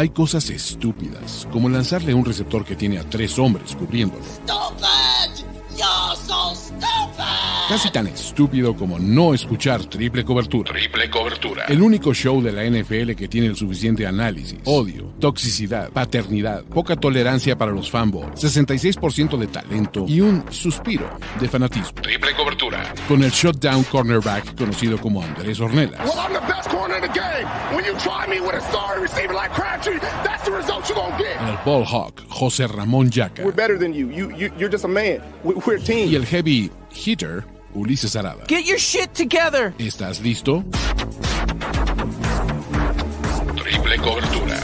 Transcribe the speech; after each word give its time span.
Hay 0.00 0.08
cosas 0.08 0.48
estúpidas, 0.48 1.46
como 1.52 1.68
lanzarle 1.68 2.14
un 2.14 2.24
receptor 2.24 2.64
que 2.64 2.74
tiene 2.74 2.98
a 2.98 3.04
tres 3.04 3.38
hombres 3.38 3.76
cubriéndolo. 3.76 4.24
Casi 7.70 7.88
tan 7.92 8.08
estúpido 8.08 8.74
como 8.74 8.98
no 8.98 9.32
escuchar 9.32 9.84
triple 9.84 10.24
cobertura. 10.24 10.72
Triple 10.72 11.08
cobertura. 11.08 11.66
El 11.66 11.80
único 11.80 12.12
show 12.12 12.42
de 12.42 12.50
la 12.50 12.64
NFL 12.64 13.12
que 13.12 13.28
tiene 13.28 13.46
el 13.46 13.54
suficiente 13.54 14.04
análisis, 14.08 14.58
odio, 14.64 15.14
toxicidad, 15.20 15.88
paternidad, 15.90 16.64
poca 16.64 16.96
tolerancia 16.96 17.56
para 17.56 17.70
los 17.70 17.88
fanboys, 17.88 18.42
66% 18.42 19.36
de 19.38 19.46
talento 19.46 20.04
y 20.08 20.20
un 20.20 20.44
suspiro 20.50 21.08
de 21.38 21.48
fanatismo. 21.48 22.02
Triple 22.02 22.34
cobertura. 22.34 22.92
Con 23.06 23.22
el 23.22 23.30
shutdown 23.30 23.84
cornerback 23.84 24.56
conocido 24.56 24.98
como 24.98 25.22
Andrés 25.22 25.60
Ornelas. 25.60 26.00
En 31.38 31.48
el 31.48 31.58
ball 31.64 31.84
hawk, 31.86 32.20
José 32.28 32.66
Ramón 32.66 33.10
Yaca. 33.10 33.44
Y 35.86 36.14
el 36.16 36.26
heavy 36.26 36.70
hitter, 36.92 37.44
Ulises 37.74 38.16
Arada. 38.16 38.44
Get 38.48 38.64
your 38.64 38.78
shit 38.78 39.12
together. 39.12 39.74
¿Estás 39.78 40.20
listo? 40.20 40.64
Triple 43.56 43.96
cobertura. 43.98 44.60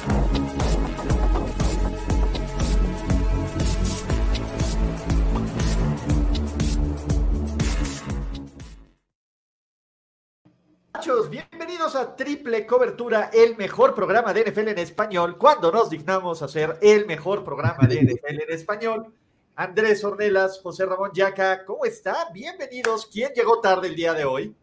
Bienvenidos 11.31 11.95
a 11.95 12.17
Triple 12.17 12.67
Cobertura, 12.67 13.31
el 13.33 13.57
mejor 13.57 13.95
programa 13.95 14.33
de 14.33 14.51
NFL 14.51 14.69
en 14.69 14.79
español, 14.79 15.39
cuando 15.39 15.71
nos 15.71 15.89
dignamos 15.89 16.43
a 16.43 16.47
hacer 16.47 16.79
el 16.83 17.07
mejor 17.07 17.45
programa 17.45 17.87
de 17.87 18.03
NFL 18.03 18.43
en 18.43 18.51
español. 18.51 19.15
Andrés 19.59 20.05
Ornelas, 20.05 20.61
José 20.63 20.85
Ramón 20.85 21.13
Yaca, 21.15 21.65
¿cómo 21.65 21.87
está? 21.87 22.29
Bienvenidos. 22.31 23.07
¿Quién 23.11 23.33
llegó 23.35 23.59
tarde 23.63 23.89
el 23.89 23.97
día 23.97 24.13
de 24.13 24.27
hoy? 24.27 24.55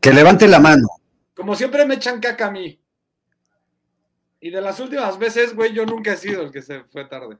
Que 0.00 0.12
levante 0.12 0.48
la 0.48 0.58
mano. 0.58 0.88
Como 1.36 1.54
siempre 1.54 1.86
me 1.86 1.94
echan 1.94 2.20
caca 2.20 2.48
a 2.48 2.50
mí. 2.50 2.80
Y 4.40 4.50
de 4.50 4.60
las 4.60 4.80
últimas 4.80 5.16
veces, 5.20 5.54
güey, 5.54 5.72
yo 5.72 5.86
nunca 5.86 6.14
he 6.14 6.16
sido 6.16 6.42
el 6.42 6.50
que 6.50 6.62
se 6.62 6.82
fue 6.82 7.04
tarde. 7.04 7.38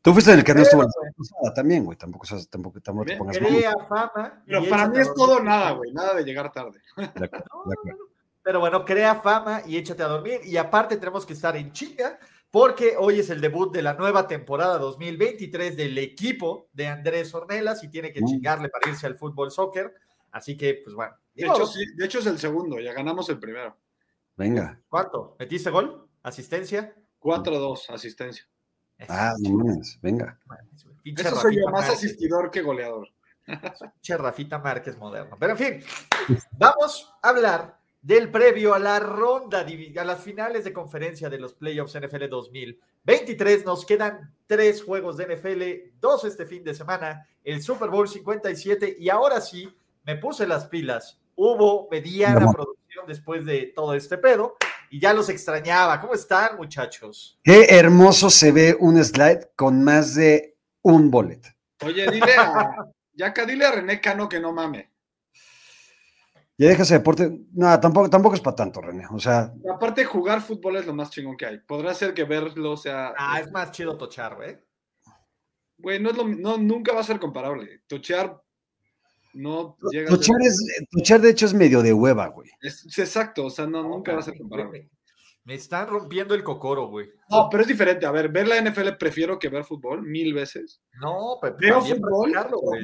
Tú 0.00 0.14
fuiste 0.14 0.32
el 0.32 0.42
que 0.42 0.54
no 0.54 0.62
estuvo 0.62 0.82
la 0.82 1.52
también, 1.52 1.84
güey. 1.84 1.98
Tampoco, 1.98 2.26
tampoco, 2.50 2.80
tampoco 2.80 3.06
te 3.06 3.16
pongas 3.18 3.36
Crea 3.36 3.74
fama. 3.86 4.42
Pero 4.46 4.66
para 4.66 4.88
mí 4.88 4.98
es 4.98 5.12
todo 5.12 5.40
nada, 5.40 5.72
güey. 5.72 5.92
Nada 5.92 6.14
de 6.14 6.24
llegar 6.24 6.50
tarde. 6.50 6.80
pero 8.42 8.60
bueno, 8.60 8.82
crea 8.82 9.16
fama 9.16 9.60
y 9.66 9.76
échate 9.76 10.02
a 10.02 10.08
dormir. 10.08 10.40
Y 10.44 10.56
aparte 10.56 10.96
tenemos 10.96 11.26
que 11.26 11.34
estar 11.34 11.54
en 11.54 11.70
chinga 11.70 12.18
porque 12.50 12.94
hoy 12.98 13.20
es 13.20 13.30
el 13.30 13.40
debut 13.40 13.72
de 13.72 13.82
la 13.82 13.94
nueva 13.94 14.26
temporada 14.26 14.78
2023 14.78 15.76
del 15.76 15.98
equipo 15.98 16.68
de 16.72 16.86
Andrés 16.86 17.34
Ornelas 17.34 17.84
y 17.84 17.88
tiene 17.88 18.12
que 18.12 18.22
mm. 18.22 18.26
chingarle 18.26 18.68
para 18.68 18.88
irse 18.90 19.06
al 19.06 19.16
fútbol 19.16 19.50
soccer. 19.50 19.94
Así 20.30 20.56
que, 20.56 20.80
pues 20.82 20.94
bueno. 20.94 21.14
De 21.34 21.46
hecho, 21.46 21.66
de 21.96 22.04
hecho, 22.04 22.18
es 22.18 22.26
el 22.26 22.38
segundo, 22.38 22.80
ya 22.80 22.92
ganamos 22.92 23.28
el 23.28 23.38
primero. 23.38 23.76
Venga. 24.36 24.80
¿Cuánto? 24.88 25.36
¿Metiste 25.38 25.70
gol? 25.70 26.08
¿Asistencia? 26.22 26.94
4-2, 27.20 27.90
asistencia. 27.90 28.44
Ah, 29.08 29.34
no 29.40 29.80
venga. 30.02 30.38
Eso 31.04 31.36
soy 31.36 31.56
yo, 31.56 31.70
más 31.70 31.88
asistidor 31.88 32.50
que 32.50 32.62
goleador. 32.62 33.08
Che, 34.00 34.16
Rafita 34.16 34.58
Márquez 34.58 34.96
moderno. 34.98 35.36
Pero 35.38 35.52
en 35.52 35.58
fin, 35.58 35.84
vamos 36.52 37.14
a 37.22 37.28
hablar 37.28 37.77
del 38.08 38.30
previo 38.30 38.72
a 38.72 38.78
la 38.78 38.98
ronda, 39.00 39.66
a 39.98 40.04
las 40.04 40.22
finales 40.22 40.64
de 40.64 40.72
conferencia 40.72 41.28
de 41.28 41.38
los 41.38 41.52
playoffs 41.52 41.94
NFL 41.94 42.30
2023. 42.30 43.66
Nos 43.66 43.84
quedan 43.84 44.32
tres 44.46 44.82
juegos 44.82 45.18
de 45.18 45.26
NFL, 45.26 45.90
dos 46.00 46.24
este 46.24 46.46
fin 46.46 46.64
de 46.64 46.74
semana, 46.74 47.28
el 47.44 47.62
Super 47.62 47.90
Bowl 47.90 48.08
57 48.08 48.96
y 48.98 49.10
ahora 49.10 49.42
sí, 49.42 49.68
me 50.06 50.16
puse 50.16 50.46
las 50.46 50.64
pilas. 50.68 51.20
Hubo 51.36 51.86
mediana 51.90 52.50
producción 52.50 53.04
después 53.06 53.44
de 53.44 53.72
todo 53.76 53.92
este 53.92 54.16
pedo 54.16 54.56
y 54.88 55.00
ya 55.00 55.12
los 55.12 55.28
extrañaba. 55.28 56.00
¿Cómo 56.00 56.14
están, 56.14 56.56
muchachos? 56.56 57.38
Qué 57.44 57.66
hermoso 57.68 58.30
se 58.30 58.52
ve 58.52 58.74
un 58.80 59.04
slide 59.04 59.50
con 59.54 59.84
más 59.84 60.14
de 60.14 60.56
un 60.80 61.10
bullet. 61.10 61.42
Oye, 61.84 62.10
dile 62.10 62.36
a, 62.38 62.86
Yaka, 63.12 63.44
dile 63.44 63.66
a 63.66 63.72
René 63.72 64.00
Cano 64.00 64.30
que 64.30 64.40
no 64.40 64.54
mame. 64.54 64.92
Ya 66.58 66.68
deja 66.68 66.82
ese 66.82 66.94
deporte. 66.94 67.40
No, 67.52 67.78
tampoco, 67.78 68.10
tampoco 68.10 68.34
es 68.34 68.40
para 68.40 68.56
tanto, 68.56 68.80
René. 68.80 69.04
O 69.12 69.20
sea. 69.20 69.54
Aparte, 69.72 70.04
jugar 70.04 70.42
fútbol 70.42 70.76
es 70.76 70.86
lo 70.86 70.92
más 70.92 71.10
chingón 71.10 71.36
que 71.36 71.46
hay. 71.46 71.58
Podrá 71.58 71.94
ser 71.94 72.12
que 72.12 72.24
verlo 72.24 72.76
sea. 72.76 73.14
Ah, 73.16 73.38
es 73.40 73.50
más 73.52 73.70
chido 73.70 73.96
tochar, 73.96 74.34
güey. 74.34 74.58
Güey, 75.78 76.00
no 76.00 76.10
es 76.10 76.16
lo 76.16 76.26
no, 76.26 76.58
nunca 76.58 76.92
va 76.92 77.00
a 77.00 77.04
ser 77.04 77.20
comparable. 77.20 77.82
Tochear 77.86 78.42
no 79.34 79.76
llega 79.92 80.10
tochar, 80.10 80.36
es, 80.42 80.86
tochar 80.90 81.20
de 81.20 81.30
hecho 81.30 81.46
es 81.46 81.54
medio 81.54 81.80
de 81.80 81.92
hueva, 81.92 82.26
güey. 82.26 82.50
Es, 82.60 82.98
exacto, 82.98 83.46
o 83.46 83.50
sea, 83.50 83.66
no, 83.68 83.84
nunca 83.84 84.12
va 84.12 84.18
a 84.18 84.22
ser 84.22 84.36
comparable. 84.36 84.90
Me 85.44 85.54
están 85.54 85.86
rompiendo 85.86 86.34
el 86.34 86.42
cocoro, 86.42 86.88
güey. 86.88 87.08
No, 87.30 87.48
pero 87.48 87.62
es 87.62 87.68
diferente. 87.68 88.04
A 88.04 88.10
ver, 88.10 88.30
ver 88.30 88.48
la 88.48 88.60
NFL 88.60 88.96
prefiero 88.98 89.38
que 89.38 89.48
ver 89.48 89.64
fútbol 89.64 90.02
mil 90.02 90.34
veces. 90.34 90.82
No, 91.00 91.38
pero 91.40 91.56
Veo 91.56 91.80
fútbol. 91.80 92.34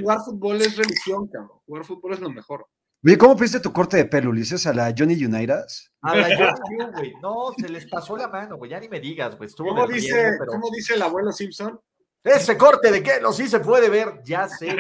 Jugar 0.01 0.21
fútbol 0.25 0.63
es 0.63 0.77
religión, 0.77 1.27
cabrón. 1.27 1.59
Jugar 1.67 1.85
fútbol 1.85 2.15
es 2.15 2.21
lo 2.21 2.31
mejor. 2.31 2.67
Oye, 3.07 3.19
¿cómo 3.19 3.35
viste 3.35 3.61
tu 3.61 3.71
corte 3.71 3.99
de 3.99 4.07
pelo, 4.07 4.31
Ulises? 4.31 4.67
¿A 4.67 4.73
la 4.73 4.95
Johnny 4.97 5.23
Unitas? 5.23 5.93
A 6.01 6.17
la 6.17 6.35
Johnny 6.37 6.91
güey. 6.95 7.13
No, 7.21 7.53
se 7.59 7.69
les 7.69 7.87
pasó 7.87 8.17
la 8.17 8.29
mano, 8.29 8.57
güey. 8.57 8.71
Ya 8.71 8.81
ni 8.81 8.89
me 8.89 8.99
digas, 8.99 9.37
güey. 9.37 9.51
¿Cómo, 9.59 9.87
dice, 9.87 10.39
¿Cómo 10.47 10.71
dice 10.71 10.95
el 10.95 11.03
abuelo 11.03 11.31
Simpson? 11.31 11.79
Ese 12.23 12.57
corte 12.57 12.91
de 12.91 13.03
qué 13.03 13.21
no 13.21 13.35
sí 13.35 13.47
se 13.47 13.61
puede 13.61 13.91
ver, 13.91 14.23
ya 14.25 14.49
sé. 14.49 14.75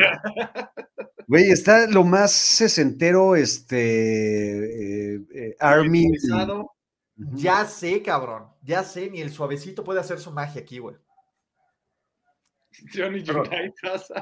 Güey, 1.26 1.50
está 1.50 1.86
lo 1.86 2.04
más 2.04 2.32
sesentero, 2.32 3.36
este, 3.36 5.16
eh, 5.16 5.20
eh, 5.34 5.56
Army. 5.60 6.10
Ya 7.16 7.66
sé, 7.66 8.02
cabrón, 8.02 8.48
ya 8.62 8.84
sé, 8.84 9.10
ni 9.10 9.20
el 9.20 9.32
suavecito 9.32 9.84
puede 9.84 10.00
hacer 10.00 10.18
su 10.18 10.30
magia 10.30 10.62
aquí, 10.62 10.78
güey. 10.78 10.96
Johnny 12.94 13.20
Unitas. 13.20 14.12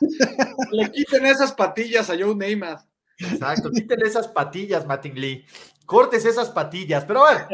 Le 0.72 0.90
quiten 0.92 1.24
esas 1.24 1.52
patillas 1.52 2.10
a 2.10 2.16
Joe 2.18 2.34
Neymar. 2.34 2.78
Exacto, 3.18 3.70
quítele 3.70 4.06
esas 4.06 4.28
patillas, 4.28 4.86
Martin 4.86 5.18
Lee. 5.18 5.46
Cortes 5.86 6.24
esas 6.24 6.50
patillas. 6.50 7.04
Pero 7.04 7.20
bueno, 7.20 7.46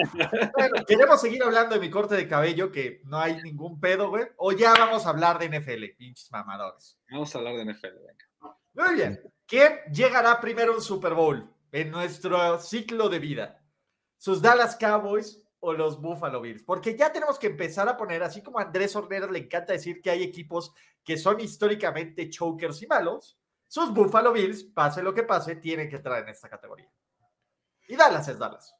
queremos 0.87 1.21
seguir 1.21 1.43
hablando 1.43 1.75
de 1.75 1.81
mi 1.81 1.91
corte 1.91 2.15
de 2.15 2.27
cabello, 2.27 2.73
que 2.73 3.03
no 3.05 3.19
hay 3.19 3.41
ningún 3.43 3.79
pedo, 3.79 4.09
güey. 4.09 4.25
O 4.39 4.53
ya 4.53 4.73
vamos 4.73 5.07
a 5.07 5.11
hablar 5.11 5.39
de 5.39 5.49
NFL, 5.49 5.97
pinches 5.97 6.31
mamadores. 6.33 6.99
Vamos 7.11 7.35
a 7.35 7.39
hablar 7.39 7.57
de 7.57 7.73
NFL, 7.73 7.99
venga. 8.07 8.59
Muy 8.75 8.95
bien. 8.95 9.21
¿Quién 9.47 9.81
llegará 9.93 10.41
primero 10.41 10.75
al 10.75 10.81
Super 10.81 11.13
Bowl 11.15 11.47
en 11.71 11.91
nuestro 11.91 12.59
ciclo 12.59 13.09
de 13.11 13.19
vida? 13.19 13.63
¿Sus 14.17 14.41
Dallas 14.41 14.77
Cowboys 14.77 15.47
o 15.61 15.75
los 15.75 16.01
Buffalo 16.01 16.41
Bills? 16.41 16.63
Porque 16.63 16.97
ya 16.97 17.13
tenemos 17.13 17.39
que 17.39 17.49
empezar 17.49 17.87
a 17.89 17.97
poner, 17.97 18.23
así 18.23 18.43
como 18.43 18.59
a 18.59 18.63
Andrés 18.63 18.97
Horneras 18.97 19.31
le 19.31 19.41
encanta 19.41 19.75
decir 19.75 20.01
que 20.01 20.11
hay 20.11 20.23
equipos 20.23 20.73
que 21.05 21.19
son 21.19 21.39
históricamente 21.41 22.31
chokers 22.31 22.81
y 22.83 22.87
malos, 22.87 23.39
sus 23.73 23.91
Buffalo 23.91 24.35
Bills, 24.35 24.65
pase 24.65 25.03
lo 25.03 25.15
que 25.15 25.23
pase, 25.23 25.57
tienen 25.57 25.89
que 25.89 25.97
entrar 25.97 26.23
en 26.23 26.29
esta 26.29 26.47
categoría. 26.47 26.93
Y 27.89 27.97
Dallas 27.97 28.29
es 28.29 28.39
Dallas. 28.39 28.75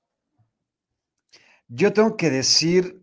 Yo 1.67 1.95
tengo 1.95 2.15
que 2.15 2.29
decir 2.29 3.03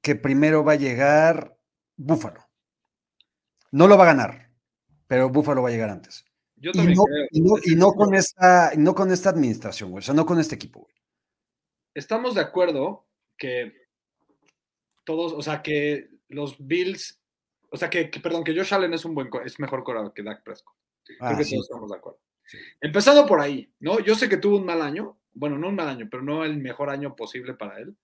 que 0.00 0.14
primero 0.14 0.62
va 0.62 0.74
a 0.74 0.76
llegar 0.76 1.58
Buffalo. 1.96 2.48
No 3.72 3.88
lo 3.88 3.98
va 3.98 4.04
a 4.04 4.14
ganar, 4.14 4.52
pero 5.08 5.28
Buffalo 5.28 5.60
va 5.60 5.70
a 5.70 5.72
llegar 5.72 5.90
antes. 5.90 6.24
Yo 6.54 6.70
también 6.70 6.96
y, 7.32 7.40
no, 7.40 7.56
y, 7.64 7.74
no, 7.74 7.90
con 7.90 8.14
esta, 8.14 8.70
no 8.76 8.94
con 8.94 9.10
esta 9.10 9.30
administración, 9.30 9.90
güey. 9.90 9.98
O 9.98 10.02
sea, 10.02 10.14
no 10.14 10.24
con 10.24 10.38
este 10.38 10.54
equipo, 10.54 10.82
güey. 10.82 10.94
Estamos 11.94 12.36
de 12.36 12.42
acuerdo 12.42 13.08
que 13.36 13.72
todos, 15.02 15.32
o 15.32 15.42
sea, 15.42 15.62
que 15.62 16.10
los 16.28 16.64
Bills 16.64 17.19
o 17.70 17.76
sea, 17.76 17.88
que, 17.90 18.04
perdón, 18.22 18.44
que 18.44 18.54
Josh 18.56 18.74
Allen 18.74 18.94
es 18.94 19.04
un 19.04 19.14
buen, 19.14 19.28
es 19.44 19.58
mejor 19.60 19.82
corredor 19.84 20.12
que 20.12 20.22
Dak 20.22 20.42
Prescott. 20.42 20.74
Creo 21.04 21.18
Ah, 21.20 21.36
que 21.36 21.44
sí. 21.44 21.54
todos 21.54 21.66
estamos 21.66 21.90
de 21.90 21.96
acuerdo. 21.96 22.20
Empezando 22.80 23.26
por 23.26 23.40
ahí, 23.40 23.72
¿no? 23.80 24.00
Yo 24.00 24.14
sé 24.14 24.28
que 24.28 24.36
tuvo 24.36 24.56
un 24.58 24.66
mal 24.66 24.82
año, 24.82 25.20
bueno, 25.32 25.56
no 25.58 25.68
un 25.68 25.76
mal 25.76 25.88
año, 25.88 26.08
pero 26.10 26.22
no 26.22 26.44
el 26.44 26.58
mejor 26.58 26.90
año 26.90 27.14
posible 27.16 27.54
para 27.54 27.78
él. 27.78 27.96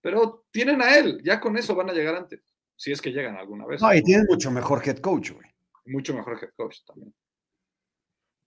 Pero 0.00 0.46
tienen 0.50 0.80
a 0.82 0.96
él, 0.96 1.20
ya 1.24 1.40
con 1.40 1.56
eso 1.56 1.74
van 1.74 1.90
a 1.90 1.92
llegar 1.92 2.14
antes, 2.14 2.40
si 2.76 2.92
es 2.92 3.00
que 3.02 3.10
llegan 3.12 3.36
alguna 3.36 3.66
vez. 3.66 3.80
No, 3.80 3.92
y 3.94 4.02
tienen 4.02 4.26
mucho 4.28 4.50
mejor 4.50 4.86
head 4.86 4.98
coach, 4.98 5.30
güey. 5.32 5.48
Mucho 5.86 6.14
mejor 6.14 6.38
head 6.42 6.50
coach 6.56 6.78
también. 6.86 7.14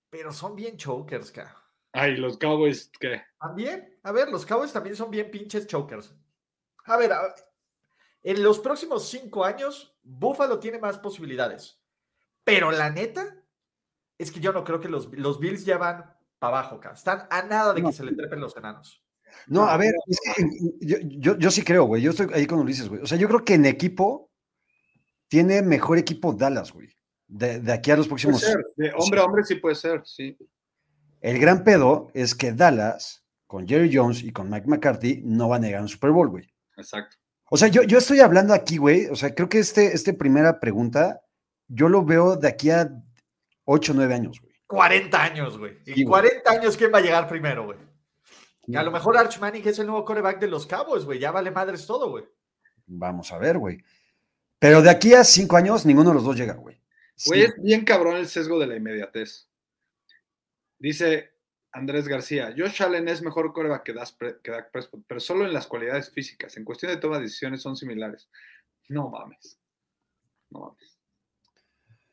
Pero 0.09 0.31
son 0.31 0.55
bien 0.55 0.77
chokers, 0.77 1.31
ca. 1.31 1.57
Ay, 1.93 2.15
los 2.17 2.37
Cowboys, 2.37 2.89
¿qué? 2.99 3.21
También, 3.39 3.99
a 4.03 4.11
ver, 4.11 4.29
los 4.29 4.45
Cowboys 4.45 4.71
también 4.71 4.95
son 4.95 5.09
bien 5.11 5.29
pinches 5.31 5.67
chokers. 5.67 6.15
A 6.85 6.97
ver, 6.97 7.11
a- 7.11 7.35
en 8.23 8.43
los 8.43 8.59
próximos 8.59 9.07
cinco 9.09 9.43
años, 9.45 9.97
Buffalo 10.03 10.59
tiene 10.59 10.79
más 10.79 10.97
posibilidades. 10.99 11.81
Pero 12.43 12.71
la 12.71 12.89
neta, 12.89 13.37
es 14.17 14.31
que 14.31 14.39
yo 14.39 14.51
no 14.53 14.63
creo 14.63 14.79
que 14.79 14.89
los, 14.89 15.11
los 15.13 15.39
Bills 15.39 15.65
ya 15.65 15.77
van 15.77 16.15
para 16.39 16.59
abajo, 16.59 16.79
ca. 16.79 16.91
Están 16.91 17.27
a 17.29 17.43
nada 17.43 17.73
de 17.73 17.81
No. 17.81 17.89
que 17.89 17.95
se 17.95 18.03
le 18.03 18.13
trepen 18.15 18.39
los 18.39 18.55
enanos. 18.57 19.03
No, 19.47 19.63
a 19.63 19.77
ver, 19.77 19.93
es 20.07 20.19
que 20.35 20.43
yo, 20.81 20.97
yo, 21.01 21.37
yo 21.37 21.51
sí 21.51 21.63
creo, 21.63 21.85
güey. 21.85 22.01
Yo 22.01 22.11
estoy 22.11 22.27
ahí 22.33 22.45
con 22.45 22.59
Ulises, 22.59 22.89
güey. 22.89 23.01
O 23.01 23.05
sea, 23.05 23.17
yo 23.17 23.27
creo 23.27 23.45
que 23.45 23.53
en 23.53 23.65
equipo 23.65 24.29
tiene 25.27 25.61
mejor 25.61 25.97
equipo 25.97 26.33
Dallas, 26.33 26.71
güey. 26.73 26.89
De, 27.27 27.59
de 27.61 27.71
aquí 27.71 27.91
a 27.91 27.95
los 27.95 28.07
Puede 28.07 28.23
próximos. 28.23 28.41
ser, 28.41 28.65
de 28.75 28.91
hombre 28.97 29.21
a 29.21 29.23
hombre 29.25 29.43
sí 29.45 29.55
puede 29.55 29.75
ser, 29.75 30.01
sí. 30.05 30.37
El 31.21 31.39
gran 31.39 31.63
pedo 31.63 32.09
es 32.13 32.35
que 32.35 32.51
Dallas, 32.51 33.23
con 33.47 33.65
Jerry 33.67 33.89
Jones 33.95 34.21
y 34.23 34.31
con 34.33 34.49
Mike 34.49 34.67
McCarthy, 34.67 35.21
no 35.23 35.47
van 35.47 35.63
a 35.63 35.67
llegar 35.67 35.79
a 35.79 35.83
un 35.83 35.89
Super 35.89 36.11
Bowl, 36.11 36.27
güey. 36.29 36.51
Exacto. 36.75 37.15
O 37.53 37.57
sea, 37.57 37.67
yo, 37.67 37.83
yo 37.83 37.97
estoy 37.97 38.21
hablando 38.21 38.53
aquí, 38.53 38.77
güey. 38.77 39.07
O 39.07 39.15
sea, 39.15 39.35
creo 39.35 39.49
que 39.49 39.59
este, 39.59 39.93
este 39.93 40.13
primera 40.13 40.59
pregunta, 40.61 41.21
yo 41.67 41.89
lo 41.89 42.05
veo 42.05 42.37
de 42.37 42.47
aquí 42.47 42.69
a 42.69 42.89
8 43.65 43.91
o 43.91 43.95
9 43.95 44.13
años, 44.13 44.39
güey. 44.39 44.53
40 44.67 45.21
años, 45.21 45.57
güey. 45.57 45.77
Sí, 45.83 45.91
Y 45.97 46.03
güey. 46.05 46.21
40 46.29 46.49
años, 46.51 46.77
¿quién 46.77 46.93
va 46.93 46.99
a 46.99 47.01
llegar 47.01 47.27
primero, 47.27 47.65
güey? 47.65 47.77
Y 48.67 48.75
a 48.77 48.83
lo 48.83 48.91
mejor 48.91 49.17
Arch 49.17 49.37
Manning 49.39 49.67
es 49.67 49.79
el 49.79 49.87
nuevo 49.87 50.05
coreback 50.05 50.39
de 50.39 50.47
los 50.47 50.65
Cowboys, 50.65 51.03
güey. 51.03 51.19
Ya 51.19 51.31
vale 51.31 51.51
madres 51.51 51.85
todo, 51.85 52.09
güey. 52.09 52.23
Vamos 52.85 53.31
a 53.33 53.37
ver, 53.37 53.57
güey. 53.57 53.83
Pero 54.57 54.81
de 54.81 54.89
aquí 54.89 55.13
a 55.13 55.25
5 55.25 55.57
años, 55.57 55.85
ninguno 55.85 56.11
de 56.11 56.15
los 56.15 56.23
dos 56.23 56.37
llega, 56.37 56.53
güey. 56.53 56.79
Güey, 57.25 57.41
Sí. 57.41 57.45
es 57.47 57.61
bien 57.61 57.83
cabrón 57.83 58.15
el 58.15 58.27
sesgo 58.29 58.57
de 58.59 58.67
la 58.67 58.77
inmediatez. 58.77 59.49
Dice 60.79 61.30
Andrés 61.73 62.07
García, 62.07 62.53
Josh 62.57 62.83
Allen 62.83 63.07
es 63.07 63.21
mejor 63.21 63.53
coreback 63.53 63.83
que, 63.83 63.93
que 64.43 64.51
Dak 64.51 64.71
Prescott, 64.71 65.03
pero 65.07 65.19
solo 65.19 65.45
en 65.45 65.53
las 65.53 65.67
cualidades 65.67 66.11
físicas. 66.11 66.57
En 66.57 66.65
cuestión 66.65 66.91
de 66.91 66.97
toma 66.97 67.17
de 67.17 67.23
decisiones 67.23 67.61
son 67.61 67.77
similares. 67.77 68.29
No 68.89 69.09
mames. 69.09 69.57
No 70.49 70.59
mames. 70.59 70.97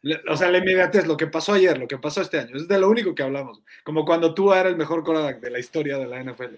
Le- 0.02 0.22
O 0.28 0.36
sea, 0.36 0.50
la 0.50 0.58
inmediatez, 0.58 1.06
lo 1.06 1.16
que 1.16 1.26
pasó 1.26 1.54
ayer, 1.54 1.76
lo 1.76 1.88
que 1.88 1.98
pasó 1.98 2.20
este 2.22 2.38
año, 2.38 2.56
es 2.56 2.68
de 2.68 2.78
lo 2.78 2.88
único 2.88 3.14
que 3.16 3.24
hablamos. 3.24 3.60
Como 3.84 4.04
cuando 4.04 4.32
tú 4.32 4.52
era 4.52 4.68
el 4.68 4.76
mejor 4.76 5.02
coreback 5.02 5.40
de 5.40 5.50
la 5.50 5.58
historia 5.58 5.98
de 5.98 6.06
la 6.06 6.22
NFL. 6.22 6.54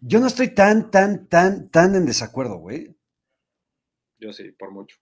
Yo 0.00 0.20
no 0.20 0.26
estoy 0.26 0.54
tan, 0.54 0.90
tan, 0.90 1.26
tan, 1.26 1.70
tan 1.70 1.94
en 1.94 2.04
desacuerdo, 2.06 2.56
güey. 2.58 2.94
Yo 4.18 4.32
sí, 4.32 4.52
por 4.52 4.70
mucho. 4.70 4.96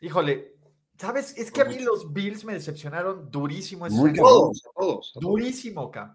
Híjole, 0.00 0.54
¿sabes? 1.00 1.36
Es 1.38 1.50
que 1.50 1.62
a 1.62 1.64
mí 1.64 1.78
los 1.78 2.12
Bills 2.12 2.44
me 2.44 2.52
decepcionaron 2.52 3.30
durísimo 3.30 3.86
ese 3.86 3.96
Muy 3.96 4.12
cabrón. 4.12 4.52
Todos, 4.52 4.62
todos. 4.76 5.12
Durísimo, 5.14 5.90
ca. 5.90 6.14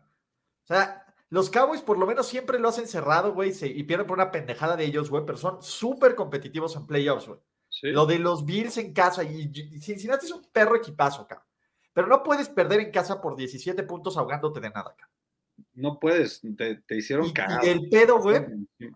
O 0.64 0.68
sea, 0.68 1.04
los 1.30 1.50
Cowboys 1.50 1.82
por 1.82 1.98
lo 1.98 2.06
menos 2.06 2.28
siempre 2.28 2.60
lo 2.60 2.70
hacen 2.70 2.88
cerrado, 2.88 3.34
güey, 3.34 3.52
y 3.62 3.84
pierden 3.84 4.06
por 4.06 4.18
una 4.18 4.32
pendejada 4.32 4.78
de 4.78 4.86
ellos, 4.86 5.10
güey, 5.10 5.26
pero 5.26 5.40
son 5.40 5.62
súper 5.64 6.14
competitivos 6.14 6.76
en 6.76 6.86
playoffs, 6.86 7.28
güey. 7.28 7.40
Sí. 7.68 7.88
Lo 7.88 8.06
de 8.06 8.20
los 8.20 8.46
Bills 8.46 8.78
en 8.78 8.94
casa, 8.94 9.24
y, 9.24 9.52
Cincinnati 9.82 10.28
es 10.28 10.32
un 10.32 10.46
perro 10.52 10.76
equipazo, 10.76 11.28
ca. 11.28 11.44
Pero 11.92 12.06
no 12.06 12.22
puedes 12.22 12.48
perder 12.48 12.80
en 12.80 12.92
casa 12.92 13.20
por 13.20 13.36
17 13.36 13.82
puntos 13.84 14.18
ahogándote 14.18 14.60
de 14.60 14.70
nada, 14.70 14.94
ca. 14.96 15.10
No 15.74 16.00
puedes, 16.00 16.42
te, 16.58 16.76
te 16.76 16.98
hicieron 16.98 17.32
cagar. 17.32 17.66
el 17.66 17.90
pedo, 17.90 18.20
güey, 18.20 18.46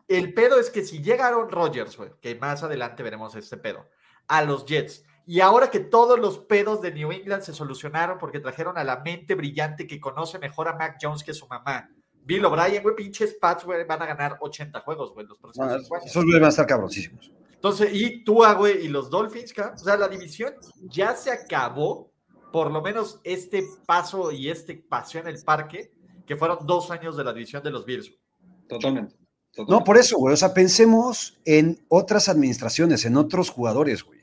el 0.07 0.33
pedo 0.35 0.59
es 0.59 0.69
que 0.69 0.83
si 0.83 1.01
llega 1.01 1.27
Aaron 1.27 1.49
Rodgers, 1.49 1.97
güey, 1.97 2.11
que 2.21 2.35
más 2.35 2.61
adelante 2.61 3.01
veremos 3.01 3.33
este 3.35 3.57
pedo, 3.57 3.87
a 4.27 4.43
los 4.43 4.65
Jets, 4.65 5.03
y 5.31 5.41
ahora 5.41 5.69
que 5.69 5.79
todos 5.79 6.19
los 6.19 6.39
pedos 6.39 6.81
de 6.81 6.91
New 6.91 7.11
England 7.11 7.43
se 7.43 7.53
solucionaron 7.53 8.17
porque 8.17 8.39
trajeron 8.39 8.79
a 8.79 8.83
la 8.83 9.01
mente 9.01 9.35
brillante 9.35 9.85
que 9.85 9.99
conoce 9.99 10.39
mejor 10.39 10.67
a 10.67 10.73
Mac 10.73 10.97
Jones 10.99 11.23
que 11.23 11.35
su 11.35 11.45
mamá, 11.45 11.87
Bill 12.23 12.43
O'Brien, 12.45 12.81
güey, 12.81 12.95
pinches 12.95 13.35
Pats, 13.39 13.63
güey, 13.63 13.85
van 13.85 14.01
a 14.01 14.07
ganar 14.07 14.37
80 14.41 14.79
juegos, 14.79 15.13
güey, 15.13 15.27
los 15.27 15.37
próximos 15.37 15.69
No, 15.69 15.79
cinco 15.79 15.95
años. 15.97 16.07
esos 16.07 16.23
güeyes 16.23 16.41
van 16.41 16.47
a 16.47 16.49
estar 16.49 16.65
cabroncísimos. 16.65 17.31
Entonces, 17.53 17.91
y 17.93 18.23
Tua, 18.23 18.53
güey, 18.53 18.83
y 18.85 18.87
los 18.87 19.11
Dolphins, 19.11 19.53
ca, 19.53 19.73
o 19.75 19.77
sea, 19.77 19.97
la 19.97 20.07
división 20.07 20.55
ya 20.89 21.15
se 21.15 21.29
acabó, 21.31 22.11
por 22.51 22.71
lo 22.71 22.81
menos 22.81 23.19
este 23.23 23.63
paso 23.85 24.31
y 24.31 24.49
este 24.49 24.77
paseo 24.77 25.21
en 25.21 25.27
el 25.27 25.43
parque, 25.43 25.91
que 26.25 26.37
fueron 26.37 26.65
dos 26.65 26.89
años 26.89 27.15
de 27.15 27.23
la 27.23 27.33
división 27.33 27.61
de 27.61 27.69
los 27.69 27.85
Bills. 27.85 28.07
güey. 28.09 28.19
Totalmente. 28.67 29.13
No, 29.15 29.51
totalmente. 29.51 29.85
por 29.85 29.97
eso, 29.99 30.17
güey. 30.17 30.33
O 30.33 30.37
sea, 30.37 30.55
pensemos 30.55 31.39
en 31.45 31.85
otras 31.87 32.29
administraciones, 32.29 33.05
en 33.05 33.15
otros 33.15 33.51
jugadores, 33.51 34.03
güey. 34.03 34.18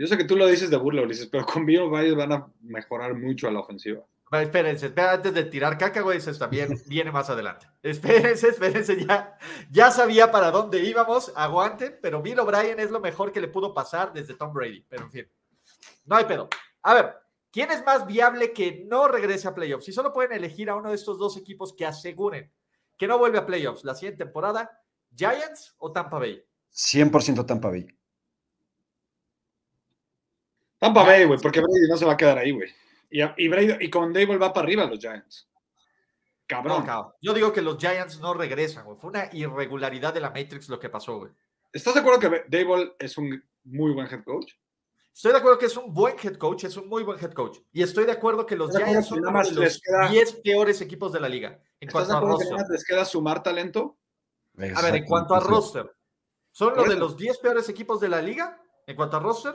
Yo 0.00 0.06
sé 0.06 0.16
que 0.16 0.24
tú 0.24 0.34
lo 0.34 0.46
dices 0.46 0.70
de 0.70 0.78
burla, 0.78 1.02
Ulises, 1.02 1.26
pero 1.26 1.44
con 1.44 1.66
Bill 1.66 1.80
O'Brien 1.80 2.16
van 2.16 2.32
a 2.32 2.50
mejorar 2.62 3.14
mucho 3.14 3.48
a 3.48 3.50
la 3.50 3.60
ofensiva. 3.60 4.02
Va, 4.32 4.40
Espérense, 4.40 4.94
antes 4.96 5.34
de 5.34 5.44
tirar 5.44 5.76
caca, 5.76 6.00
güey, 6.00 6.16
eso 6.16 6.32
también 6.38 6.70
viene 6.86 7.12
más 7.12 7.28
adelante. 7.28 7.66
Espérense, 7.82 8.48
espérense, 8.48 9.04
ya, 9.04 9.36
ya 9.70 9.90
sabía 9.90 10.32
para 10.32 10.50
dónde 10.50 10.82
íbamos, 10.82 11.30
aguanten, 11.36 11.98
pero 12.00 12.22
Bill 12.22 12.38
O'Brien 12.38 12.80
es 12.80 12.90
lo 12.90 12.98
mejor 12.98 13.30
que 13.30 13.42
le 13.42 13.48
pudo 13.48 13.74
pasar 13.74 14.10
desde 14.14 14.32
Tom 14.32 14.54
Brady, 14.54 14.86
pero 14.88 15.04
en 15.04 15.10
fin, 15.10 15.28
no 16.06 16.16
hay 16.16 16.24
pedo. 16.24 16.48
A 16.80 16.94
ver, 16.94 17.16
¿quién 17.52 17.70
es 17.70 17.84
más 17.84 18.06
viable 18.06 18.54
que 18.54 18.86
no 18.88 19.06
regrese 19.06 19.48
a 19.48 19.54
playoffs? 19.54 19.84
Si 19.84 19.92
solo 19.92 20.14
pueden 20.14 20.32
elegir 20.32 20.70
a 20.70 20.76
uno 20.76 20.88
de 20.88 20.94
estos 20.94 21.18
dos 21.18 21.36
equipos 21.36 21.74
que 21.74 21.84
aseguren 21.84 22.50
que 22.96 23.06
no 23.06 23.18
vuelve 23.18 23.36
a 23.36 23.44
playoffs 23.44 23.84
la 23.84 23.94
siguiente 23.94 24.24
temporada, 24.24 24.80
Giants 25.14 25.74
o 25.76 25.92
Tampa 25.92 26.18
Bay. 26.18 26.42
100% 26.72 27.44
Tampa 27.44 27.68
Bay. 27.68 27.99
Tampa 30.80 31.04
Bay, 31.04 31.24
güey, 31.26 31.38
porque 31.40 31.60
Brady 31.60 31.88
no 31.88 31.96
se 31.96 32.04
va 32.06 32.14
a 32.14 32.16
quedar 32.16 32.38
ahí, 32.38 32.50
güey. 32.50 32.68
Y, 33.10 33.20
y, 33.22 33.48
Brady- 33.48 33.76
y 33.80 33.90
con 33.90 34.12
Dable 34.12 34.38
va 34.38 34.52
para 34.52 34.64
arriba 34.64 34.84
los 34.86 34.98
Giants. 34.98 35.48
Cabrón. 36.46 36.80
No, 36.80 36.86
cabrón. 36.86 37.12
Yo 37.20 37.32
digo 37.34 37.52
que 37.52 37.62
los 37.62 37.76
Giants 37.78 38.18
no 38.18 38.34
regresan, 38.34 38.84
güey. 38.84 38.98
Fue 38.98 39.10
una 39.10 39.28
irregularidad 39.32 40.12
de 40.14 40.20
la 40.20 40.30
Matrix 40.30 40.68
lo 40.68 40.80
que 40.80 40.88
pasó, 40.88 41.18
güey. 41.18 41.30
¿Estás 41.72 41.94
de 41.94 42.00
acuerdo 42.00 42.18
que 42.18 42.44
Dable 42.48 42.94
es 42.98 43.16
un 43.18 43.44
muy 43.64 43.92
buen 43.92 44.06
head 44.08 44.24
coach? 44.24 44.52
Estoy 45.14 45.32
de 45.32 45.38
acuerdo 45.38 45.58
que 45.58 45.66
es 45.66 45.76
un 45.76 45.92
buen 45.92 46.16
head 46.22 46.36
coach, 46.36 46.64
es 46.64 46.76
un 46.76 46.88
muy 46.88 47.02
buen 47.02 47.18
head 47.22 47.32
coach. 47.32 47.58
Y 47.72 47.82
estoy 47.82 48.04
de 48.06 48.12
acuerdo 48.12 48.46
que 48.46 48.56
los 48.56 48.74
Giants 48.76 49.06
son 49.08 49.18
uno 49.20 49.30
de 49.42 49.50
los 49.50 49.52
les 49.54 49.80
queda- 49.80 50.08
10 50.08 50.32
peores 50.42 50.80
equipos 50.80 51.12
de 51.12 51.20
la 51.20 51.28
liga 51.28 51.60
en 51.80 51.88
¿Estás 51.88 52.06
cuanto 52.08 52.12
de 52.12 52.16
a 52.16 52.20
que 52.20 52.26
roster. 52.44 52.56
nada 52.56 52.68
les 52.70 52.84
queda 52.84 53.04
sumar 53.04 53.42
talento? 53.42 53.98
A 54.76 54.82
ver, 54.82 54.96
en 54.96 55.04
cuanto 55.04 55.34
a 55.34 55.40
roster, 55.40 55.92
¿son 56.52 56.74
los 56.74 56.88
de 56.88 56.96
los 56.96 57.16
10 57.16 57.38
peores 57.38 57.68
equipos 57.68 58.00
de 58.00 58.08
la 58.08 58.20
liga 58.22 58.60
en 58.86 58.96
cuanto 58.96 59.16
a 59.16 59.20
roster? 59.20 59.54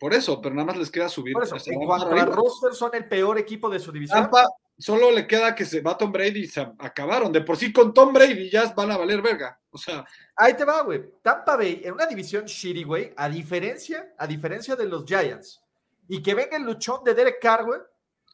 Por 0.00 0.14
eso, 0.14 0.40
pero 0.40 0.54
nada 0.54 0.64
más 0.64 0.78
les 0.78 0.90
queda 0.90 1.10
subir. 1.10 1.34
Por 1.34 1.44
eso, 1.44 1.56
o 1.56 1.58
sea, 1.58 1.74
en 1.74 1.80
van 1.80 1.86
cuanto 1.88 2.08
para 2.08 2.22
a 2.22 2.24
roster, 2.24 2.72
son 2.72 2.94
el 2.94 3.06
peor 3.06 3.38
equipo 3.38 3.68
de 3.68 3.78
su 3.78 3.92
división. 3.92 4.22
Tampa 4.22 4.48
solo 4.78 5.10
le 5.10 5.26
queda 5.26 5.54
que 5.54 5.66
se 5.66 5.82
va 5.82 5.98
Tom 5.98 6.10
Brady 6.10 6.44
y 6.44 6.46
se 6.46 6.62
acabaron. 6.78 7.30
De 7.30 7.42
por 7.42 7.58
sí 7.58 7.70
con 7.70 7.92
Tom 7.92 8.10
Brady 8.10 8.48
ya 8.48 8.72
van 8.72 8.90
a 8.92 8.96
valer 8.96 9.20
verga. 9.20 9.60
O 9.70 9.76
sea, 9.76 10.02
Ahí 10.36 10.54
te 10.54 10.64
va, 10.64 10.80
güey. 10.80 11.04
Tampa 11.20 11.54
Bay, 11.54 11.82
en 11.84 11.92
una 11.92 12.06
división 12.06 12.46
shitty, 12.46 12.82
güey, 12.82 13.12
a 13.14 13.28
diferencia, 13.28 14.14
a 14.16 14.26
diferencia 14.26 14.74
de 14.74 14.86
los 14.86 15.04
Giants, 15.04 15.60
y 16.08 16.22
que 16.22 16.32
venga 16.32 16.56
el 16.56 16.62
luchón 16.62 17.04
de 17.04 17.12
Derek 17.12 17.38
Carr, 17.38 17.66
güey, 17.66 17.80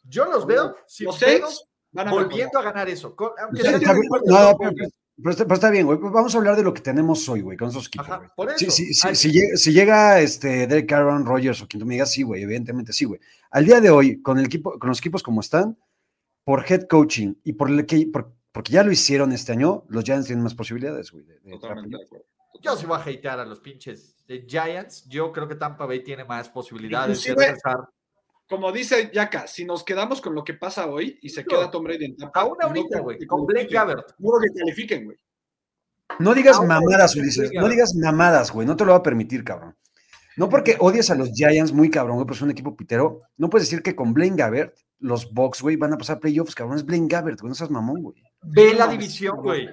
yo 0.04 0.26
los 0.26 0.46
veo 0.46 0.76
sin 0.86 1.06
los 1.06 1.18
pedos 1.18 1.66
van 1.90 2.06
a 2.06 2.10
volviendo 2.12 2.60
a 2.60 2.62
ganar 2.62 2.88
eso. 2.88 3.16
Con- 3.16 3.32
aunque 3.42 3.62
sea 3.62 3.78
no, 4.24 4.56
pero, 5.16 5.30
está, 5.30 5.44
pero 5.44 5.54
está 5.54 5.70
bien, 5.70 5.86
güey. 5.86 5.98
Vamos 5.98 6.34
a 6.34 6.38
hablar 6.38 6.56
de 6.56 6.62
lo 6.62 6.72
que 6.74 6.80
tenemos 6.82 7.28
hoy, 7.28 7.40
güey, 7.40 7.56
con 7.56 7.68
esos 7.68 7.86
equipos, 7.86 8.06
Ajá, 8.08 8.16
güey. 8.18 8.30
por 8.36 8.48
eso. 8.50 8.58
Sí, 8.58 8.70
sí, 8.70 8.94
sí, 8.94 9.08
Ay, 9.08 9.14
si, 9.14 9.32
llega, 9.32 9.56
si 9.56 9.72
llega 9.72 10.20
este 10.20 10.66
Derek 10.66 10.92
Aaron 10.92 11.24
Rodgers 11.26 11.62
o 11.62 11.66
quien 11.68 11.80
tú 11.80 11.86
me 11.86 11.94
digas, 11.94 12.10
sí, 12.12 12.22
güey, 12.22 12.42
evidentemente 12.42 12.92
sí, 12.92 13.04
güey. 13.04 13.20
Al 13.50 13.64
día 13.64 13.80
de 13.80 13.90
hoy, 13.90 14.20
con 14.22 14.38
el 14.38 14.46
equipo, 14.46 14.78
con 14.78 14.88
los 14.88 14.98
equipos 14.98 15.22
como 15.22 15.40
están, 15.40 15.78
por 16.44 16.64
head 16.70 16.86
coaching 16.88 17.34
y 17.44 17.54
por, 17.54 17.70
el 17.70 17.86
que, 17.86 18.06
por- 18.12 18.32
porque 18.52 18.72
ya 18.72 18.82
lo 18.84 18.92
hicieron 18.92 19.32
este 19.32 19.52
año, 19.52 19.84
los 19.88 20.04
Giants 20.04 20.26
tienen 20.26 20.42
más 20.44 20.54
posibilidades, 20.54 21.10
güey. 21.10 21.24
de- 21.24 21.34
de 21.40 21.50
totalmente 21.50 21.86
entrar 21.86 22.00
de 22.00 22.04
acuerdo. 22.06 22.26
Yo 22.62 22.76
sí 22.76 22.86
voy 22.86 22.96
a 22.98 23.00
hatear 23.02 23.38
a 23.40 23.44
los 23.44 23.60
pinches 23.60 24.24
de 24.26 24.46
Giants. 24.48 25.06
Yo 25.08 25.30
creo 25.30 25.46
que 25.46 25.56
Tampa 25.56 25.84
Bay 25.86 26.02
tiene 26.02 26.24
más 26.24 26.48
posibilidades 26.48 27.22
de 27.22 27.34
regresar. 27.34 27.76
Como 28.48 28.70
dice 28.70 29.10
Yaka, 29.12 29.46
si 29.46 29.64
nos 29.64 29.82
quedamos 29.82 30.20
con 30.20 30.34
lo 30.34 30.44
que 30.44 30.54
pasa 30.54 30.86
hoy 30.86 31.18
y 31.20 31.30
se 31.30 31.42
No. 31.42 31.48
queda 31.48 31.70
Tom 31.70 31.84
Brady 31.84 32.04
en 32.04 32.16
Tampa. 32.16 32.40
Aún 32.40 32.56
ahorita, 32.60 33.00
güey, 33.00 33.26
con 33.26 33.44
Blake. 33.44 33.68
Gabbert. 33.72 34.10
No 34.18 34.30
creo 34.30 34.52
que 34.52 34.58
califiquen, 34.60 35.04
güey. 35.06 35.16
No 36.20 36.32
digas 36.34 36.60
mamadas, 36.64 37.16
Ulises. 37.16 37.50
No 37.52 37.68
digas 37.68 37.94
mamadas, 37.96 38.52
güey. 38.52 38.66
No 38.66 38.76
te 38.76 38.84
lo 38.84 38.92
va 38.92 38.98
a 38.98 39.02
permitir, 39.02 39.42
cabrón. 39.42 39.76
No 40.36 40.48
porque 40.48 40.76
odies 40.78 41.10
a 41.10 41.14
los 41.14 41.30
Giants 41.32 41.72
muy 41.72 41.90
cabrón, 41.90 42.16
güey, 42.16 42.26
pero 42.26 42.36
es 42.36 42.42
un 42.42 42.50
equipo 42.50 42.76
pitero. 42.76 43.22
No 43.36 43.50
puedes 43.50 43.68
decir 43.68 43.82
que 43.82 43.96
con 43.96 44.12
Blaine 44.14 44.36
Gabbert, 44.36 44.76
los 45.00 45.32
Bucks, 45.32 45.62
güey, 45.62 45.76
van 45.76 45.94
a 45.94 45.98
pasar 45.98 46.20
playoffs, 46.20 46.54
cabrón. 46.54 46.76
Es 46.76 46.84
Blaine 46.84 47.08
Gabbert, 47.08 47.40
güey. 47.40 47.48
No 47.48 47.54
seas 47.54 47.70
mamón, 47.70 48.02
güey. 48.02 48.22
Ve 48.42 48.74
la 48.74 48.86
división, 48.86 49.38
güey. 49.42 49.68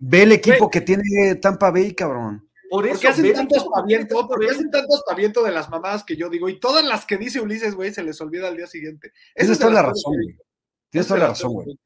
Ve 0.00 0.22
el 0.22 0.32
equipo 0.32 0.68
que 0.70 0.80
tiene 0.80 1.36
Tampa 1.36 1.70
Bay, 1.70 1.94
cabrón. 1.94 2.47
Por 2.70 2.84
¿Por 2.84 2.86
eso, 2.86 3.00
qué 3.00 3.08
hacen 3.08 3.32
tanto 3.32 3.54
ver. 3.86 4.50
hacen 4.50 4.70
tanto 4.70 5.42
de 5.44 5.52
las 5.52 5.70
mamadas 5.70 6.04
que 6.04 6.16
yo 6.16 6.28
digo? 6.28 6.48
Y 6.48 6.60
todas 6.60 6.84
las 6.84 7.06
que 7.06 7.16
dice 7.16 7.40
Ulises, 7.40 7.74
güey, 7.74 7.92
se 7.92 8.02
les 8.02 8.20
olvida 8.20 8.48
al 8.48 8.56
día 8.56 8.66
siguiente. 8.66 9.12
Esa 9.34 9.52
es 9.52 9.58
toda 9.58 9.72
la 9.72 9.82
razón, 9.82 10.14
güey. 10.14 10.36
Tienes 10.90 11.06
esa 11.06 11.14
toda 11.14 11.20
la 11.20 11.28
razón, 11.28 11.52
güey. 11.52 11.78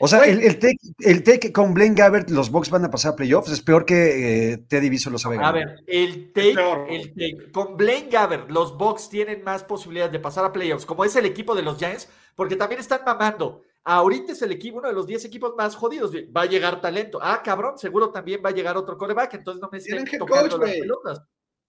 O 0.00 0.08
sea, 0.08 0.24
el, 0.24 0.40
el 0.42 0.58
take, 0.58 0.76
el 1.00 1.22
take 1.22 1.52
con 1.52 1.72
Blaine 1.72 1.94
Gabbert, 1.94 2.28
los 2.30 2.50
Bucks 2.50 2.68
van 2.68 2.84
a 2.84 2.90
pasar 2.90 3.12
a 3.12 3.16
playoffs, 3.16 3.50
es 3.52 3.60
peor 3.60 3.86
que 3.86 4.52
eh, 4.52 4.58
Teddy 4.58 4.90
B 4.90 4.98
lo 5.10 5.18
sabe 5.18 5.36
A 5.36 5.38
ganar. 5.38 5.54
ver, 5.54 5.84
el 5.86 6.32
take, 6.32 6.56
el 6.90 7.14
take. 7.14 7.52
Con 7.52 7.76
Blaine 7.76 8.08
Gabbert, 8.10 8.50
los 8.50 8.76
Bucks 8.76 9.08
tienen 9.08 9.44
más 9.44 9.62
posibilidades 9.62 10.12
de 10.12 10.18
pasar 10.18 10.44
a 10.44 10.52
playoffs, 10.52 10.84
como 10.84 11.04
es 11.04 11.14
el 11.14 11.26
equipo 11.26 11.54
de 11.54 11.62
los 11.62 11.78
Giants, 11.78 12.08
porque 12.34 12.56
también 12.56 12.80
están 12.80 13.02
mamando. 13.06 13.62
Ahorita 13.86 14.32
es 14.32 14.40
el 14.40 14.50
equipo, 14.50 14.78
uno 14.78 14.88
de 14.88 14.94
los 14.94 15.06
10 15.06 15.26
equipos 15.26 15.54
más 15.56 15.76
jodidos. 15.76 16.10
Va 16.34 16.42
a 16.42 16.46
llegar 16.46 16.80
talento. 16.80 17.18
Ah, 17.20 17.42
cabrón, 17.44 17.78
seguro 17.78 18.10
también 18.10 18.40
va 18.42 18.48
a 18.48 18.52
llegar 18.52 18.76
otro 18.78 18.96
coreback, 18.96 19.34
entonces 19.34 19.60
no 19.60 19.68
me 19.70 19.78
estén 19.78 20.04
Tienen 20.04 20.14
head 20.14 20.18
tocando 20.20 20.58
coach, 20.58 20.68
las 20.68 20.78
pelotas. 20.78 21.22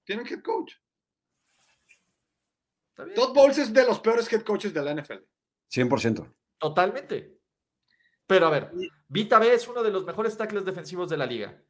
Tienen 0.06 0.26
head 0.26 0.42
coach. 0.42 0.74
Todd 3.14 3.34
Bowles 3.34 3.58
es 3.58 3.74
de 3.74 3.86
los 3.86 4.00
peores 4.00 4.32
head 4.32 4.44
coaches 4.44 4.74
de 4.74 4.82
la 4.82 4.94
NFL. 4.94 5.20
100%. 5.70 6.34
Totalmente. 6.58 7.38
Pero 8.26 8.48
a 8.48 8.50
ver, 8.50 8.72
Vita 9.10 9.38
B 9.38 9.54
es 9.54 9.68
uno 9.68 9.84
de 9.84 9.92
los 9.92 10.06
mejores 10.06 10.38
tackles 10.38 10.66
defensivos 10.66 11.10
de 11.10 11.18
la 11.18 11.26
liga. 11.26 11.62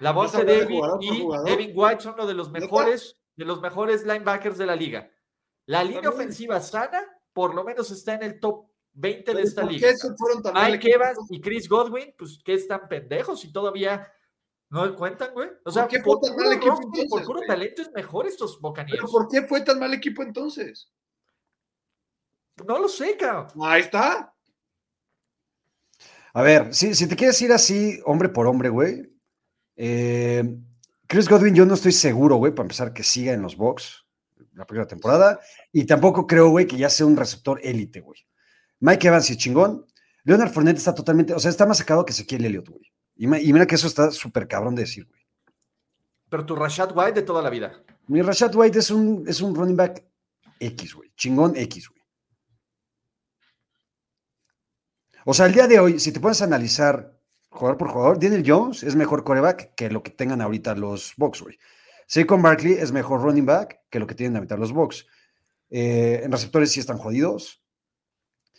La 0.00 0.12
voz 0.12 0.32
¿Vas 0.32 0.40
a 0.40 0.44
de 0.44 0.60
David 0.60 0.80
y? 1.00 1.26
Devin 1.44 1.72
White 1.74 2.02
son 2.02 2.14
uno 2.14 2.26
de 2.26 2.34
los 2.34 2.50
mejores, 2.50 3.18
de 3.36 3.44
los 3.44 3.60
mejores 3.60 4.04
linebackers 4.04 4.58
de 4.58 4.66
la 4.66 4.74
liga. 4.74 5.10
La 5.66 5.84
línea 5.84 6.08
ofensiva 6.08 6.58
sana, 6.60 7.02
por 7.32 7.54
lo 7.54 7.64
menos 7.64 7.90
está 7.90 8.14
en 8.14 8.22
el 8.22 8.40
top 8.40 8.66
20 8.94 9.30
de 9.30 9.34
Pero 9.34 9.46
esta 9.46 9.62
¿Por 9.62 9.72
liga. 9.72 9.88
qué 9.90 9.96
se 9.96 10.14
fueron 10.16 10.42
tan 10.42 10.54
mal 10.54 10.72
Mike? 10.72 10.90
Evans 10.94 11.18
y 11.30 11.40
Chris 11.40 11.68
Godwin, 11.68 12.14
pues 12.16 12.38
que 12.44 12.54
están 12.54 12.88
pendejos 12.88 13.44
y 13.44 13.52
todavía 13.52 14.10
no 14.70 14.94
cuentan, 14.96 15.32
güey. 15.34 15.50
O 15.64 15.70
sea, 15.70 15.82
¿Por 15.82 15.90
qué 15.90 16.00
por 16.00 16.18
fue 16.20 16.28
tan 16.28 16.36
mal 16.36 16.52
equipo 16.52 16.70
roster, 16.76 16.90
por 16.90 17.00
entonces, 17.02 17.26
puro 17.26 17.38
güey? 17.40 17.48
talento 17.48 17.82
es 17.82 17.92
mejor 17.92 18.26
estos 18.26 18.52
¿Pero 18.52 18.60
bocanieros. 18.62 19.10
por 19.10 19.28
qué 19.28 19.42
fue 19.42 19.60
tan 19.62 19.78
mal 19.78 19.94
equipo 19.94 20.22
entonces? 20.22 20.90
No 22.66 22.78
lo 22.78 22.88
sé, 22.88 23.16
cabrón. 23.16 23.48
Ahí 23.62 23.82
está. 23.82 24.32
A 26.32 26.42
ver, 26.42 26.74
si, 26.74 26.94
si 26.94 27.06
te 27.08 27.16
quieres 27.16 27.40
ir 27.42 27.52
así, 27.52 28.00
hombre 28.04 28.28
por 28.28 28.46
hombre, 28.46 28.68
güey. 28.68 29.02
eh, 29.76 30.42
Chris 31.06 31.28
Godwin, 31.28 31.54
yo 31.54 31.66
no 31.66 31.74
estoy 31.74 31.92
seguro, 31.92 32.36
güey, 32.36 32.52
para 32.54 32.64
empezar, 32.64 32.92
que 32.92 33.02
siga 33.04 33.32
en 33.32 33.42
los 33.42 33.56
Bucks 33.56 34.04
la 34.54 34.66
primera 34.66 34.86
temporada. 34.86 35.38
Y 35.72 35.84
tampoco 35.84 36.26
creo, 36.26 36.48
güey, 36.50 36.66
que 36.66 36.76
ya 36.76 36.88
sea 36.90 37.06
un 37.06 37.16
receptor 37.16 37.60
élite, 37.62 38.00
güey. 38.00 38.20
Mike 38.84 39.08
Evans 39.08 39.30
y 39.30 39.36
chingón. 39.38 39.86
Leonard 40.24 40.52
Fournette 40.52 40.76
está 40.76 40.94
totalmente, 40.94 41.32
o 41.32 41.38
sea, 41.38 41.50
está 41.50 41.64
más 41.64 41.78
sacado 41.78 42.04
que 42.04 42.12
Ezequiel 42.12 42.44
Elliott, 42.44 42.68
güey. 42.68 42.92
Y, 43.16 43.26
mira 43.26 43.66
que 43.66 43.76
eso 43.76 43.86
está 43.86 44.10
súper 44.10 44.46
cabrón 44.46 44.74
de 44.74 44.82
decir, 44.82 45.06
güey. 45.06 45.22
Pero 46.28 46.44
tu 46.44 46.54
Rashad 46.54 46.94
White 46.94 47.20
de 47.20 47.22
toda 47.22 47.40
la 47.40 47.48
vida. 47.48 47.82
Mi 48.08 48.20
Rashad 48.20 48.54
White 48.54 48.78
es 48.78 48.90
un, 48.90 49.24
es 49.26 49.40
un 49.40 49.54
running 49.54 49.76
back 49.76 50.04
X, 50.60 50.94
güey. 50.94 51.10
Chingón 51.16 51.56
X, 51.56 51.88
güey. 51.88 52.02
O 55.24 55.32
sea, 55.32 55.46
el 55.46 55.54
día 55.54 55.66
de 55.66 55.78
hoy, 55.78 55.98
si 55.98 56.12
te 56.12 56.20
pones 56.20 56.42
a 56.42 56.44
analizar 56.44 57.18
jugador 57.48 57.78
por 57.78 57.88
jugador, 57.88 58.20
Daniel 58.20 58.44
Jones 58.46 58.82
es 58.82 58.96
mejor 58.96 59.24
coreback 59.24 59.74
que 59.76 59.88
lo 59.88 60.02
que 60.02 60.10
tengan 60.10 60.42
ahorita 60.42 60.74
los 60.74 61.14
Bucks, 61.16 61.40
güey. 61.40 61.58
Saquon 62.06 62.42
Barkley 62.42 62.74
es 62.74 62.92
mejor 62.92 63.22
running 63.22 63.46
back 63.46 63.80
que 63.88 63.98
lo 63.98 64.06
que 64.06 64.14
tienen 64.14 64.36
ahorita 64.36 64.58
los 64.58 64.72
Bucks. 64.72 65.06
Eh, 65.70 66.20
en 66.22 66.30
receptores 66.30 66.70
sí 66.70 66.80
están 66.80 66.98
jodidos. 66.98 67.63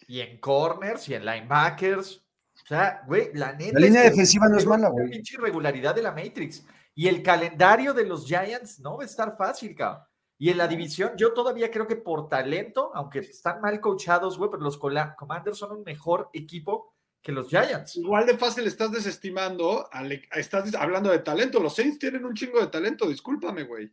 Y 0.07 0.19
en 0.21 0.39
corners 0.39 1.07
y 1.09 1.15
en 1.15 1.25
linebackers. 1.25 2.21
O 2.63 2.67
sea, 2.67 3.03
güey, 3.05 3.31
la 3.33 3.53
neta. 3.53 3.79
La 3.79 3.85
línea 3.85 4.03
que 4.03 4.09
defensiva 4.11 4.47
no 4.47 4.57
es 4.57 4.65
mala, 4.65 4.89
una 4.89 5.01
güey. 5.01 5.09
pinche 5.11 5.35
irregularidad 5.35 5.93
de 5.93 6.03
la 6.03 6.11
Matrix. 6.11 6.65
Y 6.93 7.07
el 7.07 7.21
calendario 7.21 7.93
de 7.93 8.05
los 8.05 8.25
Giants 8.25 8.79
no 8.79 8.97
va 8.97 9.03
a 9.03 9.05
estar 9.05 9.35
fácil, 9.37 9.75
cabrón. 9.75 10.03
Y 10.37 10.49
en 10.49 10.57
la 10.57 10.67
división, 10.67 11.13
yo 11.15 11.33
todavía 11.33 11.71
creo 11.71 11.87
que 11.87 11.95
por 11.95 12.27
talento, 12.27 12.91
aunque 12.93 13.19
están 13.19 13.61
mal 13.61 13.79
coachados, 13.79 14.37
güey, 14.37 14.49
pero 14.51 14.63
los 14.63 14.77
Commanders 14.77 15.57
son 15.57 15.71
un 15.77 15.83
mejor 15.83 16.29
equipo 16.33 16.93
que 17.21 17.31
los 17.31 17.47
Giants. 17.47 17.95
Igual 17.95 18.25
de 18.25 18.37
fácil 18.37 18.67
estás 18.67 18.91
desestimando, 18.91 19.89
estás 20.33 20.75
hablando 20.75 21.09
de 21.09 21.19
talento. 21.19 21.59
Los 21.59 21.75
Saints 21.75 21.99
tienen 21.99 22.25
un 22.25 22.33
chingo 22.33 22.59
de 22.59 22.67
talento, 22.67 23.07
discúlpame, 23.07 23.63
güey. 23.63 23.91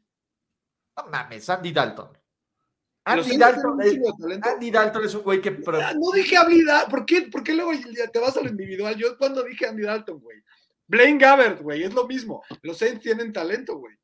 No 0.96 1.06
mames, 1.10 1.48
Andy 1.48 1.72
Dalton. 1.72 2.21
Los 3.04 3.26
Andy 3.26 3.36
Dalton, 3.38 3.78
talento. 3.78 4.48
Andy 4.48 4.70
Dalton 4.70 5.04
es 5.04 5.14
un 5.14 5.22
güey 5.22 5.40
que. 5.40 5.50
pro- 5.52 5.80
Ah, 5.80 5.92
No 5.94 6.12
dije 6.12 6.36
habilidad. 6.36 6.88
¿Por 6.88 7.04
qué? 7.04 7.22
¿Por 7.22 7.42
qué 7.42 7.54
luego 7.54 7.72
te 8.12 8.18
vas 8.20 8.36
a 8.36 8.42
lo 8.42 8.48
individual? 8.48 8.94
Yo 8.96 9.18
cuando 9.18 9.42
dije 9.42 9.66
Andy 9.66 9.82
Dalton, 9.82 10.20
güey. 10.20 10.38
Blaine 10.86 11.18
Gabbert, 11.18 11.60
güey, 11.62 11.82
es 11.82 11.92
lo 11.94 12.06
mismo. 12.06 12.42
Los 12.62 12.78
Saints 12.78 13.02
tienen 13.02 13.32
talento, 13.32 13.76
güey. 13.78 13.96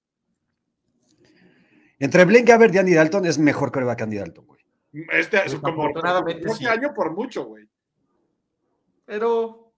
Entre 2.00 2.24
Blaine 2.24 2.44
Gabbert 2.46 2.74
y 2.74 2.78
Andy 2.78 2.94
Dalton 2.94 3.26
es 3.26 3.38
mejor 3.38 3.70
coreback 3.72 3.98
que 3.98 4.04
Andy 4.04 4.16
Dalton, 4.18 4.46
güey. 4.46 4.60
Este, 5.12 5.42
como 5.60 5.82
afortunadamente, 5.82 6.42
como 6.42 6.52
este 6.54 6.64
sí. 6.64 6.70
año 6.70 6.94
por 6.94 7.12
mucho, 7.12 7.44
güey. 7.44 7.68
Pero 9.04 9.72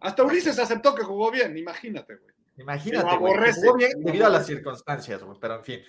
Hasta 0.00 0.22
Ulises 0.24 0.58
aceptó 0.58 0.94
que 0.94 1.02
jugó 1.02 1.30
bien, 1.30 1.56
imagínate, 1.56 2.16
güey. 2.16 2.34
Imagínate, 2.56 3.16
güey. 3.18 3.52
jugó 3.54 3.76
bien 3.76 3.92
debido 4.02 4.26
a 4.26 4.30
las 4.30 4.46
circunstancias, 4.46 5.22
güey, 5.22 5.38
pero 5.40 5.56
en 5.56 5.64
fin. 5.64 5.80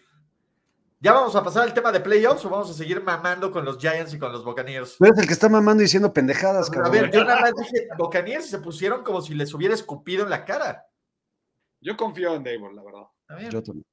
¿Ya 1.04 1.14
vamos 1.14 1.36
a 1.36 1.44
pasar 1.44 1.64
al 1.64 1.74
tema 1.74 1.92
de 1.92 2.00
playoffs 2.00 2.46
o 2.46 2.50
vamos 2.50 2.70
a 2.70 2.74
seguir 2.74 3.02
mamando 3.02 3.52
con 3.52 3.66
los 3.66 3.80
Giants 3.80 4.14
y 4.14 4.20
con 4.20 4.32
los 4.32 4.46
Buccaneers? 4.46 4.98
Tú 4.98 5.06
eres 5.06 5.18
el 5.18 5.26
que 5.26 5.34
está 5.34 5.50
mamando 5.50 5.82
diciendo 5.82 6.14
pendejadas, 6.14 6.70
A 6.70 6.72
cabrón. 6.72 6.92
ver, 6.92 7.12
yo 7.12 7.24
nada 7.24 7.42
más 7.42 7.54
dije 7.56 7.88
Buccaneers 7.98 8.46
y 8.46 8.50
se 8.50 8.60
pusieron 8.60 9.04
como 9.04 9.20
si 9.20 9.34
les 9.34 9.52
hubiera 9.52 9.74
escupido 9.74 10.24
en 10.24 10.30
la 10.30 10.46
cara. 10.46 10.86
Yo 11.80 11.98
confío 11.98 12.36
en 12.36 12.44
Dable, 12.44 12.74
la 12.76 12.84
verdad. 12.84 13.50
Yo 13.50 13.64
también. 13.64 13.86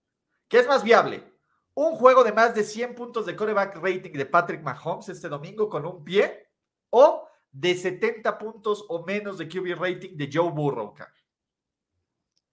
¿Qué 0.49 0.59
es 0.59 0.67
más 0.69 0.85
viable? 0.85 1.25
¿Un 1.73 1.95
juego 1.95 2.25
de 2.25 2.33
más 2.33 2.55
de 2.55 2.63
100 2.63 2.95
puntos 2.95 3.25
de 3.25 3.35
coreback 3.35 3.77
rating 3.77 4.13
de 4.13 4.27
Patrick 4.27 4.63
Mahomes 4.63 5.09
este 5.09 5.31
domingo 5.31 5.71
con 5.71 5.87
un 5.87 6.05
pie? 6.05 6.51
¿O 6.91 7.27
de 7.51 7.75
70 7.75 8.37
puntos 8.37 8.85
o 8.89 9.07
menos 9.07 9.39
de 9.39 9.49
QB 9.49 9.79
rating 9.81 10.15
de 10.17 10.29
Joe 10.31 10.51
Burrow? 10.51 10.93
cara? 10.93 11.15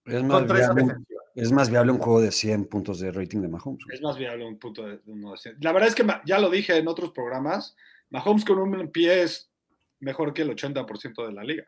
Es 0.05 0.24
más, 0.24 0.31
Contra 0.31 0.59
esa 0.59 0.74
viable, 0.74 0.93
defensiva. 0.93 1.14
Es 1.35 1.51
más 1.51 1.69
viable 1.69 1.91
un 1.91 1.99
juego 1.99 2.21
de 2.21 2.31
100 2.31 2.65
puntos 2.65 2.99
de 2.99 3.11
rating 3.11 3.41
de 3.41 3.47
Mahomes. 3.49 3.83
Es 3.93 4.01
más 4.01 4.17
viable 4.17 4.45
un 4.45 4.57
punto 4.57 4.83
de, 4.85 5.01
uno 5.05 5.31
de 5.31 5.37
cien. 5.37 5.57
La 5.61 5.71
verdad 5.71 5.89
es 5.89 5.95
que 5.95 6.05
ya 6.25 6.39
lo 6.39 6.49
dije 6.49 6.77
en 6.77 6.87
otros 6.87 7.11
programas, 7.11 7.75
Mahomes 8.09 8.45
con 8.45 8.57
un 8.59 8.91
pie 8.91 9.23
es 9.23 9.51
mejor 9.99 10.33
que 10.33 10.43
el 10.43 10.49
80% 10.55 11.25
de 11.27 11.33
la 11.33 11.43
liga. 11.43 11.65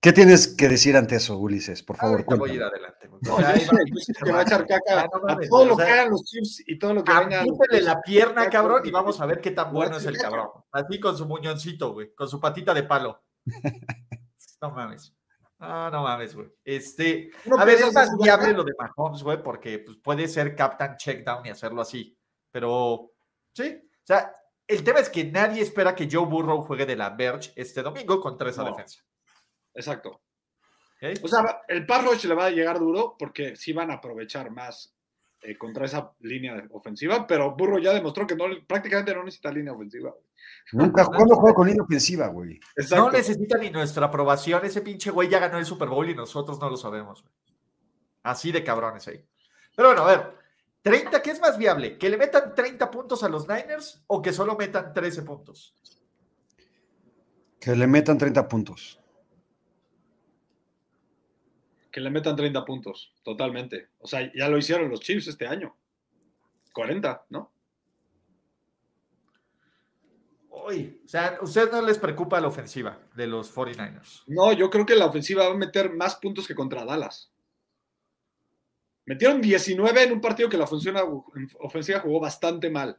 ¿Qué 0.00 0.12
tienes 0.12 0.54
que 0.54 0.68
decir 0.68 0.96
ante 0.96 1.16
eso, 1.16 1.36
Ulises? 1.36 1.82
Por 1.82 1.96
favor, 1.96 2.20
Ahorita 2.20 2.36
voy 2.36 2.50
a 2.50 2.54
ir 2.54 2.62
adelante. 2.62 3.08
No, 3.20 3.34
O 3.34 3.38
sea, 3.38 3.48
yo 3.48 3.54
ahí 3.54 3.60
sé, 3.60 3.66
va- 3.74 3.80
yo 3.84 3.96
sé 3.96 4.12
que 4.24 4.30
va 4.32 4.38
a 4.38 4.42
echar 4.42 4.64
caca 4.64 5.00
Ah, 5.02 5.08
no 5.12 5.32
a 5.32 5.38
todo 5.48 5.64
lo 5.66 5.74
o 5.74 5.76
que 5.76 5.82
hagan 5.82 6.10
los 6.10 6.22
Chiefs 6.24 6.62
y 6.68 6.78
todo 6.78 6.94
lo 6.94 7.02
que 7.02 7.12
venga. 7.12 7.40
Apúntele 7.42 7.82
la 7.82 8.00
pierna, 8.02 8.48
cabrón, 8.48 8.82
y 8.84 8.92
vamos 8.92 9.20
a 9.20 9.26
ver 9.26 9.40
qué 9.40 9.50
tan 9.50 9.72
bueno 9.72 9.96
es 9.96 10.06
el 10.06 10.16
cabrón. 10.16 10.50
Así 10.70 11.00
con 11.00 11.16
su 11.18 11.26
muñoncito, 11.26 11.92
güey, 11.94 12.14
con 12.14 12.28
su 12.28 12.40
patita 12.40 12.72
de 12.74 12.84
palo. 12.84 13.20
No 14.60 14.70
mames. 14.72 15.12
No, 15.58 15.90
no 15.90 16.02
mames, 16.04 16.36
güey. 16.36 16.48
Este, 16.64 17.30
¿No 17.44 17.58
a 17.58 17.64
ver, 17.64 17.78
es 17.80 17.92
más 17.92 18.16
viable 18.16 18.52
lo 18.52 18.62
de 18.62 18.72
Mahomes, 18.78 19.22
güey, 19.22 19.42
porque 19.42 19.80
pues, 19.80 19.96
puede 19.96 20.28
ser 20.28 20.54
captain 20.54 20.96
check 20.96 21.24
down 21.24 21.44
y 21.46 21.50
hacerlo 21.50 21.82
así. 21.82 22.16
Pero, 22.50 23.12
sí. 23.52 23.76
O 23.82 24.06
sea, 24.06 24.32
el 24.66 24.84
tema 24.84 25.00
es 25.00 25.10
que 25.10 25.24
nadie 25.24 25.62
espera 25.62 25.94
que 25.94 26.08
Joe 26.10 26.26
Burrow 26.26 26.62
juegue 26.62 26.86
de 26.86 26.96
la 26.96 27.10
Verge 27.10 27.52
este 27.56 27.82
domingo 27.82 28.20
contra 28.20 28.50
esa 28.50 28.62
No. 28.62 28.70
defensa. 28.70 29.02
Exacto. 29.74 30.22
O 31.22 31.28
sea, 31.28 31.62
el 31.68 31.86
pass 31.86 32.04
rush 32.04 32.24
le 32.24 32.34
va 32.34 32.46
a 32.46 32.50
llegar 32.50 32.78
duro 32.78 33.16
porque 33.18 33.54
sí 33.54 33.72
van 33.72 33.90
a 33.90 33.94
aprovechar 33.94 34.50
más 34.50 34.97
eh, 35.40 35.56
contra 35.56 35.86
esa 35.86 36.12
línea 36.20 36.66
ofensiva, 36.70 37.26
pero 37.26 37.54
Burro 37.54 37.78
ya 37.78 37.92
demostró 37.94 38.26
que 38.26 38.34
no, 38.34 38.44
prácticamente 38.66 39.14
no 39.14 39.24
necesita 39.24 39.52
línea 39.52 39.72
ofensiva. 39.72 40.10
güey. 40.10 40.24
Nunca 40.72 41.04
juego 41.04 41.54
con 41.54 41.66
línea 41.66 41.82
ofensiva, 41.82 42.26
güey. 42.28 42.58
No 42.90 43.10
necesita 43.10 43.56
ni 43.58 43.70
nuestra 43.70 44.06
aprobación. 44.06 44.64
Ese 44.64 44.80
pinche 44.80 45.10
güey 45.10 45.28
ya 45.28 45.38
ganó 45.38 45.58
el 45.58 45.64
Super 45.64 45.88
Bowl 45.88 46.08
y 46.10 46.14
nosotros 46.14 46.58
no 46.60 46.68
lo 46.68 46.76
sabemos. 46.76 47.22
güey. 47.22 47.34
Así 48.22 48.52
de 48.52 48.64
cabrones 48.64 49.06
ahí. 49.08 49.24
Pero 49.76 49.88
bueno, 49.90 50.02
a 50.02 50.06
ver. 50.08 50.38
30, 50.82 51.22
¿qué 51.22 51.30
es 51.32 51.40
más 51.40 51.58
viable? 51.58 51.98
¿Que 51.98 52.08
le 52.08 52.16
metan 52.16 52.54
30 52.54 52.90
puntos 52.90 53.22
a 53.22 53.28
los 53.28 53.48
Niners 53.48 54.02
o 54.06 54.22
que 54.22 54.32
solo 54.32 54.56
metan 54.56 54.92
13 54.92 55.22
puntos? 55.22 55.74
Que 57.60 57.74
le 57.74 57.86
metan 57.86 58.16
30 58.16 58.48
puntos. 58.48 59.00
Que 61.90 62.00
le 62.00 62.10
metan 62.10 62.36
30 62.36 62.64
puntos, 62.64 63.12
totalmente. 63.22 63.88
O 63.98 64.06
sea, 64.06 64.30
ya 64.34 64.48
lo 64.48 64.58
hicieron 64.58 64.90
los 64.90 65.00
Chiefs 65.00 65.28
este 65.28 65.46
año. 65.46 65.74
40, 66.72 67.24
¿no? 67.30 67.50
Uy, 70.50 71.00
o 71.04 71.08
sea, 71.08 71.38
¿a 71.40 71.42
ustedes 71.44 71.70
no 71.72 71.82
les 71.82 71.98
preocupa 71.98 72.40
la 72.40 72.48
ofensiva 72.48 72.98
de 73.14 73.26
los 73.26 73.54
49ers? 73.54 74.22
No, 74.26 74.52
yo 74.52 74.68
creo 74.70 74.84
que 74.84 74.96
la 74.96 75.06
ofensiva 75.06 75.48
va 75.48 75.54
a 75.54 75.58
meter 75.58 75.92
más 75.94 76.16
puntos 76.16 76.46
que 76.46 76.54
contra 76.54 76.84
Dallas. 76.84 77.30
Metieron 79.06 79.40
19 79.40 80.02
en 80.02 80.12
un 80.12 80.20
partido 80.20 80.48
que 80.50 80.58
la 80.58 80.64
ofensiva, 80.64 81.02
ofensiva 81.60 82.00
jugó 82.00 82.20
bastante 82.20 82.68
mal. 82.70 82.98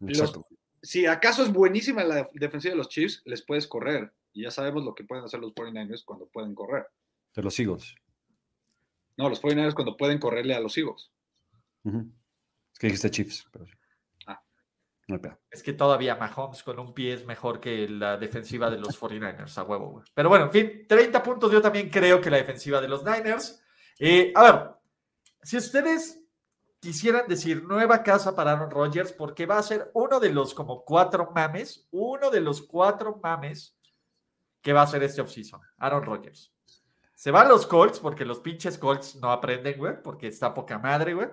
Los- 0.00 0.18
Exacto. 0.20 0.46
si 0.82 1.06
acaso 1.06 1.42
es 1.42 1.52
buenísima 1.52 2.04
la 2.04 2.28
defensiva 2.34 2.72
de 2.72 2.78
los 2.78 2.88
Chiefs, 2.88 3.22
les 3.24 3.42
puedes 3.42 3.66
correr. 3.66 4.12
Y 4.32 4.42
ya 4.42 4.50
sabemos 4.52 4.84
lo 4.84 4.94
que 4.94 5.02
pueden 5.02 5.24
hacer 5.24 5.40
los 5.40 5.52
49ers 5.54 6.04
cuando 6.04 6.26
pueden 6.26 6.54
correr. 6.54 6.86
De 7.34 7.42
los 7.42 7.58
Eagles. 7.58 7.94
No, 9.18 9.28
los 9.28 9.42
49ers 9.42 9.74
cuando 9.74 9.96
pueden 9.96 10.18
correrle 10.18 10.54
a 10.54 10.60
los 10.60 10.78
Eagles. 10.78 11.10
Es 11.84 12.78
que 12.78 12.86
dijiste 12.86 13.10
Chiefs. 13.10 13.46
Pero... 13.52 13.66
sí. 13.66 13.72
Ah. 14.26 14.40
No. 15.08 15.20
Es 15.50 15.62
que 15.62 15.72
todavía 15.72 16.14
Mahomes 16.14 16.62
con 16.62 16.78
un 16.78 16.94
pie 16.94 17.14
es 17.14 17.26
mejor 17.26 17.60
que 17.60 17.88
la 17.88 18.16
defensiva 18.16 18.70
de 18.70 18.78
los 18.78 18.98
49ers, 18.98 19.58
a 19.58 19.64
huevo, 19.64 19.90
güey. 19.90 20.04
Pero 20.14 20.28
bueno, 20.28 20.44
en 20.46 20.52
fin, 20.52 20.86
30 20.86 21.22
puntos 21.22 21.50
yo 21.50 21.60
también 21.60 21.90
creo 21.90 22.20
que 22.20 22.30
la 22.30 22.36
defensiva 22.36 22.80
de 22.80 22.88
los 22.88 23.04
Niners. 23.04 23.60
Eh, 23.98 24.32
a 24.36 24.42
ver, 24.44 24.70
si 25.42 25.56
ustedes 25.56 26.22
quisieran 26.78 27.26
decir 27.26 27.64
nueva 27.64 28.04
casa 28.04 28.36
para 28.36 28.52
Aaron 28.52 28.70
Rodgers, 28.70 29.12
porque 29.12 29.46
va 29.46 29.58
a 29.58 29.62
ser 29.64 29.90
uno 29.94 30.20
de 30.20 30.30
los 30.30 30.54
como 30.54 30.84
cuatro 30.84 31.32
mames, 31.34 31.88
uno 31.90 32.30
de 32.30 32.40
los 32.40 32.62
cuatro 32.62 33.18
mames 33.20 33.76
que 34.62 34.72
va 34.72 34.82
a 34.82 34.86
ser 34.86 35.02
este 35.02 35.20
offseason, 35.20 35.60
Aaron 35.78 36.04
Rodgers. 36.04 36.52
Se 37.18 37.32
van 37.32 37.48
los 37.48 37.66
Colts, 37.66 37.98
porque 37.98 38.24
los 38.24 38.38
pinches 38.38 38.78
Colts 38.78 39.16
no 39.16 39.32
aprenden, 39.32 39.76
güey, 39.76 40.00
porque 40.04 40.28
está 40.28 40.54
poca 40.54 40.78
madre, 40.78 41.14
güey. 41.14 41.26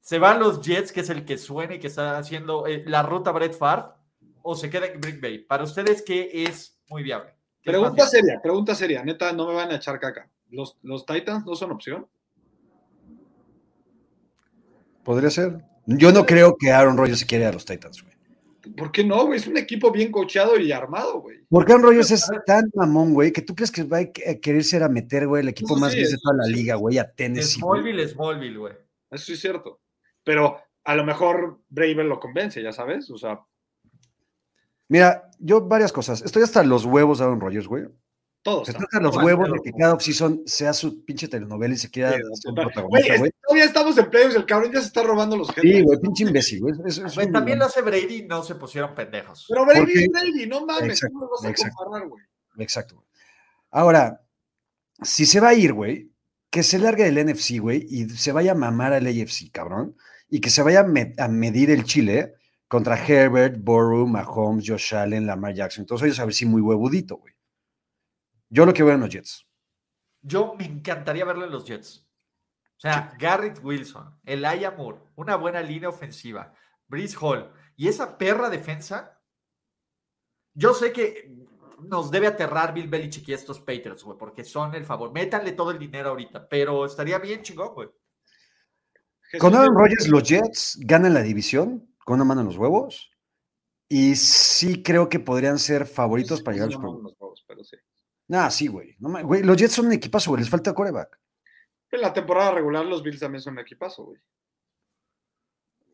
Se 0.00 0.18
van 0.18 0.38
los 0.40 0.62
Jets, 0.62 0.90
que 0.90 1.00
es 1.00 1.10
el 1.10 1.26
que 1.26 1.36
suena 1.36 1.74
y 1.74 1.78
que 1.78 1.88
está 1.88 2.16
haciendo 2.16 2.66
eh, 2.66 2.82
la 2.86 3.02
ruta 3.02 3.30
Brett 3.30 3.52
Favre, 3.52 3.92
o 4.40 4.54
se 4.54 4.70
queda 4.70 4.86
en 4.86 4.98
Green 5.02 5.20
Bay. 5.20 5.40
Para 5.40 5.64
ustedes, 5.64 6.00
¿qué 6.00 6.30
es 6.44 6.80
muy 6.88 7.02
viable? 7.02 7.34
¿Qué 7.60 7.70
es 7.70 7.76
más 7.76 7.92
Pregunta 7.92 7.94
viable? 8.04 8.10
seria, 8.10 8.40
pregunta 8.40 8.74
seria. 8.74 9.04
Neta, 9.04 9.30
no 9.34 9.48
me 9.48 9.52
van 9.52 9.70
a 9.70 9.76
echar 9.76 10.00
caca. 10.00 10.30
¿Los, 10.48 10.78
los 10.80 11.04
Titans 11.04 11.44
no 11.44 11.54
son 11.54 11.72
opción? 11.72 12.08
Podría 15.04 15.28
ser. 15.28 15.62
Yo 15.84 16.10
no 16.10 16.24
creo 16.24 16.56
que 16.56 16.72
Aaron 16.72 16.96
Rodgers 16.96 17.18
se 17.18 17.26
quiere 17.26 17.44
a 17.44 17.52
los 17.52 17.66
Titans, 17.66 18.02
güey. 18.02 18.14
¿Por 18.76 18.92
qué 18.92 19.04
no, 19.04 19.26
güey? 19.26 19.38
Es 19.38 19.46
un 19.46 19.56
equipo 19.56 19.90
bien 19.90 20.10
coachado 20.12 20.58
y 20.58 20.70
armado, 20.72 21.20
güey. 21.20 21.38
Porque 21.48 21.72
Aaron 21.72 21.86
Rodgers 21.86 22.10
es 22.10 22.26
tan 22.46 22.70
mamón, 22.74 23.14
güey, 23.14 23.32
que 23.32 23.42
tú 23.42 23.54
crees 23.54 23.70
que 23.70 23.82
va 23.84 23.98
a 23.98 24.04
que- 24.06 24.40
querer 24.40 24.64
ser 24.64 24.82
a 24.82 24.88
meter, 24.88 25.26
güey, 25.26 25.42
el 25.42 25.48
equipo 25.48 25.76
más 25.76 25.92
sí, 25.92 25.98
bien 25.98 26.10
de 26.10 26.18
toda 26.22 26.36
la 26.36 26.46
liga, 26.46 26.74
güey, 26.76 26.98
a 26.98 27.10
Tennessee. 27.10 27.60
Smallville, 27.60 28.08
Smallville, 28.08 28.58
güey. 28.58 28.74
Eso 29.10 29.24
sí 29.26 29.32
es 29.34 29.40
cierto. 29.40 29.80
Pero 30.24 30.58
a 30.84 30.94
lo 30.94 31.04
mejor 31.04 31.60
Braver 31.68 32.04
lo 32.06 32.20
convence, 32.20 32.62
ya 32.62 32.72
sabes. 32.72 33.10
O 33.10 33.18
sea, 33.18 33.40
Mira, 34.88 35.30
yo 35.38 35.60
varias 35.60 35.92
cosas. 35.92 36.22
Estoy 36.22 36.42
hasta 36.42 36.62
los 36.62 36.84
huevos 36.86 37.18
de 37.18 37.24
Aaron 37.24 37.40
Rodgers, 37.40 37.66
güey. 37.68 37.84
Todos. 38.48 38.68
Estoy 38.68 38.84
hasta 38.84 39.00
los 39.00 39.16
huevos 39.16 39.50
de 39.52 39.58
que 39.64 39.72
cada 39.72 39.94
offseason 39.94 40.42
sea 40.46 40.72
su 40.72 41.04
pinche 41.04 41.28
telenovela 41.28 41.74
y 41.74 41.76
se 41.78 41.90
quiera 41.90 42.12
Sí, 42.12 42.52
protagonista, 42.54 43.14
es- 43.14 43.18
güey. 43.20 43.30
todavía 43.42 43.64
estamos 43.64 43.98
en 43.98 44.10
playoffs, 44.10 44.36
el 44.36 44.46
cabrón 44.46 44.72
ya 44.72 44.80
se 44.80 44.86
está 44.86 45.02
robando 45.02 45.36
los 45.36 45.48
Sí, 45.48 45.54
headlines. 45.56 45.84
güey, 45.84 45.98
pinche 46.00 46.24
imbécil, 46.24 46.60
güey. 46.60 46.74
También 47.32 47.58
lo 47.58 47.64
hace 47.66 47.82
Brady 47.82 48.16
y 48.16 48.26
no 48.26 48.42
se 48.42 48.54
pusieron 48.54 48.94
pendejos. 48.94 49.46
Pero 49.48 49.64
Brady 49.64 49.80
Porque- 49.80 50.00
es 50.04 50.08
Brady, 50.08 50.46
no 50.46 50.66
mames, 50.66 50.90
Exacto, 50.90 51.12
¿cómo 51.14 51.24
lo 51.26 51.30
vas 51.32 51.44
a 51.44 51.48
exacto. 51.50 51.76
comparar, 51.76 52.08
güey? 52.08 52.22
Exacto, 52.58 52.94
güey. 52.96 53.06
Ahora, 53.70 54.22
si 55.02 55.26
se 55.26 55.40
va 55.40 55.48
a 55.50 55.54
ir, 55.54 55.72
güey, 55.72 56.10
que 56.50 56.62
se 56.62 56.78
largue 56.78 57.04
del 57.04 57.18
NFC, 57.18 57.58
güey, 57.58 57.86
y 57.88 58.08
se 58.08 58.32
vaya 58.32 58.52
a 58.52 58.54
mamar 58.54 58.92
al 58.94 59.06
AFC, 59.06 59.50
cabrón, 59.52 59.94
y 60.30 60.40
que 60.40 60.50
se 60.50 60.62
vaya 60.62 60.80
a, 60.80 60.84
me- 60.84 61.12
a 61.18 61.28
medir 61.28 61.70
el 61.70 61.84
Chile 61.84 62.34
contra 62.66 62.96
Herbert, 63.02 63.56
Burrow, 63.62 64.06
Mahomes, 64.06 64.64
Josh 64.66 64.94
Allen, 64.94 65.26
Lamar 65.26 65.54
Jackson. 65.54 65.82
Entonces 65.82 66.06
ellos 66.06 66.20
a 66.20 66.24
ver 66.24 66.34
si 66.34 66.44
muy 66.46 66.60
huevudito, 66.60 67.16
güey. 67.16 67.32
Yo 68.50 68.66
lo 68.66 68.72
que 68.72 68.82
veo 68.82 68.94
en 68.94 69.00
los 69.00 69.10
Jets. 69.10 69.46
Yo 70.22 70.54
me 70.54 70.64
encantaría 70.64 71.24
verlo 71.24 71.44
en 71.44 71.52
los 71.52 71.64
Jets. 71.64 72.06
O 72.76 72.80
sea, 72.80 73.12
Garrett 73.18 73.60
Wilson, 73.62 74.20
Elijah 74.24 74.70
Moore, 74.70 74.98
una 75.16 75.36
buena 75.36 75.60
línea 75.60 75.88
ofensiva, 75.88 76.54
Breeze 76.86 77.16
Hall 77.20 77.52
y 77.76 77.88
esa 77.88 78.16
perra 78.16 78.48
defensa. 78.48 79.20
Yo 80.54 80.72
sé 80.74 80.92
que 80.92 81.36
nos 81.80 82.10
debe 82.10 82.26
aterrar 82.26 82.72
Bill 82.72 82.88
Belichick 82.88 83.28
y 83.28 83.32
estos 83.32 83.60
Patriots, 83.60 84.04
güey, 84.04 84.16
porque 84.16 84.44
son 84.44 84.74
el 84.74 84.84
favor. 84.84 85.12
Métanle 85.12 85.52
todo 85.52 85.70
el 85.70 85.78
dinero 85.78 86.10
ahorita, 86.10 86.48
pero 86.48 86.84
estaría 86.84 87.18
bien 87.18 87.42
chingón, 87.42 87.74
güey. 87.74 87.88
Con 89.38 89.54
Aaron 89.54 89.76
Rodgers, 89.76 90.08
los 90.08 90.22
Jets 90.22 90.78
ganan 90.80 91.14
la 91.14 91.22
división 91.22 91.94
con 92.04 92.14
una 92.14 92.24
mano 92.24 92.40
en 92.40 92.46
los 92.46 92.56
huevos. 92.56 93.10
Y 93.88 94.16
sí 94.16 94.82
creo 94.82 95.08
que 95.08 95.18
podrían 95.18 95.58
ser 95.58 95.86
favoritos 95.86 96.42
para 96.42 96.56
llegar 96.56 96.80
Bowl. 96.80 97.02
los 97.02 97.16
huevos, 97.18 97.44
pero 97.46 97.64
sí. 97.64 97.76
Nah, 98.28 98.50
sí, 98.50 98.66
güey. 98.66 98.94
No 98.98 99.10
güey. 99.24 99.42
Los 99.42 99.56
Jets 99.56 99.72
son 99.72 99.86
un 99.86 99.92
equipazo, 99.92 100.30
güey. 100.30 100.42
Les 100.42 100.50
falta 100.50 100.74
coreback. 100.74 101.18
En 101.90 102.02
la 102.02 102.12
temporada 102.12 102.52
regular 102.52 102.84
los 102.84 103.02
Bills 103.02 103.20
también 103.20 103.40
son 103.40 103.54
un 103.54 103.60
equipazo, 103.60 104.04
güey. 104.04 104.20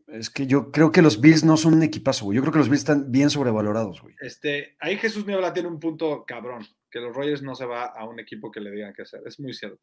Es 0.09 0.29
que 0.29 0.47
yo 0.47 0.71
creo 0.71 0.93
que 0.93 1.01
los 1.01 1.21
Bills 1.21 1.45
no 1.45 1.57
son 1.57 1.75
un 1.75 1.83
equipazo, 1.83 2.27
güey. 2.27 2.37
Yo 2.37 2.43
creo 2.43 2.53
que 2.53 2.59
los 2.59 2.69
Bills 2.69 2.81
están 2.81 3.11
bien 3.11 3.31
sobrevalorados, 3.31 4.03
güey. 4.03 4.15
Este, 4.21 4.77
ahí 4.81 4.99
Jesús 4.99 5.27
Niebla 5.27 5.53
tiene 5.53 5.69
un 5.69 5.81
punto 5.81 6.25
cabrón, 6.27 6.67
que 6.91 7.01
los 7.01 7.15
Rogers 7.15 7.43
no 7.43 7.55
se 7.55 7.65
va 7.65 7.87
a 7.87 8.05
un 8.05 8.21
equipo 8.21 8.51
que 8.51 8.61
le 8.61 8.71
digan 8.71 8.93
qué 8.93 9.03
hacer. 9.03 9.23
Es 9.25 9.41
muy 9.41 9.55
cierto. 9.55 9.81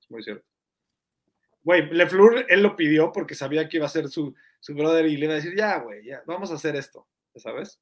Es 0.00 0.10
muy 0.10 0.22
cierto. 0.22 0.46
Güey, 1.62 1.90
LeFleur, 1.92 2.46
él 2.48 2.62
lo 2.62 2.74
pidió 2.74 3.12
porque 3.12 3.34
sabía 3.34 3.68
que 3.68 3.76
iba 3.76 3.86
a 3.86 3.90
ser 3.90 4.08
su, 4.08 4.34
su 4.60 4.74
brother 4.74 5.06
y 5.06 5.16
le 5.16 5.26
iba 5.26 5.34
a 5.34 5.36
decir, 5.36 5.54
ya, 5.54 5.78
güey, 5.78 6.06
ya, 6.06 6.22
vamos 6.26 6.50
a 6.50 6.54
hacer 6.54 6.74
esto, 6.74 7.06
¿sabes? 7.36 7.80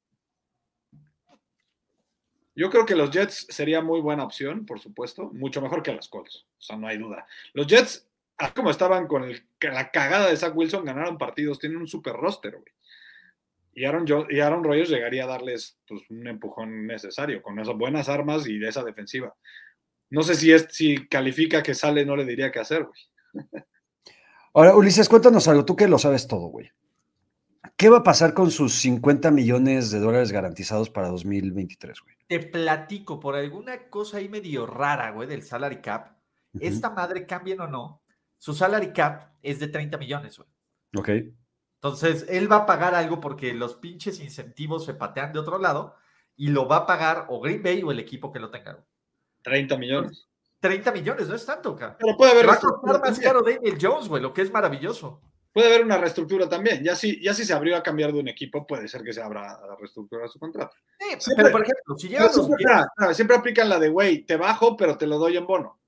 Yo 2.59 2.69
creo 2.69 2.85
que 2.85 2.93
los 2.93 3.09
Jets 3.09 3.47
sería 3.47 3.79
muy 3.79 4.01
buena 4.01 4.25
opción, 4.25 4.65
por 4.65 4.81
supuesto, 4.81 5.31
mucho 5.31 5.61
mejor 5.61 5.81
que 5.81 5.93
los 5.93 6.09
Colts, 6.09 6.45
o 6.57 6.61
sea, 6.61 6.75
no 6.75 6.87
hay 6.87 6.97
duda. 6.97 7.25
Los 7.53 7.67
Jets, 7.67 8.05
así 8.37 8.51
como 8.51 8.69
estaban 8.69 9.07
con 9.07 9.31
la 9.61 9.91
cagada 9.91 10.29
de 10.29 10.35
Zach 10.35 10.53
Wilson, 10.53 10.83
ganaron 10.83 11.17
partidos, 11.17 11.57
tienen 11.57 11.77
un 11.77 11.87
super 11.87 12.11
roster, 12.15 12.57
güey. 12.57 12.73
Y 13.73 13.85
Aaron, 13.85 14.05
y 14.29 14.41
Aaron 14.41 14.65
Rodgers 14.65 14.89
llegaría 14.89 15.23
a 15.23 15.27
darles 15.27 15.79
pues, 15.87 16.01
un 16.09 16.27
empujón 16.27 16.85
necesario 16.85 17.41
con 17.41 17.57
esas 17.59 17.77
buenas 17.77 18.09
armas 18.09 18.45
y 18.45 18.61
esa 18.61 18.83
defensiva. 18.83 19.33
No 20.09 20.21
sé 20.21 20.35
si, 20.35 20.51
es, 20.51 20.67
si 20.69 21.07
califica 21.07 21.63
que 21.63 21.73
sale, 21.73 22.05
no 22.05 22.17
le 22.17 22.25
diría 22.25 22.51
qué 22.51 22.59
hacer, 22.59 22.83
güey. 22.83 23.63
Ahora, 24.53 24.75
Ulises, 24.75 25.07
cuéntanos 25.07 25.47
algo. 25.47 25.63
Tú 25.63 25.77
que 25.77 25.87
lo 25.87 25.97
sabes 25.97 26.27
todo, 26.27 26.47
güey. 26.47 26.69
¿Qué 27.79 27.87
va 27.87 27.99
a 27.99 28.03
pasar 28.03 28.33
con 28.33 28.51
sus 28.51 28.73
50 28.73 29.31
millones 29.31 29.89
de 29.89 30.01
dólares 30.01 30.33
garantizados 30.33 30.89
para 30.89 31.07
2023, 31.07 32.01
güey? 32.01 32.17
Te 32.27 32.39
platico 32.39 33.21
por 33.21 33.37
alguna 33.37 33.89
cosa 33.89 34.17
ahí 34.17 34.27
medio 34.27 34.65
rara, 34.65 35.11
güey, 35.11 35.29
del 35.29 35.43
salary 35.43 35.79
cap. 35.79 36.17
Esta 36.59 36.89
madre, 36.89 37.25
cambien 37.25 37.61
o 37.61 37.67
no, 37.67 38.03
su 38.37 38.53
salary 38.53 38.91
cap 38.91 39.31
es 39.41 39.61
de 39.61 39.69
30 39.69 39.97
millones, 39.97 40.37
güey. 40.37 40.49
Ok. 40.97 41.33
Entonces, 41.75 42.25
él 42.27 42.51
va 42.51 42.57
a 42.57 42.65
pagar 42.65 42.93
algo 42.95 43.21
porque 43.21 43.53
los 43.53 43.75
pinches 43.75 44.19
incentivos 44.19 44.83
se 44.83 44.93
patean 44.93 45.31
de 45.31 45.39
otro 45.39 45.57
lado 45.57 45.95
y 46.35 46.49
lo 46.49 46.67
va 46.67 46.79
a 46.79 46.85
pagar 46.85 47.27
o 47.29 47.39
Green 47.39 47.63
Bay 47.63 47.81
o 47.81 47.93
el 47.93 47.99
equipo 47.99 48.33
que 48.33 48.41
lo 48.41 48.51
tenga. 48.51 48.73
güey. 48.73 48.85
30 49.43 49.77
millones. 49.77 50.27
30 50.59 50.91
millones, 50.91 51.29
no 51.29 51.35
es 51.35 51.45
tanto, 51.45 51.77
cara. 51.77 51.95
Pero 51.97 52.17
puede 52.17 52.33
haber 52.33 52.49
Va 52.49 52.55
a 52.55 52.59
costar 52.59 52.99
más 52.99 53.19
caro 53.21 53.41
Daniel 53.41 53.77
Jones, 53.81 54.09
güey, 54.09 54.21
lo 54.21 54.33
que 54.33 54.41
es 54.41 54.51
maravilloso. 54.51 55.21
Puede 55.51 55.67
haber 55.67 55.83
una 55.83 55.97
reestructura 55.97 56.47
también. 56.47 56.83
Ya 56.83 56.95
si, 56.95 57.21
ya 57.21 57.33
si 57.33 57.43
se 57.43 57.53
abrió 57.53 57.75
a 57.75 57.83
cambiar 57.83 58.13
de 58.13 58.19
un 58.19 58.27
equipo, 58.27 58.67
puede 58.67 58.87
ser 58.87 59.03
que 59.03 59.13
se 59.13 59.21
abra 59.21 59.51
a 59.53 59.75
reestructurar 59.79 60.29
su 60.29 60.39
contrato. 60.39 60.75
Sí, 60.99 61.05
Siempre- 61.19 61.35
pero 61.35 61.51
por 61.51 61.63
ejemplo, 61.63 61.97
si 61.97 62.07
llegan 62.07 62.25
los 62.27 62.45
siempre, 62.45 63.13
siempre 63.15 63.37
aplican 63.37 63.69
la 63.69 63.79
de, 63.79 63.89
güey, 63.89 64.23
te 64.23 64.37
bajo, 64.37 64.77
pero 64.77 64.97
te 64.97 65.07
lo 65.07 65.17
doy 65.17 65.37
en 65.37 65.47
bono. 65.47 65.79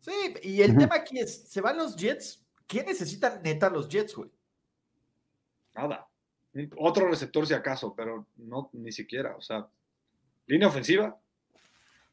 Sí, 0.00 0.34
y 0.42 0.62
el 0.62 0.76
tema 0.76 0.96
aquí 0.96 1.18
es, 1.18 1.48
se 1.48 1.60
van 1.60 1.76
los 1.76 1.96
Jets. 1.96 2.42
¿Qué 2.66 2.82
necesitan 2.84 3.42
neta 3.42 3.70
los 3.70 3.88
Jets, 3.88 4.14
güey? 4.14 4.30
Nada. 5.74 6.08
Otro 6.76 7.08
receptor 7.08 7.46
si 7.46 7.54
acaso, 7.54 7.94
pero 7.94 8.26
no 8.36 8.70
ni 8.72 8.90
siquiera. 8.92 9.36
O 9.36 9.42
sea, 9.42 9.68
línea 10.46 10.68
ofensiva. 10.68 11.18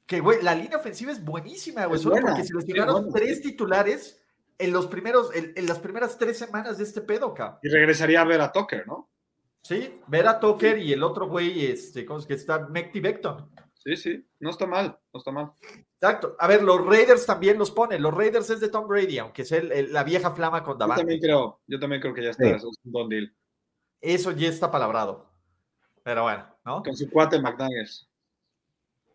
Que, 0.06 0.20
güey, 0.20 0.42
la 0.42 0.54
línea 0.54 0.78
ofensiva 0.78 1.12
es 1.12 1.24
buenísima, 1.24 1.86
güey. 1.86 2.00
Solo 2.00 2.16
buena, 2.16 2.32
porque 2.32 2.44
se 2.44 2.54
les 2.54 2.66
buena, 2.66 3.08
tres 3.14 3.42
titulares 3.42 4.23
en 4.58 4.72
los 4.72 4.88
primeros, 4.88 5.34
en, 5.36 5.54
en 5.56 5.66
las 5.68 5.80
primeras 5.80 6.18
tres 6.18 6.38
semanas 6.38 6.78
de 6.78 6.84
este 6.84 7.02
pedo, 7.02 7.34
cabrón. 7.34 7.60
Y 7.64 7.70
regresaría 7.70 8.22
a 8.22 8.26
ver 8.26 8.42
a 8.42 8.52
Tucker, 8.52 8.88
¿no? 8.88 9.10
Sí, 9.62 10.02
ver 10.08 10.28
a 10.28 10.40
Tucker 10.40 10.78
y 10.78 10.92
el 10.94 11.04
otro 11.04 11.28
güey, 11.28 11.66
este, 11.68 12.06
¿cómo 12.06 12.20
es 12.20 12.26
que 12.26 12.34
está? 12.34 12.68
Mekti 12.68 13.00
Becton. 13.00 13.50
Sí, 13.76 13.96
sí. 13.98 14.26
No 14.40 14.50
está 14.50 14.66
mal, 14.66 14.98
no 15.14 15.18
está 15.18 15.32
mal. 15.32 15.52
Exacto. 16.02 16.36
A 16.40 16.48
ver, 16.48 16.64
los 16.64 16.86
Raiders 16.86 17.26
también 17.26 17.58
los 17.58 17.72
ponen. 17.72 18.02
Los 18.02 18.14
Raiders 18.14 18.50
es 18.50 18.60
de 18.60 18.70
Tom 18.70 18.88
Brady, 18.88 19.18
aunque 19.20 19.44
sea 19.46 19.60
el- 19.60 19.72
el- 19.72 19.94
la 19.94 20.04
vieja 20.04 20.32
flama 20.32 20.64
con 20.64 20.76
Yo 20.76 20.80
Davante. 20.80 21.02
también 21.02 21.20
creo, 21.22 21.62
yo 21.68 21.80
también 21.80 22.02
creo 22.02 22.14
que 22.14 22.24
ya 22.24 22.30
está. 22.32 22.44
Sí. 22.46 22.50
Eso 22.52 22.70
es 22.70 22.78
un 22.84 22.92
don 22.92 23.10
deal. 23.10 23.34
Eso 24.02 24.32
ya 24.32 24.48
está 24.50 24.70
palabrado. 24.72 25.32
Pero 26.04 26.24
bueno, 26.24 26.46
¿no? 26.66 26.84
Con 26.84 26.96
su 26.96 27.10
cuate 27.10 27.40
McDaniels. 27.42 28.10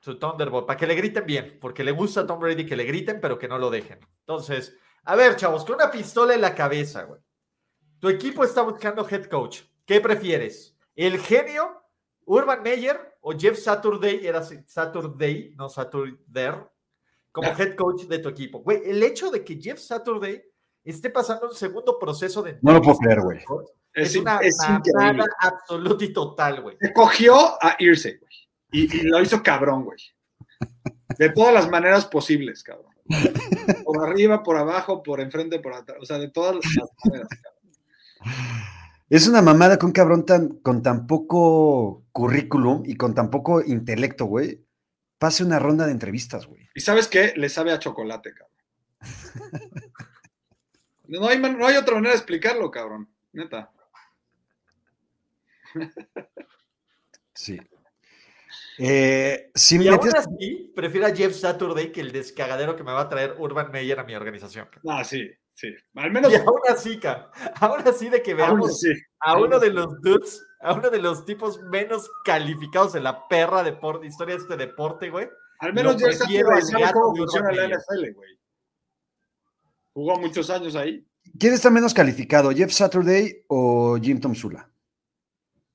Su 0.00 0.18
Thunderbolt, 0.18 0.66
para 0.66 0.78
que 0.78 0.86
le 0.86 0.94
griten 0.94 1.26
bien, 1.26 1.58
porque 1.60 1.82
le 1.84 1.90
gusta 1.92 2.20
a 2.22 2.26
Tom 2.26 2.38
Brady 2.40 2.64
que 2.64 2.76
le 2.76 2.84
griten, 2.84 3.20
pero 3.20 3.38
que 3.38 3.48
no 3.48 3.58
lo 3.58 3.68
dejen. 3.68 3.98
Entonces, 4.20 4.76
a 5.08 5.16
ver, 5.16 5.36
chavos, 5.36 5.64
con 5.64 5.76
una 5.76 5.90
pistola 5.90 6.34
en 6.34 6.42
la 6.42 6.54
cabeza, 6.54 7.04
güey. 7.04 7.18
Tu 7.98 8.10
equipo 8.10 8.44
está 8.44 8.60
buscando 8.60 9.08
head 9.08 9.24
coach. 9.24 9.62
¿Qué 9.86 10.02
prefieres? 10.02 10.76
¿El 10.94 11.18
genio, 11.18 11.82
Urban 12.26 12.62
Meyer 12.62 13.16
o 13.22 13.32
Jeff 13.32 13.58
Saturday? 13.58 14.26
Era 14.26 14.42
Saturday, 14.42 15.54
no 15.56 15.70
Saturday, 15.70 16.14
como 17.32 17.48
head 17.48 17.74
coach 17.74 18.02
de 18.02 18.18
tu 18.18 18.28
equipo. 18.28 18.58
Güey, 18.58 18.82
el 18.84 19.02
hecho 19.02 19.30
de 19.30 19.42
que 19.42 19.58
Jeff 19.58 19.78
Saturday 19.78 20.42
esté 20.84 21.08
pasando 21.08 21.48
un 21.48 21.54
segundo 21.54 21.98
proceso 21.98 22.42
de 22.42 22.58
No 22.60 22.74
lo 22.74 22.82
puedo 22.82 22.98
creer, 22.98 23.22
güey. 23.22 23.38
Es, 23.94 24.10
Es, 24.10 24.16
una 24.16 24.40
es 24.40 24.58
absoluta 25.38 26.04
y 26.04 26.12
total, 26.12 26.60
güey. 26.60 26.76
Se 26.78 26.92
cogió 26.92 27.34
a 27.64 27.76
irse, 27.78 28.18
güey. 28.18 28.32
Y, 28.72 28.94
y 28.94 29.02
lo 29.04 29.22
hizo 29.22 29.42
cabrón, 29.42 29.84
güey. 29.84 29.98
De 31.18 31.30
todas 31.30 31.54
las 31.54 31.70
maneras 31.70 32.04
posibles, 32.04 32.62
cabrón. 32.62 32.92
Por 33.84 34.06
arriba, 34.06 34.42
por 34.42 34.56
abajo, 34.56 35.02
por 35.02 35.20
enfrente, 35.20 35.60
por 35.60 35.74
atrás. 35.74 35.98
O 36.00 36.04
sea, 36.04 36.18
de 36.18 36.30
todas 36.30 36.56
las 36.56 36.64
maneras. 37.04 37.28
Es 39.08 39.26
una 39.26 39.40
mamada 39.40 39.78
que 39.78 39.86
un 39.86 39.92
cabrón 39.92 40.26
tan, 40.26 40.48
con 40.58 40.82
tan 40.82 41.06
poco 41.06 42.04
currículum 42.12 42.82
y 42.84 42.96
con 42.96 43.14
tan 43.14 43.30
poco 43.30 43.62
intelecto, 43.62 44.26
güey, 44.26 44.62
pase 45.18 45.44
una 45.44 45.58
ronda 45.58 45.86
de 45.86 45.92
entrevistas, 45.92 46.46
güey. 46.46 46.68
¿Y 46.74 46.80
sabes 46.80 47.08
qué? 47.08 47.32
Le 47.36 47.48
sabe 47.48 47.72
a 47.72 47.78
chocolate, 47.78 48.34
cabrón. 48.34 48.48
No 51.08 51.26
hay, 51.26 51.38
no 51.38 51.66
hay 51.66 51.76
otra 51.76 51.94
manera 51.94 52.12
de 52.12 52.18
explicarlo, 52.18 52.70
cabrón. 52.70 53.08
Neta. 53.32 53.72
Sí. 57.34 57.58
Eh, 58.78 59.50
si 59.54 59.76
Y 59.82 59.88
aún 59.88 59.98
metes- 59.98 60.14
así, 60.14 60.72
prefiero 60.74 61.06
a 61.06 61.14
Jeff 61.14 61.34
Saturday 61.34 61.90
que 61.92 62.00
el 62.00 62.12
descagadero 62.12 62.76
que 62.76 62.82
me 62.84 62.92
va 62.92 63.02
a 63.02 63.08
traer 63.08 63.34
Urban 63.38 63.70
Meyer 63.70 63.98
a 63.98 64.04
mi 64.04 64.14
organización. 64.14 64.68
Ah, 64.88 65.02
sí, 65.04 65.30
sí. 65.52 65.68
Al 65.94 66.10
menos. 66.12 66.32
Y 66.32 66.36
aún 66.36 66.60
así, 66.68 66.98
ca, 66.98 67.30
aún 67.60 67.86
así 67.86 68.08
de 68.08 68.22
que 68.22 68.34
veamos 68.34 68.70
así. 68.70 68.92
a 69.20 69.38
uno 69.38 69.58
de 69.58 69.70
los 69.70 70.00
dudes, 70.00 70.44
a 70.60 70.72
uno 70.74 70.90
de 70.90 70.98
los 71.00 71.24
tipos 71.24 71.60
menos 71.62 72.10
calificados 72.24 72.94
en 72.94 73.04
la 73.04 73.26
perra 73.28 73.62
depor- 73.64 74.04
historia 74.06 74.36
de 74.36 74.42
este 74.42 74.56
deporte, 74.56 75.10
güey. 75.10 75.28
Al 75.60 75.72
menos 75.72 75.94
Lo 75.94 75.98
ya 76.00 76.06
está 76.12 76.24
prefiero 76.26 76.50
al 76.52 76.62
sabe 76.62 76.84
cómo 76.92 77.12
de 77.14 77.18
funciona 77.18 77.52
la. 77.52 77.64
NFL, 77.68 78.12
güey. 78.14 78.38
Jugó 79.92 80.18
muchos 80.20 80.48
años 80.50 80.76
ahí. 80.76 81.04
¿Quién 81.38 81.52
está 81.52 81.68
menos 81.70 81.92
calificado, 81.92 82.50
Jeff 82.52 82.70
Saturday 82.72 83.44
o 83.48 83.98
Jim 84.00 84.20
Tom 84.20 84.34
Sula? 84.34 84.70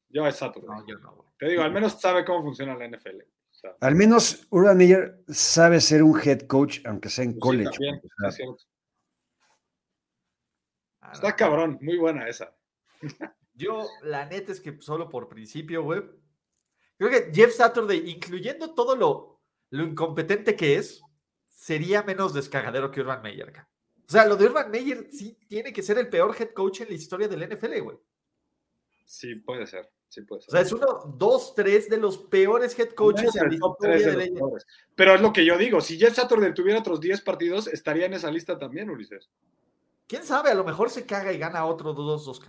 Yo 0.10 0.26
es 0.26 0.36
Saturday. 0.36 0.68
No, 0.70 0.88
yo 0.88 0.98
no, 1.00 1.16
güey. 1.16 1.30
Te 1.38 1.48
digo, 1.48 1.62
al 1.64 1.72
menos 1.72 2.00
sabe 2.02 2.26
cómo 2.26 2.42
funciona 2.42 2.76
la 2.76 2.88
NFL. 2.88 3.22
O 3.22 3.54
sea, 3.54 3.76
Al 3.80 3.96
menos 3.96 4.48
Urban 4.50 4.78
Meyer 4.78 5.24
sabe 5.28 5.80
ser 5.82 6.02
un 6.04 6.20
head 6.20 6.42
coach, 6.48 6.80
aunque 6.86 7.10
sea 7.10 7.26
en 7.26 7.38
pues 7.38 7.42
sí, 7.58 7.64
college. 7.64 7.72
también, 7.72 8.02
es 8.28 8.36
cierto. 8.36 8.58
Ah, 11.02 11.12
Está 11.14 11.36
cabrón, 11.36 11.78
muy 11.82 11.98
buena 11.98 12.28
esa. 12.28 12.56
Yo, 13.62 13.88
la 14.04 14.26
neta 14.26 14.52
es 14.52 14.60
que 14.60 14.82
solo 14.82 15.10
por 15.10 15.30
principio, 15.30 15.84
güey. 15.84 16.02
Creo 16.98 17.10
que 17.10 17.32
Jeff 17.34 17.54
Saturday, 17.54 18.10
incluyendo 18.10 18.74
todo 18.74 18.96
lo, 18.96 19.42
lo 19.70 19.84
incompetente 19.84 20.56
que 20.56 20.76
es, 20.76 21.02
sería 21.48 22.04
menos 22.04 22.34
descagadero 22.34 22.92
que 22.92 23.02
Urban 23.02 23.22
Meyer. 23.22 23.52
O 24.08 24.12
sea, 24.12 24.26
lo 24.26 24.36
de 24.36 24.46
Urban 24.46 24.70
Meyer 24.72 25.08
sí 25.12 25.38
tiene 25.48 25.72
que 25.72 25.84
ser 25.84 25.98
el 25.98 26.10
peor 26.10 26.36
head 26.38 26.54
coach 26.54 26.82
en 26.82 26.90
la 26.90 26.96
historia 26.96 27.28
del 27.28 27.48
NFL, 27.48 27.80
güey. 27.82 27.98
Sí, 29.06 29.36
puede 29.36 29.68
ser. 29.68 29.92
Sí, 30.08 30.22
puede 30.22 30.42
ser. 30.42 30.50
O 30.50 30.52
sea, 30.52 30.62
es 30.62 30.72
uno, 30.74 31.16
dos, 31.18 31.54
tres 31.56 31.90
de 31.90 31.98
los 31.98 32.18
peores 32.18 32.78
head 32.78 32.90
coaches 32.90 33.36
en 33.36 33.48
la 33.48 33.54
historia 33.54 33.98
de 33.98 34.28
de 34.28 34.32
la. 34.32 34.42
Pero 34.96 35.16
es 35.16 35.22
lo 35.22 35.32
que 35.32 35.46
yo 35.46 35.58
digo. 35.58 35.82
Si 35.82 35.98
Jeff 35.98 36.16
Saturday 36.16 36.54
tuviera 36.54 36.80
otros 36.80 37.00
10 37.00 37.22
partidos, 37.22 37.68
estaría 37.68 38.06
en 38.06 38.14
esa 38.14 38.30
lista 38.30 38.58
también, 38.58 38.90
Ulises. 38.90 39.30
¿Quién 40.08 40.24
sabe? 40.24 40.52
A 40.52 40.56
lo 40.56 40.66
mejor 40.66 40.90
se 40.90 41.06
caga 41.06 41.32
y 41.32 41.38
gana 41.38 41.66
otro 41.66 41.94
dos, 41.94 42.26
dos. 42.26 42.42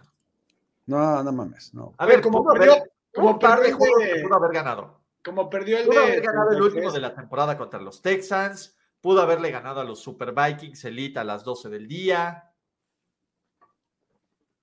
No, 0.86 1.22
no 1.22 1.32
mames, 1.32 1.72
no. 1.74 1.94
A 1.98 2.06
ver, 2.06 2.20
como 2.20 2.44
perdió- 2.44 2.72
haber- 2.72 2.92
como 3.14 3.30
un 3.30 3.38
par 3.38 3.60
de 3.60 3.68
perdió 3.68 3.70
el 3.70 3.74
juegos 3.78 3.98
de- 4.04 4.14
que 4.14 4.22
pudo 4.22 4.34
haber 4.36 4.52
ganado. 4.52 5.00
Como 5.24 5.48
perdió 5.50 5.78
el 5.78 5.86
Pudo 5.86 6.00
de. 6.00 6.06
haber 6.06 6.20
ganado 6.22 6.50
el 6.50 6.56
33. 6.56 6.74
último 6.74 6.92
de 6.92 7.00
la 7.00 7.14
temporada 7.14 7.56
contra 7.58 7.80
los 7.80 8.02
Texans. 8.02 8.76
Pudo 9.00 9.20
haberle 9.22 9.50
ganado 9.50 9.80
a 9.80 9.84
los 9.84 10.00
Super 10.00 10.32
Vikings 10.32 10.84
Elite 10.84 11.18
a 11.18 11.24
las 11.24 11.44
12 11.44 11.68
del 11.68 11.86
día. 11.88 12.50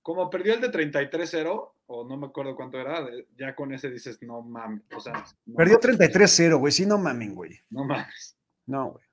Como 0.01 0.29
perdió 0.29 0.53
el 0.53 0.61
de 0.61 0.69
33-0, 0.69 1.75
o 1.87 2.03
no 2.07 2.17
me 2.17 2.27
acuerdo 2.27 2.55
cuánto 2.55 2.77
era, 2.79 3.05
ya 3.37 3.53
con 3.55 3.73
ese 3.73 3.89
dices, 3.89 4.21
no 4.21 4.41
mames. 4.41 4.81
O 4.95 4.99
sea, 4.99 5.13
no 5.45 5.55
Perdió 5.57 5.79
mames, 5.83 5.99
33-0, 5.99 6.57
güey. 6.57 6.71
Sí, 6.71 6.85
no 6.85 6.97
mamen, 6.97 7.35
güey. 7.35 7.59
No 7.69 7.83
mames. 7.83 8.37
No, 8.65 8.91
güey. 8.91 9.03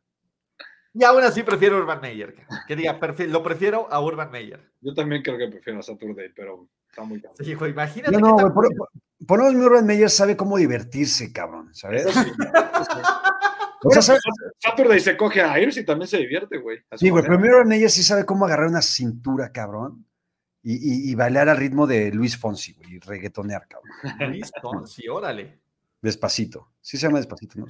Y 0.94 1.04
aún 1.04 1.22
así 1.24 1.42
prefiero 1.42 1.76
Urban 1.76 2.00
Meyer. 2.00 2.34
Que 2.66 2.74
diga, 2.76 2.98
prefi- 2.98 3.26
lo 3.28 3.42
prefiero 3.42 3.86
a 3.92 4.00
Urban 4.00 4.30
Meyer. 4.30 4.70
Yo 4.80 4.94
también 4.94 5.22
creo 5.22 5.36
que 5.36 5.48
prefiero 5.48 5.80
a 5.80 5.82
Saturday, 5.82 6.30
pero 6.34 6.68
está 6.96 7.02
muy 7.04 7.20
cabrón. 7.20 7.44
Sí, 7.44 7.50
hijo, 7.52 7.66
imagínate. 7.66 8.12
No, 8.12 8.18
no, 8.20 8.32
güey. 8.34 8.52
Por, 8.52 8.68
por- 8.76 8.88
por 9.26 9.38
lo 9.38 9.44
menos 9.46 9.58
mi 9.58 9.66
Urban 9.66 9.86
Meyer 9.86 10.10
sabe 10.10 10.36
cómo 10.36 10.56
divertirse, 10.58 11.32
cabrón, 11.32 11.74
¿sabes? 11.74 12.04
Eso 12.06 12.22
sí. 12.22 12.30
O 13.82 13.90
sea, 13.90 14.02
sabe- 14.02 14.18
Saturday 14.58 15.00
se 15.00 15.16
coge 15.16 15.40
a 15.42 15.52
Ayers 15.52 15.76
y 15.78 15.84
también 15.84 16.06
se 16.08 16.18
divierte, 16.18 16.58
güey. 16.58 16.78
Sí, 16.96 17.08
güey, 17.10 17.22
pero 17.24 17.36
Urban 17.38 17.68
Meyer 17.68 17.90
sí 17.90 18.02
sabe 18.02 18.24
cómo 18.26 18.44
agarrar 18.44 18.68
una 18.68 18.82
cintura, 18.82 19.50
cabrón. 19.52 20.04
Y, 20.62 20.74
y, 20.74 21.10
y 21.10 21.14
bailar 21.14 21.48
al 21.48 21.56
ritmo 21.56 21.86
de 21.86 22.10
Luis 22.12 22.36
Fonsi, 22.36 22.72
güey, 22.74 22.94
y 22.96 22.98
reggaetonear, 22.98 23.66
cabrón. 23.68 24.32
Listo, 24.32 24.86
sí, 24.86 25.06
órale. 25.08 25.60
Despacito. 26.02 26.72
Sí 26.80 26.96
se 26.98 27.06
llama 27.06 27.18
despacito, 27.18 27.58
¿no? 27.58 27.66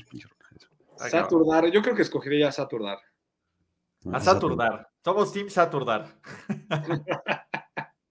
Saturdar, 0.96 1.66
yo 1.70 1.82
creo 1.82 1.94
que 1.94 2.02
escogería 2.02 2.48
a 2.48 2.52
Saturdar. 2.52 2.98
No, 4.04 4.16
A 4.16 4.20
Saturdar. 4.20 4.88
Somos 5.04 5.32
Team 5.32 5.48
Saturdar. 5.50 6.16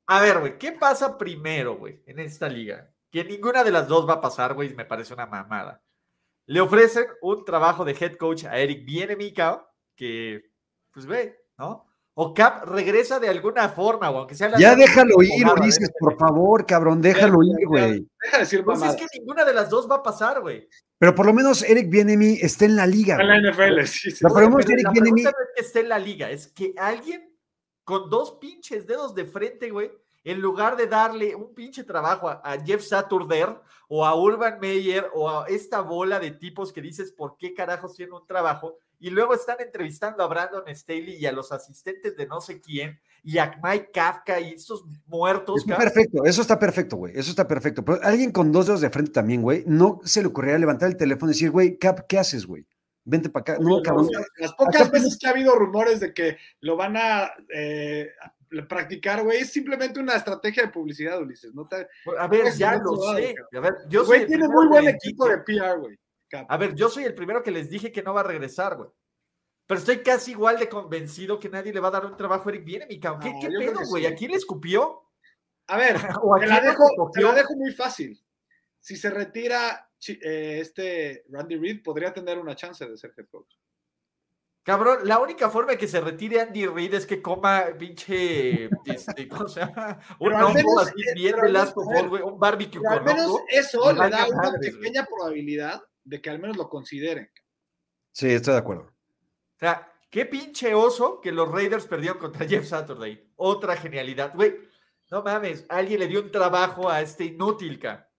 A 0.07 0.21
ver, 0.21 0.39
güey, 0.39 0.57
¿qué 0.57 0.71
pasa 0.73 1.17
primero, 1.17 1.77
güey, 1.77 2.01
en 2.05 2.19
esta 2.19 2.47
liga? 2.47 2.91
Que 3.11 3.23
ninguna 3.23 3.63
de 3.63 3.71
las 3.71 3.87
dos 3.87 4.07
va 4.07 4.13
a 4.13 4.21
pasar, 4.21 4.53
güey, 4.53 4.73
me 4.75 4.85
parece 4.85 5.13
una 5.13 5.25
mamada. 5.25 5.81
Le 6.47 6.61
ofrecen 6.61 7.05
un 7.21 7.43
trabajo 7.43 7.83
de 7.85 7.95
head 7.99 8.15
coach 8.17 8.45
a 8.45 8.57
Eric 8.57 8.85
Bienemica, 8.85 9.67
que, 9.95 10.51
pues, 10.91 11.05
ve, 11.07 11.39
¿no? 11.57 11.87
O 12.17 12.33
Cap 12.33 12.63
regresa 12.65 13.19
de 13.19 13.27
alguna 13.27 13.67
forma, 13.67 14.09
o 14.09 14.19
aunque 14.19 14.35
sea 14.35 14.47
la 14.47 14.57
Ya 14.57 14.73
déjalo 14.75 15.21
ir, 15.21 15.43
Jugada, 15.43 15.61
Ulises, 15.61 15.91
por 15.99 16.17
favor, 16.17 16.65
cabrón, 16.65 17.01
déjalo 17.01 17.43
ir, 17.43 17.67
güey. 17.67 18.07
Deja 18.23 18.37
de 18.37 18.43
decir 18.43 18.63
Pues 18.63 18.81
es 18.83 18.95
que 18.95 19.05
ninguna 19.19 19.43
de 19.43 19.53
las 19.53 19.69
dos 19.69 19.89
va 19.89 19.95
a 19.95 20.03
pasar, 20.03 20.39
güey. 20.39 20.69
Pero 20.97 21.13
por 21.13 21.25
lo 21.25 21.33
menos 21.33 21.61
Eric 21.63 21.89
Bienemi 21.89 22.37
está 22.41 22.63
en 22.63 22.77
la 22.77 22.87
liga. 22.87 23.17
En 23.19 23.27
la 23.27 23.39
güey. 23.39 23.51
NFL, 23.51 23.85
sí, 23.87 24.11
sí. 24.11 24.23
La 24.23 24.29
Güey, 24.29 24.45
Eric 24.45 24.83
la 24.85 24.91
Bieniemy- 24.91 25.01
pregunta 25.01 25.31
no 25.31 25.43
es 25.45 25.49
que 25.57 25.61
esté 25.65 25.79
en 25.81 25.89
la 25.89 25.99
liga, 25.99 26.29
es 26.29 26.47
que 26.47 26.73
alguien 26.77 27.34
con 27.85 28.09
dos 28.09 28.33
pinches 28.41 28.85
dedos 28.85 29.15
de 29.15 29.25
frente, 29.25 29.69
güey, 29.69 29.91
en 30.25 30.41
lugar 30.41 30.75
de 30.75 30.87
darle 30.87 31.35
un 31.35 31.53
pinche 31.53 31.83
trabajo 31.83 32.27
a, 32.27 32.41
a 32.43 32.59
Jeff 32.59 32.83
Saturder 32.83 33.61
o 33.87 34.05
a 34.05 34.19
Urban 34.19 34.59
Meyer 34.59 35.07
o 35.13 35.29
a 35.29 35.45
esta 35.47 35.81
bola 35.81 36.19
de 36.19 36.31
tipos 36.31 36.73
que 36.73 36.81
dices, 36.81 37.11
¿por 37.11 37.37
qué 37.37 37.53
carajos 37.53 37.95
tienen 37.95 38.15
un 38.15 38.25
trabajo? 38.25 38.77
Y 38.99 39.11
luego 39.11 39.35
están 39.35 39.57
entrevistando 39.59 40.23
a 40.23 40.27
Brandon 40.27 40.63
Staley 40.75 41.15
y 41.17 41.25
a 41.27 41.31
los 41.31 41.51
asistentes 41.51 42.17
de 42.17 42.25
no 42.25 42.41
sé 42.41 42.59
quién 42.59 42.99
y 43.23 43.37
a 43.37 43.59
Mike 43.63 43.91
Kafka 43.93 44.39
y 44.39 44.53
estos 44.53 44.83
muertos. 45.05 45.61
Está 45.61 45.77
perfecto, 45.77 46.25
eso 46.25 46.41
está 46.41 46.57
perfecto, 46.57 46.95
güey. 46.95 47.13
Eso 47.15 47.29
está 47.29 47.47
perfecto. 47.47 47.85
Pero 47.85 47.99
alguien 48.01 48.31
con 48.31 48.51
dos 48.51 48.65
dedos 48.65 48.81
de 48.81 48.89
frente 48.89 49.11
también, 49.11 49.41
güey, 49.41 49.63
no 49.67 49.99
se 50.03 50.21
le 50.21 50.27
ocurriría 50.27 50.57
levantar 50.57 50.89
el 50.89 50.97
teléfono 50.97 51.31
y 51.31 51.35
decir, 51.35 51.51
güey, 51.51 51.77
Cap, 51.77 52.07
¿qué 52.07 52.17
haces, 52.17 52.47
güey? 52.47 52.65
Vente 53.07 53.29
para 53.29 53.41
acá. 53.41 53.57
No, 53.61 53.81
cabrón. 53.83 54.09
Las 54.37 54.53
pocas 54.53 54.89
veces 54.89 55.17
que 55.19 55.27
ha 55.27 55.29
habido 55.29 55.55
rumores 55.55 55.99
de 55.99 56.13
que 56.13 56.37
lo 56.61 56.75
van 56.75 56.97
a 56.97 57.31
eh, 57.53 58.09
practicar, 58.67 59.23
güey, 59.23 59.41
es 59.41 59.51
simplemente 59.51 59.99
una 59.99 60.15
estrategia 60.15 60.63
de 60.63 60.69
publicidad, 60.69 61.21
Ulises. 61.21 61.53
No 61.53 61.67
te... 61.67 61.87
A 62.17 62.27
ver, 62.27 62.51
ya 62.55 62.77
lo 62.77 62.95
sé. 63.15 63.35
cabrón. 63.35 63.47
A 63.55 63.59
ver, 63.59 63.73
yo 63.89 64.03
soy 64.05 64.17
Güey, 64.17 64.27
tiene 64.27 64.47
muy 64.47 64.67
buen 64.67 64.87
equipo 64.87 65.25
dije- 65.25 65.37
de 65.37 65.43
PR, 65.43 65.79
güey. 65.79 65.99
A 66.49 66.57
ver, 66.57 66.73
yo 66.75 66.89
soy 66.89 67.03
el 67.03 67.13
primero 67.13 67.43
que 67.43 67.51
les 67.51 67.69
dije 67.69 67.91
que 67.91 68.01
no 68.03 68.13
va 68.13 68.21
a 68.21 68.25
regresar, 68.25 68.75
güey. 68.75 68.89
Pero 69.67 69.79
estoy 69.79 69.99
casi 70.03 70.31
igual 70.31 70.57
de 70.59 70.67
convencido 70.69 71.39
que 71.39 71.49
nadie 71.49 71.73
le 71.73 71.79
va 71.79 71.87
a 71.87 71.91
dar 71.91 72.05
un 72.05 72.17
trabajo 72.17 72.49
a 72.49 72.51
Eric 72.51 72.65
Bieniemy, 72.65 72.99
cabrón. 72.99 73.21
¿Qué, 73.21 73.49
No, 73.49 73.59
qué 73.59 73.65
pedo, 73.67 73.79
güey? 73.87 74.03
sí. 74.03 74.07
¿A 74.11 74.15
quién 74.15 74.31
le 74.31 74.37
escupió? 74.37 75.01
A 75.67 75.77
ver, 75.77 75.95
¿O 76.23 76.35
a 76.35 76.39
te 76.39 76.47
la, 76.47 76.55
quién 76.55 76.65
le 76.65 76.69
dejo, 76.71 77.11
te 77.13 77.21
la 77.21 77.33
dejo 77.33 77.55
muy 77.55 77.71
fácil. 77.71 78.19
Si 78.79 78.95
se 78.97 79.09
retira 79.09 79.89
este 80.09 81.25
Randy 81.29 81.57
Reid, 81.57 81.83
podría 81.83 82.13
tener 82.13 82.37
una 82.37 82.55
chance 82.55 82.87
de 82.87 82.97
ser 82.97 83.13
head 83.17 83.27
coach. 83.29 83.55
Cabrón, 84.65 85.07
la 85.07 85.19
única 85.19 85.51
forma 85.51 85.73
de 85.73 85.77
que 85.77 85.87
se 85.87 86.01
retire 86.01 86.41
Andy 86.41 86.65
Reid 86.65 86.95
es 86.95 87.05
que 87.05 87.21
coma 87.21 87.65
pinche, 87.77 88.67
este, 88.85 89.27
¿cómo 89.27 89.47
se 89.47 89.59
llama? 89.59 89.99
Un 90.17 90.33
hongo 90.33 90.79
así 90.79 91.01
eh, 91.07 91.13
bien 91.13 91.35
güey, 92.09 92.23
un 92.23 92.39
barbecue 92.39 92.81
Pero 92.81 92.91
al 92.91 92.97
con 92.97 93.05
menos 93.05 93.25
hongo. 93.27 93.45
eso 93.47 93.93
le 93.93 94.09
da 94.09 94.27
una 94.27 94.49
güey. 94.49 94.71
pequeña 94.71 95.05
probabilidad 95.05 95.83
de 96.03 96.19
que 96.19 96.31
al 96.31 96.39
menos 96.39 96.57
lo 96.57 96.67
consideren. 96.67 97.29
Sí, 98.11 98.31
estoy 98.31 98.53
de 98.53 98.59
acuerdo. 98.59 98.85
O 98.85 99.59
sea, 99.59 99.93
qué 100.09 100.25
pinche 100.25 100.73
oso 100.73 101.21
que 101.21 101.31
los 101.31 101.51
Raiders 101.51 101.85
perdieron 101.85 102.17
contra 102.17 102.47
Jeff 102.49 102.65
Saturday. 102.65 103.33
Otra 103.35 103.77
genialidad. 103.77 104.33
Güey, 104.33 104.55
no 105.11 105.21
mames, 105.21 105.67
alguien 105.69 105.99
le 105.99 106.07
dio 106.07 106.21
un 106.21 106.31
trabajo 106.31 106.89
a 106.89 107.01
este 107.01 107.25
inútil, 107.25 107.77
ca. 107.77 108.09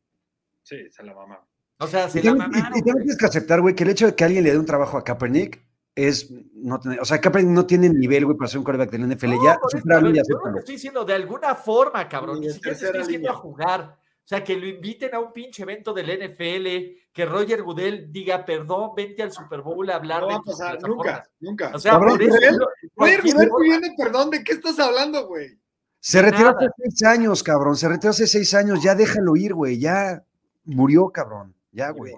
Sí, 0.62 0.92
se 0.92 1.03
la 1.03 1.12
mamaron. 1.12 1.44
O 1.78 1.86
sea, 1.86 2.06
Y 2.06 2.10
se 2.10 2.22
la 2.22 2.30
también, 2.30 2.50
y- 2.50 2.54
mamaron. 2.56 2.78
y 2.78 2.80
también 2.80 2.96
tienes 3.04 3.16
que 3.18 3.26
aceptar, 3.26 3.60
güey, 3.60 3.74
que 3.74 3.84
el 3.84 3.90
hecho 3.90 4.06
de 4.06 4.14
que 4.14 4.24
alguien 4.24 4.44
le 4.44 4.50
dé 4.52 4.58
un 4.58 4.64
trabajo 4.66 4.96
a 4.96 5.04
Kaepernick 5.04 5.62
es 5.94 6.30
no 6.54 6.78
tener, 6.80 7.00
o 7.00 7.04
sea, 7.04 7.20
Kaepernick 7.20 7.50
no 7.52 7.66
tiene 7.66 7.88
nivel, 7.88 8.24
güey, 8.26 8.36
para 8.36 8.48
ser 8.48 8.58
un 8.58 8.64
quarterback 8.64 8.90
del 8.90 9.02
NFL. 9.10 9.34
No, 9.36 9.44
ya, 9.44 9.58
por 9.58 9.70
eso, 9.70 9.78
supéralo 9.78 10.08
a 10.08 10.12
ver, 10.12 10.22
y 10.24 10.28
yo 10.28 10.38
no 10.44 10.52
te 10.52 10.58
estoy 10.60 10.74
diciendo 10.74 11.04
de 11.04 11.14
alguna 11.14 11.54
forma, 11.54 12.08
cabrón. 12.08 12.40
Ni 12.40 12.50
siquiera 12.50 12.76
estoy 12.76 12.98
diciendo 13.00 13.30
a 13.30 13.34
jugar. 13.34 13.96
O 14.24 14.28
sea, 14.28 14.42
que 14.42 14.56
lo 14.56 14.66
inviten 14.66 15.14
a 15.14 15.20
un 15.20 15.32
pinche 15.32 15.62
evento 15.62 15.94
del 15.94 16.10
NFL, 16.10 16.98
que 17.12 17.24
Roger 17.26 17.62
Goodell 17.62 18.10
diga, 18.10 18.44
perdón, 18.44 18.90
vente 18.96 19.22
al 19.22 19.30
Super 19.30 19.60
Bowl 19.62 19.88
a 19.88 19.94
hablar 19.96 20.22
No 20.22 20.26
de 20.28 20.34
va 20.34 20.40
a 20.40 20.42
pasar, 20.42 20.78
plataformas". 20.78 21.06
nunca, 21.06 21.30
nunca. 21.38 21.70
O 21.74 21.78
sea, 21.78 21.92
Cabrón, 21.92 22.10
por 22.18 22.22
eso. 22.22 22.36
Goodell- 22.36 22.58
Roger 22.96 23.20
Goodell 23.22 23.50
viene, 23.62 23.94
perdón, 23.96 24.30
¿de 24.30 24.42
qué 24.42 24.52
estás 24.54 24.78
hablando, 24.80 25.28
güey? 25.28 25.58
Se 26.00 26.20
retiró 26.22 26.46
Nada. 26.52 26.58
hace 26.58 26.68
seis 26.76 27.02
años, 27.04 27.42
cabrón. 27.42 27.76
Se 27.76 27.88
retiró 27.88 28.10
hace 28.10 28.26
seis 28.26 28.52
años. 28.54 28.82
Ya 28.82 28.94
déjalo 28.96 29.34
ir, 29.36 29.54
güey. 29.54 29.78
Ya 29.78 30.24
murió, 30.64 31.08
cabrón. 31.10 31.54
Ya, 31.76 31.90
güey. 31.90 32.14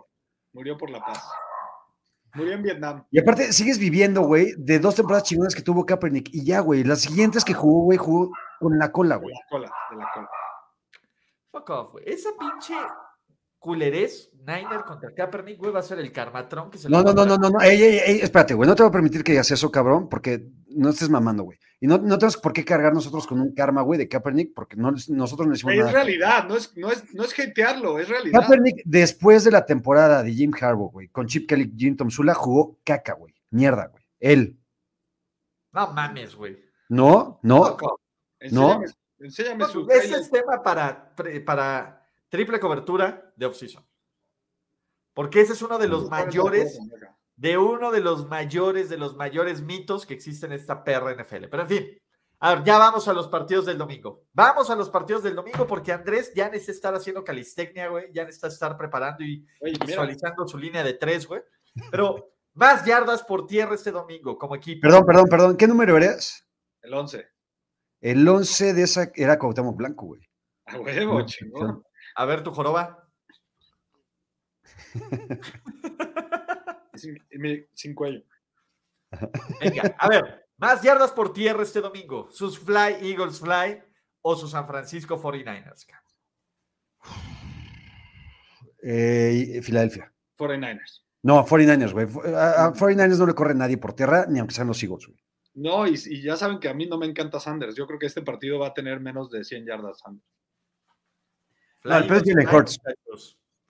Murió. 0.52 0.78
Por 0.78 0.88
la 0.90 1.00
paz. 1.04 1.28
Murió 2.34 2.52
en 2.52 2.62
Vietnam. 2.62 3.04
Y 3.10 3.18
aparte, 3.18 3.52
sigues 3.52 3.78
viviendo, 3.78 4.20
güey, 4.22 4.52
de 4.56 4.78
dos 4.78 4.94
temporadas 4.94 5.24
chingonas 5.24 5.54
que 5.54 5.62
tuvo 5.62 5.84
Kaepernick. 5.84 6.28
Y 6.32 6.44
ya, 6.44 6.60
güey. 6.60 6.84
Las 6.84 7.00
siguientes 7.00 7.44
que 7.44 7.54
jugó, 7.54 7.82
güey, 7.84 7.98
jugó 7.98 8.30
con 8.60 8.78
la 8.78 8.92
cola, 8.92 9.16
De 9.16 9.22
güey. 9.22 9.34
la 9.34 9.40
cola, 9.50 9.72
de 9.90 9.96
la 9.96 10.10
cola. 10.14 10.28
Fuck 11.50 11.70
off, 11.70 11.92
güey. 11.92 12.04
Esa 12.06 12.30
pinche 12.38 12.74
culerés 13.58 14.30
Niner 14.46 14.82
contra 14.86 15.12
Kaepernick, 15.14 15.58
güey, 15.58 15.72
va 15.72 15.80
a 15.80 15.82
ser 15.82 15.98
el 15.98 16.10
karmatrón 16.10 16.70
que 16.70 16.78
se 16.78 16.88
No, 16.88 17.02
no, 17.02 17.12
no, 17.12 17.26
no, 17.26 17.36
no, 17.36 17.50
no. 17.50 17.60
Ey, 17.60 17.82
ey, 17.82 18.00
ey, 18.06 18.20
espérate, 18.22 18.54
güey. 18.54 18.66
No 18.68 18.74
te 18.74 18.82
voy 18.82 18.88
a 18.88 18.92
permitir 18.92 19.22
que 19.22 19.32
digas 19.32 19.50
eso, 19.50 19.70
cabrón, 19.70 20.08
porque 20.08 20.46
no 20.68 20.88
estés 20.88 21.10
mamando, 21.10 21.42
güey. 21.42 21.58
Y 21.80 21.86
no, 21.86 21.98
no 21.98 22.18
tenemos 22.18 22.38
por 22.38 22.52
qué 22.52 22.64
cargar 22.64 22.92
nosotros 22.94 23.26
con 23.26 23.40
un 23.40 23.54
karma, 23.54 23.82
güey, 23.82 23.98
de 23.98 24.08
Kaepernick, 24.08 24.54
porque 24.54 24.76
no, 24.76 24.90
nosotros 24.90 25.46
no 25.46 25.54
Güey, 25.62 25.78
es 25.78 25.84
nada. 25.84 25.92
realidad, 25.92 26.48
no 26.48 26.56
es, 26.56 26.74
no, 26.76 26.90
es, 26.90 27.14
no 27.14 27.24
es 27.24 27.38
hatearlo, 27.38 27.98
es 27.98 28.08
realidad. 28.08 28.40
Kaepernick, 28.40 28.82
después 28.84 29.44
de 29.44 29.50
la 29.50 29.66
temporada 29.66 30.22
de 30.22 30.32
Jim 30.32 30.52
Harbaugh, 30.58 30.90
güey, 30.90 31.08
con 31.08 31.26
Chip 31.26 31.48
Kelly 31.48 31.72
Jim 31.76 31.96
Tom 31.96 32.10
Sula, 32.10 32.34
jugó 32.34 32.78
caca, 32.84 33.12
güey. 33.14 33.34
Mierda, 33.50 33.86
güey. 33.88 34.02
Él. 34.18 34.58
No 35.72 35.92
mames, 35.92 36.34
güey. 36.34 36.58
No, 36.88 37.38
no. 37.42 37.60
Off. 37.60 37.82
Enséñame, 38.40 38.86
enséñame 39.20 39.58
No, 39.58 39.68
su. 39.68 39.88
Ese 39.90 40.16
es 40.16 40.30
tema 40.30 40.62
para, 40.62 41.14
para 41.44 41.97
triple 42.28 42.60
cobertura 42.60 43.32
de 43.36 43.46
offseason. 43.46 43.86
Porque 45.14 45.40
ese 45.40 45.52
es 45.54 45.62
uno 45.62 45.78
de 45.78 45.88
los 45.88 46.08
mayores, 46.08 46.78
de 47.36 47.58
uno 47.58 47.90
de 47.90 48.00
los 48.00 48.28
mayores, 48.28 48.88
de 48.88 48.98
los 48.98 49.16
mayores 49.16 49.62
mitos 49.62 50.06
que 50.06 50.14
existen 50.14 50.52
en 50.52 50.60
esta 50.60 50.84
perra 50.84 51.12
NFL. 51.12 51.46
Pero 51.50 51.62
en 51.62 51.68
fin, 51.68 51.98
a 52.40 52.54
ver, 52.54 52.64
ya 52.64 52.78
vamos 52.78 53.08
a 53.08 53.12
los 53.12 53.26
partidos 53.26 53.66
del 53.66 53.78
domingo. 53.78 54.26
Vamos 54.32 54.70
a 54.70 54.76
los 54.76 54.90
partidos 54.90 55.24
del 55.24 55.34
domingo 55.34 55.66
porque 55.66 55.92
Andrés 55.92 56.32
ya 56.34 56.48
necesita 56.48 56.72
estar 56.72 56.94
haciendo 56.94 57.24
calistecnia, 57.24 57.88
güey. 57.88 58.12
Ya 58.12 58.24
necesita 58.24 58.46
estar 58.46 58.76
preparando 58.76 59.24
y 59.24 59.44
Oye, 59.60 59.72
mira, 59.72 59.86
visualizando 59.86 60.46
su 60.46 60.56
línea 60.56 60.84
de 60.84 60.94
tres, 60.94 61.26
güey. 61.26 61.42
Pero 61.90 62.32
más 62.54 62.84
yardas 62.84 63.24
por 63.24 63.46
tierra 63.46 63.74
este 63.74 63.90
domingo 63.90 64.38
como 64.38 64.54
equipo. 64.54 64.82
Perdón, 64.82 65.04
perdón, 65.04 65.28
perdón. 65.28 65.56
¿Qué 65.56 65.66
número 65.66 65.96
eres? 65.96 66.44
el 66.82 66.94
11. 66.94 67.26
El 68.00 68.28
11 68.28 68.74
de 68.74 68.82
esa 68.82 69.10
era 69.14 69.38
Cuauhtémoc 69.38 69.76
Blanco, 69.76 70.06
güey. 70.06 70.22
A 70.66 70.78
huevo, 70.78 71.22
chingón. 71.26 71.82
A 72.18 72.24
ver 72.24 72.42
tu 72.42 72.50
joroba. 72.50 73.08
Sin, 76.94 77.16
mi- 77.36 77.64
sin 77.74 77.94
cuello. 77.94 78.22
Venga, 79.60 79.94
a 79.98 80.08
ver, 80.08 80.46
más 80.56 80.82
yardas 80.82 81.12
por 81.12 81.32
tierra 81.32 81.62
este 81.62 81.80
domingo. 81.80 82.28
Sus 82.32 82.58
Fly, 82.58 82.96
Eagles 83.08 83.38
Fly 83.38 83.80
o 84.22 84.34
sus 84.34 84.50
San 84.50 84.66
Francisco 84.66 85.20
49ers. 85.22 85.86
cabrón. 85.86 86.04
Eh, 88.82 89.60
Filadelfia. 89.62 90.12
49ers. 90.36 91.04
No, 91.22 91.46
49ers, 91.46 91.92
güey. 91.92 92.06
A, 92.34 92.66
a 92.66 92.72
49ers 92.72 93.18
no 93.18 93.26
le 93.26 93.34
corre 93.34 93.54
nadie 93.54 93.78
por 93.78 93.94
tierra, 93.94 94.26
ni 94.28 94.40
aunque 94.40 94.54
sean 94.54 94.66
los 94.66 94.82
Eagles, 94.82 95.06
güey. 95.06 95.20
No, 95.54 95.86
y, 95.86 95.94
y 96.06 96.22
ya 96.22 96.36
saben 96.36 96.58
que 96.58 96.68
a 96.68 96.74
mí 96.74 96.86
no 96.86 96.98
me 96.98 97.06
encanta 97.06 97.38
Sanders. 97.40 97.76
Yo 97.76 97.86
creo 97.86 97.98
que 98.00 98.06
este 98.06 98.22
partido 98.22 98.58
va 98.58 98.68
a 98.68 98.74
tener 98.74 98.98
menos 99.00 99.30
de 99.30 99.44
100 99.44 99.66
yardas 99.66 100.00
Sanders. 100.00 100.26
Fly, 101.80 101.90
No, 101.90 101.96
el 101.98 102.04
Eagles, 102.04 102.24
Jalen 102.26 102.48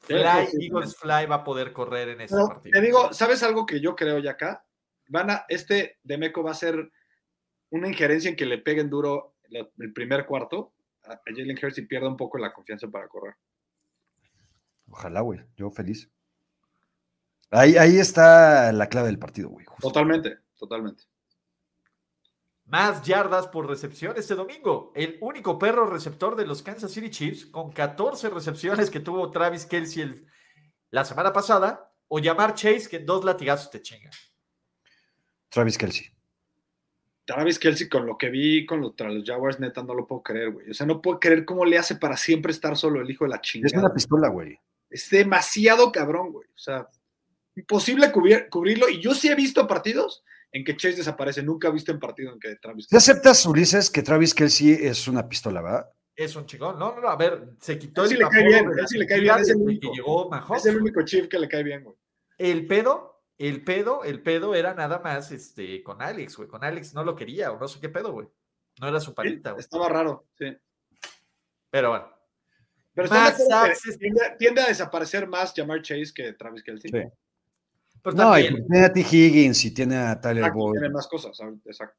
Fly, 0.01 0.19
Fly, 0.51 0.65
Eagles 0.67 0.97
Fly 0.97 1.27
va 1.27 1.35
a 1.37 1.45
poder 1.45 1.73
correr 1.73 2.09
en 2.11 2.21
este 2.23 2.35
Pero 2.37 2.49
partido. 2.49 2.73
te 2.73 2.81
digo, 2.87 3.13
¿sabes 3.13 3.43
algo 3.43 3.67
que 3.67 3.81
yo 3.81 3.95
creo 3.95 4.19
ya 4.19 4.33
acá? 4.33 4.65
Van 5.09 5.31
a, 5.31 5.45
este 5.49 5.99
Demeco 6.03 6.43
va 6.43 6.53
a 6.53 6.55
ser 6.55 6.91
una 7.71 7.89
injerencia 7.89 8.31
en 8.31 8.37
que 8.37 8.47
le 8.47 8.59
peguen 8.59 8.89
duro 8.91 9.37
la- 9.49 9.69
el 9.79 9.93
primer 9.93 10.27
cuarto 10.27 10.73
a 11.05 11.13
a 11.13 11.21
Jalen 11.27 11.59
Hurts 11.63 11.79
y 11.79 11.83
pierda 11.83 12.09
un 12.09 12.17
poco 12.17 12.37
la 12.39 12.53
confianza 12.53 12.87
para 12.89 13.09
correr. 13.09 13.35
Ojalá, 14.91 15.21
güey. 15.23 15.41
Yo 15.57 15.71
feliz. 15.71 16.11
Ahí, 17.51 17.77
ahí 17.79 17.99
está 17.99 18.73
la 18.73 18.89
clave 18.89 19.07
del 19.09 19.19
partido, 19.19 19.49
güey. 19.49 19.65
justo. 19.65 19.89
Totalmente, 19.89 20.39
totalmente. 20.57 21.05
Más 22.69 23.03
yardas 23.03 23.47
por 23.49 23.67
recepción 23.67 24.15
este 24.17 24.35
domingo. 24.35 24.93
El 24.95 25.17
único 25.23 25.59
perro 25.59 25.87
receptor 25.87 26.37
de 26.37 26.47
los 26.47 26.63
Kansas 26.63 26.93
City 26.93 27.09
Chiefs 27.11 27.47
con 27.47 27.73
14 27.73 28.29
recepciones 28.31 28.91
que 28.91 29.01
tuvo 29.01 29.31
Travis 29.31 29.65
Kelsey 29.67 30.03
el- 30.03 30.27
la 30.91 31.05
semana 31.05 31.33
pasada. 31.33 31.93
O 32.09 32.19
llamar 32.19 32.55
Chase 32.55 32.89
que 32.89 32.97
en 32.97 33.07
dos 33.07 33.25
latigazos 33.25 33.71
te 33.71 33.83
chinga. 33.83 34.11
Travis 35.51 35.77
Kelsey. 35.77 36.07
Travis 37.27 37.59
Kelsey, 37.59 37.89
con 37.89 38.07
lo 38.07 38.17
que 38.17 38.31
vi 38.31 38.65
con 38.65 38.81
los, 38.81 38.97
tras 38.97 39.13
los 39.13 39.25
Jaguars, 39.25 39.61
neta, 39.61 39.83
no 39.83 39.93
lo 39.95 40.07
puedo 40.07 40.23
creer, 40.23 40.51
güey. 40.53 40.71
O 40.71 40.75
sea, 40.75 40.87
no 40.87 41.03
puedo 41.03 41.21
creer 41.21 41.45
cómo 41.45 41.67
le 41.67 41.77
hace 41.77 41.97
para 41.97 42.17
siempre 42.17 42.53
estar 42.53 42.77
solo 42.77 43.03
el 43.03 43.11
hijo 43.11 43.25
de 43.25 43.31
la 43.31 43.37
Es 43.37 43.43
chingada. 43.43 43.81
una 43.81 43.93
pistola, 43.95 44.29
güey. 44.29 44.59
Es 44.89 45.11
demasiado 45.11 45.93
cabrón, 45.93 46.33
güey. 46.33 46.49
O 46.49 46.59
sea, 46.59 46.89
imposible 47.57 48.11
cubrir- 48.11 48.49
cubrirlo. 48.49 48.89
Y 48.89 49.01
yo 49.01 49.15
sí 49.15 49.29
he 49.29 49.35
visto 49.35 49.67
partidos 49.67 50.25
en 50.53 50.65
que 50.65 50.77
Chase 50.77 50.97
desaparece. 50.97 51.43
Nunca 51.43 51.69
he 51.69 51.73
visto 51.73 51.93
en 51.93 51.99
partido 52.01 52.33
en 52.33 52.39
que 52.41 52.57
Travis 52.57 52.89
¿Te 52.89 52.97
aceptas, 52.97 53.45
Ulises, 53.47 53.91
que 53.91 54.03
Travis 54.03 54.35
Kelsey 54.35 54.73
es 54.73 55.07
una 55.09 55.29
pistola, 55.29 55.61
verdad? 55.63 55.91
Es 56.17 56.35
un 56.37 56.47
chingón. 56.47 56.79
No, 56.79 56.95
no, 56.95 57.01
no. 57.03 57.09
A 57.09 57.17
ver, 57.17 57.51
se 57.61 57.79
quitó 57.79 58.05
el 58.05 58.19
le 58.19 58.29
cae 58.29 58.45
bien, 58.45 58.67
sí 58.87 58.99
le 58.99 59.07
cae 59.07 59.21
bien, 59.21 59.39
es 59.39 59.49
el 59.51 59.57
que 59.57 59.63
único. 59.63 59.93
llegó 59.93 60.29
Mahomes. 60.29 60.65
es 60.67 60.73
el 60.75 60.81
único 60.81 61.03
chief 61.03 61.29
que 61.29 61.39
le 61.39 61.49
cae 61.49 61.63
bien, 61.63 61.85
güey. 61.85 61.97
El 62.39 62.67
pedo, 62.67 63.23
el 63.39 63.63
pedo, 63.63 64.03
el 64.05 64.23
pedo 64.23 64.55
era 64.55 64.75
nada 64.75 64.99
más 65.01 65.31
este, 65.31 65.83
con 65.83 66.03
Alex, 66.03 66.37
güey. 66.37 66.49
Con 66.49 66.65
Alex 66.65 66.95
no 66.95 67.05
lo 67.05 67.15
quería, 67.15 67.53
o 67.53 67.59
no 67.61 67.69
sé 67.69 67.79
qué 67.81 67.89
pedo, 67.89 68.13
güey. 68.13 68.29
No 68.81 68.89
era 68.89 68.99
su 69.01 69.15
palita, 69.15 69.53
güey. 69.53 69.61
Estaba 69.61 69.89
raro, 69.89 70.27
sí. 70.39 70.57
Pero 71.71 71.91
bueno. 71.91 72.09
Pero 72.95 73.05
¿están 73.05 73.23
Más 73.23 73.39
de 73.39 73.45
acuerdo 73.45 73.65
que 73.67 73.73
este- 73.73 73.99
tiende, 73.99 74.21
tiende 74.39 74.61
a 74.63 74.67
desaparecer 74.67 75.29
más 75.29 75.53
Jamar 75.55 75.83
Chase 75.83 76.13
que 76.15 76.33
Travis 76.33 76.65
Kelsey. 76.65 76.91
Sí. 76.91 76.99
Pero 78.03 78.17
No, 78.17 78.39
y 78.39 78.45
también, 78.45 78.53
porque 78.53 78.67
tiene 78.71 78.87
a 78.87 78.93
T. 78.93 79.01
Higgins 79.01 79.65
y 79.65 79.71
tiene 79.75 79.97
a 79.97 80.21
Tyler 80.21 80.39
Exacto, 80.45 80.59
Boyd. 80.59 80.79
tiene 80.81 80.91
más 80.95 81.07
cosas, 81.09 81.41
exacto. 81.41 81.97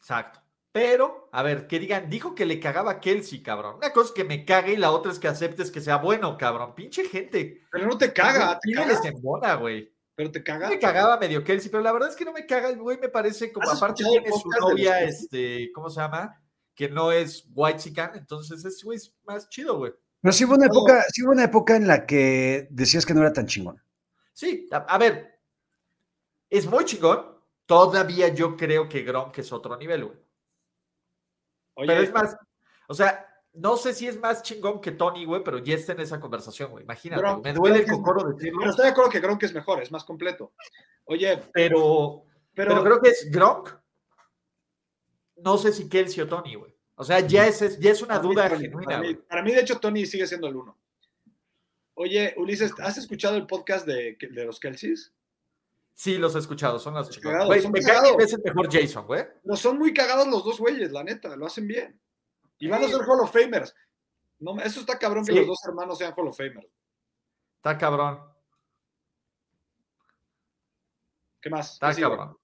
exacto. 0.00 0.40
Pero, 0.72 1.28
a 1.32 1.42
ver, 1.42 1.66
que 1.66 1.78
digan, 1.78 2.08
dijo 2.08 2.34
que 2.34 2.46
le 2.46 2.58
cagaba 2.58 2.92
a 2.92 3.00
Kelsey, 3.00 3.42
cabrón. 3.42 3.76
Una 3.76 3.92
cosa 3.92 4.08
es 4.08 4.12
que 4.14 4.24
me 4.24 4.44
cague 4.46 4.72
y 4.72 4.76
la 4.78 4.90
otra 4.90 5.12
es 5.12 5.18
que 5.18 5.28
aceptes 5.28 5.70
que 5.70 5.82
sea 5.82 5.96
bueno, 5.98 6.38
cabrón. 6.38 6.74
Pinche 6.74 7.04
gente. 7.04 7.62
Pero 7.70 7.86
no 7.86 7.98
te 7.98 8.10
caga, 8.12 8.58
te 8.58 8.72
caga, 8.72 8.86
les 8.88 9.04
embona, 9.04 9.54
güey. 9.56 9.92
pero 10.14 10.30
te 10.30 10.42
caga. 10.42 10.70
Me 10.70 10.78
cagaba 10.78 11.18
medio 11.18 11.44
Kelsey, 11.44 11.70
pero 11.70 11.82
la 11.82 11.92
verdad 11.92 12.08
es 12.08 12.16
que 12.16 12.24
no 12.24 12.32
me 12.32 12.46
caga 12.46 12.70
el 12.70 12.78
güey, 12.78 12.98
me 12.98 13.10
parece 13.10 13.52
como 13.52 13.68
¿Has 13.68 13.76
aparte 13.76 14.02
tiene 14.02 14.30
su 14.30 14.48
los 14.48 14.60
novia, 14.70 14.98
Kelsey? 15.00 15.24
este, 15.24 15.72
¿cómo 15.72 15.90
se 15.90 16.00
llama? 16.00 16.40
Que 16.74 16.88
no 16.88 17.12
es 17.12 17.46
white 17.54 17.92
entonces 18.14 18.64
ese 18.64 18.84
güey 18.86 18.96
es 18.96 19.14
más 19.26 19.48
chido, 19.50 19.76
güey. 19.76 19.92
Pero 20.22 20.32
sí 20.32 20.44
hubo, 20.46 20.54
una 20.54 20.68
No. 20.68 20.72
época, 20.72 21.04
sí 21.12 21.22
hubo 21.22 21.32
una 21.32 21.44
época 21.44 21.76
en 21.76 21.86
la 21.86 22.06
que 22.06 22.66
decías 22.70 23.04
que 23.04 23.12
no 23.12 23.20
era 23.20 23.32
tan 23.34 23.46
chingón. 23.46 23.81
Sí, 24.32 24.68
a, 24.72 24.76
a 24.78 24.98
ver, 24.98 25.38
es 26.50 26.66
muy 26.66 26.84
chingón. 26.84 27.32
Todavía 27.66 28.28
yo 28.28 28.56
creo 28.56 28.88
que 28.88 29.02
Gronk 29.02 29.38
es 29.38 29.52
otro 29.52 29.76
nivel, 29.76 30.04
güey. 30.04 30.18
Oye, 31.74 31.86
Pero 31.86 32.02
es 32.02 32.12
más, 32.12 32.36
o 32.88 32.94
sea, 32.94 33.26
no 33.54 33.76
sé 33.76 33.94
si 33.94 34.06
es 34.06 34.18
más 34.18 34.42
chingón 34.42 34.80
que 34.80 34.92
Tony, 34.92 35.24
güey, 35.24 35.42
pero 35.42 35.58
ya 35.58 35.74
está 35.74 35.92
en 35.92 36.00
esa 36.00 36.20
conversación, 36.20 36.70
güey. 36.70 36.84
Imagínate, 36.84 37.22
Gronk- 37.22 37.42
me 37.42 37.52
duele 37.52 37.78
el 37.80 37.86
cocoro 37.86 38.28
decirlo, 38.30 38.58
Pero 38.60 38.70
estoy 38.70 38.84
de 38.86 38.90
acuerdo 38.90 39.10
que 39.10 39.20
Gronk 39.20 39.42
es 39.44 39.54
mejor, 39.54 39.82
es 39.82 39.90
más 39.90 40.04
completo. 40.04 40.52
Oye, 41.04 41.40
pero, 41.52 42.24
pero, 42.54 42.70
pero 42.70 42.84
creo 42.84 43.00
que 43.00 43.08
es 43.10 43.30
Gronk. 43.30 43.70
No 45.36 45.56
sé 45.58 45.72
si 45.72 45.88
Kelsey 45.88 46.22
o 46.22 46.28
Tony, 46.28 46.54
güey. 46.54 46.74
O 46.94 47.04
sea, 47.04 47.20
ya 47.20 47.46
es, 47.46 47.78
ya 47.78 47.90
es 47.90 48.02
una 48.02 48.16
para 48.16 48.28
mí, 48.28 48.34
duda 48.34 48.50
genuina, 48.50 48.84
para, 48.86 49.00
mí, 49.00 49.14
güey. 49.14 49.26
para 49.26 49.42
mí, 49.42 49.52
de 49.52 49.60
hecho, 49.60 49.78
Tony 49.80 50.04
sigue 50.06 50.26
siendo 50.26 50.46
el 50.46 50.56
uno. 50.56 50.78
Oye, 51.94 52.34
Ulises, 52.38 52.72
¿has 52.80 52.96
escuchado 52.98 53.36
el 53.36 53.46
podcast 53.46 53.86
de, 53.86 54.16
de 54.18 54.44
los 54.44 54.58
Kelseys? 54.58 55.12
Sí, 55.94 56.16
los 56.16 56.34
he 56.34 56.38
escuchado, 56.38 56.78
son 56.78 56.94
los 56.94 57.10
chingones. 57.10 57.32
Cagados, 57.32 57.48
Güey, 57.48 57.60
son 57.62 57.72
me 57.72 57.82
cae 57.82 58.16
veces 58.16 58.40
mejor 58.42 58.72
Jason, 58.72 59.06
güey. 59.06 59.24
No, 59.44 59.56
son 59.56 59.78
muy 59.78 59.92
cagados 59.92 60.26
los 60.26 60.42
dos 60.44 60.58
güeyes, 60.58 60.90
la 60.90 61.04
neta, 61.04 61.36
lo 61.36 61.46
hacen 61.46 61.66
bien. 61.66 62.00
Y 62.58 62.68
van 62.68 62.82
a 62.82 62.88
ser 62.88 63.02
Hall 63.02 63.20
of 63.20 63.32
Famers. 63.32 63.74
No, 64.38 64.58
eso 64.60 64.80
está 64.80 64.98
cabrón 64.98 65.24
que 65.24 65.32
los 65.32 65.46
dos 65.46 65.58
hermanos 65.66 65.98
sean 65.98 66.14
Hall 66.16 66.28
of 66.28 66.36
Famers. 66.36 66.66
Está 67.56 67.76
cabrón, 67.76 68.20
¿Qué 71.40 71.50
más? 71.50 71.74
está 71.74 71.88
¿Qué 71.88 71.94
sigue? 71.94 72.08
cabrón. 72.08 72.38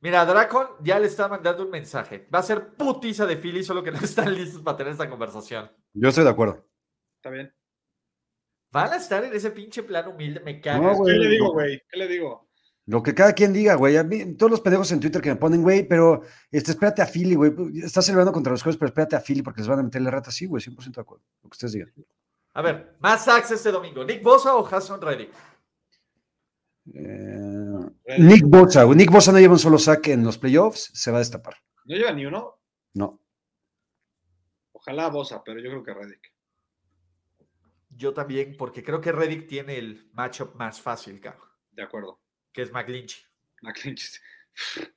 Mira, 0.00 0.26
Dracon 0.26 0.68
ya 0.80 0.98
le 0.98 1.06
está 1.06 1.28
mandando 1.28 1.64
un 1.64 1.70
mensaje. 1.70 2.28
Va 2.32 2.40
a 2.40 2.42
ser 2.42 2.74
putiza 2.74 3.24
de 3.24 3.36
Philly, 3.36 3.64
solo 3.64 3.82
que 3.82 3.90
no 3.90 3.98
están 4.02 4.34
listos 4.34 4.60
para 4.60 4.76
tener 4.76 4.92
esta 4.92 5.08
conversación. 5.08 5.70
Yo 5.94 6.08
estoy 6.10 6.24
de 6.24 6.30
acuerdo. 6.30 6.66
Está 7.16 7.30
bien. 7.30 7.52
Van 8.74 8.92
a 8.92 8.96
estar 8.96 9.22
en 9.22 9.32
ese 9.32 9.52
pinche 9.52 9.84
plan 9.84 10.08
humilde, 10.08 10.40
me 10.40 10.60
cagas. 10.60 10.98
No, 10.98 11.04
¿Qué 11.04 11.12
le 11.12 11.28
digo, 11.28 11.52
güey? 11.52 11.80
¿Qué 11.88 11.96
le 11.96 12.08
digo? 12.08 12.50
Lo 12.86 13.04
que 13.04 13.14
cada 13.14 13.32
quien 13.32 13.52
diga, 13.52 13.76
güey. 13.76 14.34
Todos 14.34 14.50
los 14.50 14.60
pendejos 14.60 14.90
en 14.90 14.98
Twitter 14.98 15.22
que 15.22 15.28
me 15.28 15.36
ponen, 15.36 15.62
güey, 15.62 15.86
pero 15.86 16.22
este, 16.50 16.72
espérate 16.72 17.00
a 17.00 17.06
Philly, 17.06 17.36
güey. 17.36 17.52
Estás 17.84 18.04
celebrando 18.04 18.32
contra 18.32 18.50
los 18.50 18.64
juegos, 18.64 18.76
pero 18.76 18.88
espérate 18.88 19.14
a 19.14 19.20
Philly 19.20 19.42
porque 19.42 19.60
les 19.60 19.68
van 19.68 19.78
a 19.78 19.84
meterle 19.84 20.10
rata. 20.10 20.32
Sí, 20.32 20.46
güey, 20.46 20.60
100% 20.60 20.92
de 20.92 21.00
acuerdo. 21.00 21.24
Lo 21.44 21.50
que 21.50 21.54
ustedes 21.54 21.72
digan. 21.74 21.92
A 22.54 22.62
ver, 22.62 22.96
más 22.98 23.24
sacks 23.24 23.52
este 23.52 23.70
domingo. 23.70 24.04
¿Nick 24.04 24.24
Bosa 24.24 24.56
o 24.56 24.66
Hassan 24.66 25.00
Reddick? 25.00 25.30
Eh, 26.94 28.18
Nick 28.18 28.42
Bosa, 28.44 28.82
güey. 28.82 28.98
Nick 28.98 29.12
Bosa 29.12 29.30
no 29.30 29.38
lleva 29.38 29.52
un 29.52 29.60
solo 29.60 29.78
saque 29.78 30.14
en 30.14 30.24
los 30.24 30.36
playoffs, 30.36 30.90
se 30.92 31.12
va 31.12 31.18
a 31.18 31.20
destapar. 31.20 31.54
¿No 31.84 31.94
lleva 31.94 32.10
ni 32.10 32.26
uno? 32.26 32.58
No. 32.94 33.20
Ojalá 34.72 35.10
Bosa, 35.10 35.44
pero 35.44 35.60
yo 35.60 35.70
creo 35.70 35.84
que 35.84 35.94
Reddick. 35.94 36.33
Yo 37.96 38.12
también, 38.12 38.56
porque 38.58 38.82
creo 38.82 39.00
que 39.00 39.12
Reddick 39.12 39.46
tiene 39.46 39.78
el 39.78 40.10
matchup 40.12 40.54
más 40.56 40.80
fácil, 40.80 41.20
cabrón, 41.20 41.48
De 41.72 41.82
acuerdo. 41.82 42.20
que 42.52 42.62
es 42.62 42.72
McGlinchey. 42.72 43.22
McClinch. 43.62 44.20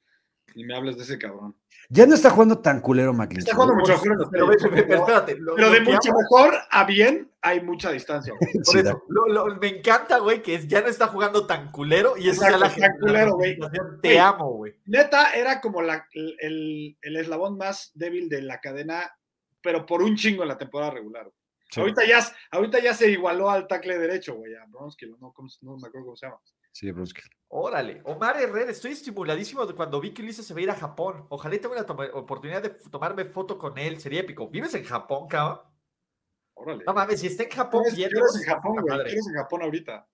Ni 0.55 0.63
me 0.63 0.75
hables 0.75 0.97
de 0.97 1.03
ese 1.03 1.19
cabrón. 1.19 1.55
Ya 1.89 2.07
no 2.07 2.15
está 2.15 2.31
jugando 2.31 2.59
tan 2.59 2.81
culero 2.81 3.13
McLean. 3.13 3.39
Está 3.39 3.53
jugando 3.53 3.75
mucho 3.75 3.93
mejor 3.93 4.29
Pero, 4.31 4.51
espérate. 4.51 5.35
lo- 5.37 5.55
Pero 5.55 5.67
lo 5.67 5.73
de 5.73 5.81
mucho 5.81 6.09
amo- 6.09 6.19
mejor 6.19 6.55
a 6.71 6.83
bien 6.85 7.31
hay 7.41 7.61
mucha 7.61 7.91
distancia. 7.91 8.33
por 8.39 8.65
Sí, 8.65 8.79
eso, 8.79 9.03
lo- 9.09 9.27
lo- 9.27 9.55
me 9.57 9.67
encanta, 9.67 10.17
güey, 10.17 10.41
que 10.41 10.55
es- 10.55 10.67
ya 10.67 10.81
no 10.81 10.87
está 10.87 11.07
jugando 11.07 11.45
tan 11.45 11.71
culero 11.71 12.17
y 12.17 12.29
eso 12.29 12.43
Exacto, 12.43 12.57
la 12.57 12.75
tan 12.75 12.97
culero, 12.99 13.35
güey. 13.35 13.57
Te 14.01 14.19
amo, 14.19 14.51
güey. 14.53 14.75
Neta, 14.85 15.33
era 15.33 15.61
como 15.61 15.81
la- 15.83 16.07
el, 16.13 16.35
el- 16.39 16.97
el 17.01 17.15
eslabón 17.17 17.57
más 17.57 17.91
débil 17.93 18.27
de 18.27 18.41
la 18.41 18.59
cadena, 18.59 19.11
pero 19.61 19.85
por 19.85 20.01
un 20.01 20.15
chingo 20.15 20.41
en 20.41 20.49
la 20.49 20.57
temporada 20.57 20.91
regular. 20.91 21.29
Sí, 21.69 21.81
Ahorita, 21.81 22.05
ya, 22.07 22.19
ahorita 22.51 22.79
ya 22.79 22.93
se 22.93 23.09
igualó 23.11 23.49
al 23.49 23.67
tackle 23.67 23.97
derecho, 23.97 24.35
güey, 24.35 24.55
a 24.55 24.65
Bronski, 24.67 25.05
no, 25.19 25.33
¿cómo 25.33 25.49
se- 25.49 25.65
no 25.65 25.75
me 25.77 25.87
acuerdo 25.87 26.05
cómo 26.05 26.15
se 26.15 26.25
llama. 26.27 26.39
sí, 26.71 26.89
Bruski. 26.91 27.21
Órale, 27.49 28.01
Omar 28.05 28.37
Herrera, 28.41 28.71
estoy 28.71 28.91
estimuladísimo 28.91 29.65
de 29.65 29.73
cuando 29.73 29.99
vi 29.99 30.13
que 30.13 30.21
Ulises 30.21 30.45
se 30.45 30.53
va 30.53 30.59
a 30.59 30.63
ir 30.63 30.71
a 30.71 30.75
Japón. 30.75 31.25
Ojalá 31.29 31.55
y 31.55 31.59
tenga 31.59 31.75
una 31.75 31.85
toma- 31.85 32.09
oportunidad 32.13 32.61
de 32.61 32.69
tomarme 32.69 33.25
foto 33.25 33.57
con 33.57 33.77
él, 33.77 33.99
sería 33.99 34.19
épico. 34.21 34.49
¿Vives 34.49 34.73
en 34.75 34.83
Japón, 34.85 35.27
cabrón? 35.27 35.59
Órale. 36.53 36.83
No 36.85 36.93
mames, 36.93 37.19
si 37.19 37.27
está 37.27 37.43
en 37.43 37.49
¿Qué 37.49 37.55
Japón, 37.55 37.83
qué 37.95 38.05
hora 38.05 38.25
es 38.29 38.35
en 38.41 38.43
Japón, 38.53 38.71
güey? 38.73 38.85
¿Qué 38.85 38.93
hora 38.93 39.09
es 39.09 39.27
en 39.27 39.33
Japón 39.35 39.61
ahorita? 39.63 40.07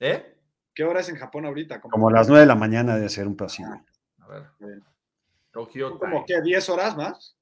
¿Eh? 0.00 0.38
¿Qué 0.74 0.84
hora 0.84 1.00
es 1.00 1.08
en 1.08 1.16
Japón 1.16 1.46
ahorita? 1.46 1.80
Como, 1.80 1.92
Como 1.92 2.08
a 2.08 2.12
las 2.12 2.28
9 2.28 2.40
de 2.40 2.46
la 2.46 2.54
mañana 2.56 2.96
de 2.96 3.08
ser 3.08 3.26
un 3.28 3.36
así, 3.40 3.62
güey. 3.64 3.78
A 4.20 4.26
ver. 4.28 4.42
Bien. 4.58 4.84
Como 5.52 6.24
que 6.26 6.40
10 6.42 6.68
horas 6.68 6.96
más. 6.96 7.36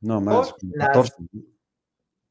No, 0.00 0.20
más. 0.20 0.48
Son 0.48 0.58
como 0.60 0.72
las- 0.76 0.86
14. 0.88 1.14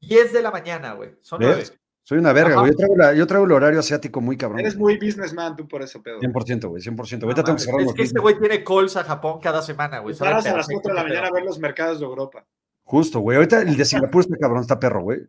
10 0.08 0.32
de 0.32 0.42
la 0.42 0.50
mañana, 0.50 0.92
güey. 0.94 1.16
Son 1.22 1.38
¿Ves? 1.40 1.48
9. 1.72 1.80
Soy 2.06 2.18
una 2.18 2.32
verga, 2.34 2.56
güey. 2.60 2.70
Yo 2.72 2.76
traigo, 2.76 2.96
la- 2.96 3.14
yo 3.14 3.26
traigo 3.26 3.46
el 3.46 3.52
horario 3.52 3.80
asiático 3.80 4.20
muy 4.20 4.36
cabrón. 4.36 4.60
Eres 4.60 4.76
muy 4.76 4.98
businessman 4.98 5.56
tú 5.56 5.66
por 5.66 5.80
ese 5.82 6.00
pedo. 6.00 6.20
100%, 6.20 6.68
güey, 6.68 6.82
100%. 6.82 7.22
Ahorita 7.24 7.42
tengo 7.44 7.56
que 7.56 7.62
cerrar 7.64 7.80
es 7.80 7.94
que 7.94 8.02
este 8.02 8.20
güey 8.20 8.38
tiene 8.38 8.62
calls 8.62 8.96
a 8.96 9.04
Japón 9.04 9.40
cada 9.40 9.62
semana, 9.62 10.00
güey. 10.00 10.14
Paras 10.14 10.44
a 10.44 10.56
las 10.56 10.66
perfecto 10.66 10.82
4 10.82 10.90
de 10.90 10.94
la 10.96 11.02
mañana 11.08 11.28
a 11.28 11.32
ver 11.32 11.44
los 11.44 11.58
mercados 11.58 12.00
de 12.00 12.04
Europa. 12.04 12.44
Justo, 12.82 13.20
güey. 13.20 13.36
Ahorita 13.36 13.62
el 13.62 13.76
de 13.76 13.84
Singapur 13.86 14.20
está 14.20 14.36
cabrón, 14.36 14.60
está 14.60 14.78
perro, 14.78 15.00
güey. 15.02 15.20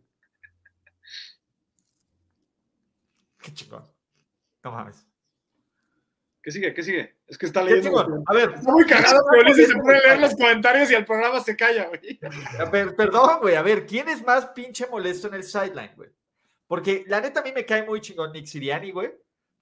Qué 3.38 3.52
chingón. 3.54 3.84
No 4.64 4.72
mames. 4.72 5.06
¿Qué 6.46 6.52
sigue? 6.52 6.72
¿Qué 6.72 6.82
sigue? 6.84 7.16
Es 7.26 7.36
que 7.36 7.46
está 7.46 7.60
leyendo. 7.60 8.22
A 8.24 8.32
ver, 8.32 8.52
Está 8.54 8.70
muy 8.70 8.84
cagado 8.86 9.18
que 9.32 9.38
Ulises 9.40 9.66
se 9.66 9.74
pone 9.74 9.96
a 9.96 10.00
leer 10.00 10.20
los 10.20 10.34
comentarios 10.36 10.88
y 10.92 10.94
el 10.94 11.04
programa 11.04 11.40
se 11.40 11.56
calla, 11.56 11.88
güey. 11.88 12.20
A 12.60 12.66
ver, 12.70 12.94
perdón, 12.94 13.40
güey. 13.42 13.56
A 13.56 13.62
ver, 13.62 13.84
¿quién 13.84 14.08
es 14.08 14.24
más 14.24 14.46
pinche 14.54 14.86
molesto 14.86 15.26
en 15.26 15.34
el 15.34 15.42
sideline, 15.42 15.90
güey? 15.96 16.08
Porque 16.68 17.02
la 17.08 17.20
neta 17.20 17.40
a 17.40 17.42
mí 17.42 17.50
me 17.52 17.66
cae 17.66 17.82
muy 17.84 18.00
chingón 18.00 18.30
Nick 18.30 18.46
Siriani, 18.46 18.92
güey. 18.92 19.10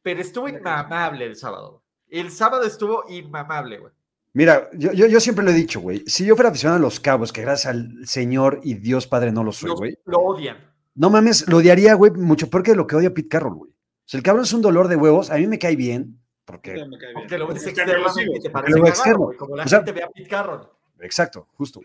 Pero 0.03 0.21
estuvo 0.21 0.47
inmamable 0.47 1.25
el 1.25 1.37
sábado. 1.37 1.83
güey. 2.11 2.21
El 2.23 2.31
sábado 2.31 2.65
estuvo 2.65 3.05
inmamable, 3.09 3.79
güey. 3.79 3.93
Mira, 4.35 4.69
yo, 4.75 4.93
yo, 4.93 5.07
yo 5.07 5.21
siempre 5.21 5.43
lo 5.43 5.53
he 5.53 5.55
dicho, 5.55 5.81
güey. 5.81 6.05
Si 6.07 6.27
yo 6.27 6.37
fuera 6.37 6.51
aficionado 6.51 6.77
a 6.81 6.83
los 6.83 7.01
cabos, 7.01 7.33
que 7.33 7.41
gracias 7.41 7.73
al 7.73 8.07
Señor 8.07 8.61
y 8.63 8.75
Dios 8.75 9.07
Padre 9.07 9.33
no 9.33 9.43
lo 9.43 9.53
soy, 9.53 9.71
Los- 9.71 9.79
güey. 9.79 9.99
Lo 10.05 10.19
odian. 10.19 10.59
No 10.95 11.09
mames, 11.09 11.49
lo 11.49 11.57
odiaría, 11.57 11.95
güey, 11.95 12.13
mucho 12.13 12.51
peor 12.51 12.63
que 12.63 12.75
lo 12.75 12.87
que 12.87 12.97
odia 12.97 13.15
Pete 13.15 13.31
Carroll, 13.31 13.55
güey. 13.55 13.71
O 13.71 14.05
sea, 14.07 14.19
el 14.19 14.23
cabrón 14.25 14.45
es 14.45 14.53
un 14.53 14.61
dolor 14.61 14.89
de 14.89 14.97
huevos. 14.97 15.31
A 15.31 15.37
mí 15.37 15.47
me 15.47 15.59
cae 15.59 15.77
bien, 15.77 16.21
porque. 16.45 16.75
Aunque 17.15 17.39
lo 17.39 17.47
ves 17.49 17.63
Es 17.63 17.69
externamente 17.69 18.41
te 18.43 18.51
parece 18.51 18.79
externo. 18.81 19.31
Como 19.39 19.57
la 19.57 19.65
O 19.65 19.69
sea- 19.69 19.79
gente 19.79 19.93
ve 19.93 20.03
a 20.03 20.09
Pete 20.09 20.29
Carroll. 20.29 20.69
Exacto, 21.01 21.49
justo. 21.55 21.81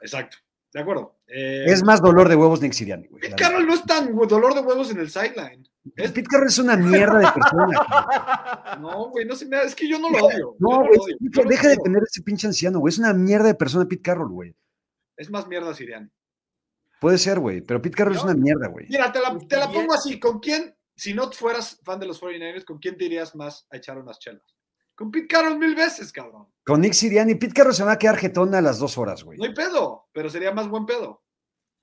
Exacto. 0.00 0.36
De 0.72 0.80
acuerdo. 0.80 1.16
Eh, 1.26 1.64
Es 1.66 1.82
más 1.82 2.00
dolor 2.00 2.28
de 2.28 2.36
huevos 2.36 2.60
Nick 2.60 2.72
Sirianni, 2.72 3.08
güey. 3.08 3.22
Pete 3.22 3.34
Carroll 3.36 3.66
no 3.66 3.74
es 3.74 3.82
tan 3.84 4.14
dolor 4.28 4.54
de 4.54 4.60
huevos 4.60 4.90
en 4.90 4.98
el 5.00 5.10
sideline. 5.10 5.68
neta. 5.96 6.12
Pete 6.14 6.28
Carroll 6.28 6.48
es 6.48 6.58
una 6.58 6.76
mierda 6.76 7.18
de 7.18 7.26
persona. 7.32 8.76
No, 8.80 9.10
güey, 9.10 9.26
no 9.26 9.34
se 9.34 9.46
me 9.46 9.60
Es 9.62 9.74
que 9.74 9.88
yo 9.88 9.98
no 9.98 10.08
lo 10.10 10.24
odio. 10.26 10.54
No, 10.58 10.78
güey, 10.80 10.96
odio, 10.98 11.16
deja, 11.48 11.68
de 11.68 11.76
tener 11.76 12.02
ese 12.04 12.22
pinche 12.22 12.46
anciano, 12.46 12.78
güey. 12.78 12.92
Es 12.92 12.98
una 12.98 13.12
mierda 13.12 13.46
de 13.48 13.54
persona 13.54 13.84
Pete 13.86 14.00
Carroll, 14.02 14.30
güey. 14.30 14.54
Es 15.16 15.28
más 15.28 15.46
mierda 15.48 15.74
Siriani. 15.74 16.08
Puede 17.00 17.18
ser, 17.18 17.40
güey, 17.40 17.60
pero 17.62 17.82
Pete 17.82 17.96
Carroll 17.96 18.16
es 18.16 18.22
una 18.24 18.34
mierda, 18.34 18.68
güey. 18.68 18.86
Mira, 18.88 19.10
te 19.12 19.20
la, 19.20 19.36
te 19.38 19.56
la 19.56 19.66
Bien. 19.66 19.80
pongo 19.80 19.94
así. 19.94 20.20
¿Con 20.20 20.38
quién, 20.38 20.74
si 21.00 21.14
no 21.14 21.30
fueras 21.32 21.80
fan 21.82 21.98
de 21.98 22.06
los 22.06 22.20
49ers, 22.20 22.64
con 22.64 22.78
quién 22.78 22.96
te 22.96 23.06
irías 23.06 23.34
más 23.34 23.66
a 23.70 23.76
echar 23.78 23.98
unas 23.98 24.18
chelas? 24.18 24.42
Con 24.94 25.10
Pete 25.10 25.28
Carroll 25.28 25.58
mil 25.58 25.74
veces, 25.74 26.12
cabrón. 26.12 26.46
Con 26.64 26.82
Nick 26.82 26.92
Sirianni, 26.92 27.34
Pete 27.36 27.54
Carroll 27.54 27.74
se 27.74 27.84
va 27.84 27.92
a 27.92 27.98
quedar 27.98 28.18
jetón 28.18 28.54
a 28.54 28.60
las 28.60 28.78
dos 28.78 28.98
horas, 28.98 29.24
güey. 29.24 29.38
No 29.38 29.44
hay 29.44 29.54
pedo, 29.54 30.08
pero 30.12 30.28
sería 30.28 30.52
más 30.52 30.68
buen 30.68 30.84
pedo. 30.84 31.24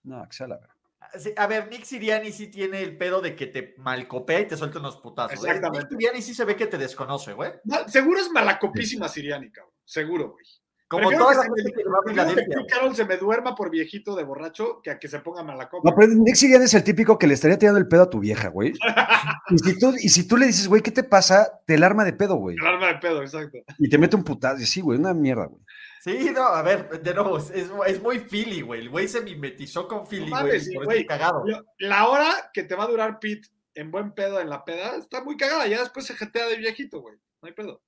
No, 0.04 0.24
que 0.30 0.36
sea 0.36 0.48
la 0.48 0.58
verdad. 0.58 0.74
Sí, 1.18 1.34
A 1.38 1.48
ver, 1.48 1.68
Nick 1.70 1.84
Siriani 1.86 2.32
sí 2.32 2.48
tiene 2.48 2.82
el 2.84 2.96
pedo 2.98 3.22
de 3.22 3.36
que 3.36 3.48
te 3.48 3.74
malcopea 3.78 4.42
y 4.42 4.48
te 4.48 4.56
suelta 4.58 4.78
unos 4.80 4.98
putazos. 4.98 5.32
¿eh? 5.34 5.48
Exactamente. 5.48 5.80
Nick 5.88 5.90
Siriani 6.00 6.22
sí 6.22 6.34
se 6.36 6.46
ve 6.46 6.56
que 6.56 6.68
te 6.68 6.78
desconoce, 6.78 7.34
güey. 7.34 7.54
Mal- 7.64 7.90
seguro 7.90 8.20
es 8.20 8.30
malacopísima 8.30 9.08
Siriani, 9.08 9.50
cabrón. 9.52 9.74
Seguro, 9.84 10.32
güey. 10.32 10.46
Como 10.90 11.12
toda 11.12 11.32
que 11.32 11.38
la 11.38 11.44
gente 11.44 11.72
que 11.74 11.84
va 11.90 12.00
a 12.00 12.10
Filadelfia. 12.10 12.58
Carroll 12.70 12.96
se 12.96 13.04
me 13.06 13.18
duerma 13.18 13.56
por 13.56 13.70
viejito 13.70 14.16
de 14.16 14.24
borracho 14.24 14.80
que 14.82 14.90
a 14.92 14.98
que 15.00 15.08
se 15.10 15.20
ponga 15.20 15.44
malacopa. 15.44 15.90
No, 15.90 15.96
pero 15.96 16.14
Nick 16.14 16.36
Sirianni 16.36 16.66
es 16.66 16.74
el 16.74 16.84
típico 16.84 17.18
que 17.18 17.28
le 17.28 17.34
estaría 17.34 17.60
tirando 17.60 17.78
el 17.80 17.88
pedo 17.90 18.04
a 18.04 18.10
tu 18.10 18.20
vieja, 18.20 18.48
güey. 18.50 18.74
Y 19.50 19.58
si 19.60 19.80
tú, 19.80 19.94
y 19.98 20.10
si 20.10 20.28
tú 20.28 20.36
le 20.38 20.46
dices, 20.48 20.68
güey, 20.68 20.82
¿qué 20.82 20.92
te 20.92 21.04
pasa? 21.04 21.62
Te 21.66 21.76
alarma 21.76 22.04
de 22.04 22.12
pedo, 22.14 22.36
güey. 22.36 22.58
El 22.60 22.68
arma 22.68 22.88
de 22.88 22.96
pedo, 22.96 23.22
exacto. 23.22 23.58
Y 23.80 23.90
te 23.90 23.98
mete 23.98 24.16
un 24.18 24.24
putazo. 24.26 24.62
Y 24.62 24.66
sí, 24.66 24.82
güey, 24.82 25.00
una 25.00 25.14
mierda, 25.14 25.46
güey. 25.46 25.62
Sí, 26.02 26.32
no, 26.34 26.44
a 26.44 26.62
ver, 26.62 27.02
de 27.02 27.14
nuevo, 27.14 27.38
es, 27.38 27.50
es- 27.52 28.02
muy 28.02 28.20
Philly, 28.20 28.62
güey. 28.62 28.82
El 28.82 28.90
güey 28.90 29.08
se 29.08 29.22
mimetizó 29.22 29.88
con 29.88 30.06
Philly, 30.06 30.30
No 30.30 30.42
güey. 30.42 30.60
sí, 30.60 30.74
por 30.76 30.86
güey. 30.86 31.06
cagado. 31.06 31.44
La 31.80 32.08
hora 32.10 32.30
que 32.54 32.64
te 32.64 32.76
va 32.76 32.84
a 32.86 32.88
durar 32.88 33.20
Pete 33.20 33.48
en 33.76 33.90
buen 33.92 34.12
pedo 34.14 34.40
en 34.42 34.50
la 34.50 34.64
peda 34.66 34.96
está 34.98 35.24
muy 35.24 35.38
cagada. 35.38 35.66
Ya 35.68 35.80
después 35.80 36.06
se 36.06 36.16
jetea 36.16 36.48
de 36.48 36.58
viejito, 36.58 37.00
güey. 37.02 37.16
No 37.42 37.48
hay 37.48 37.54
pedo. 37.54 37.82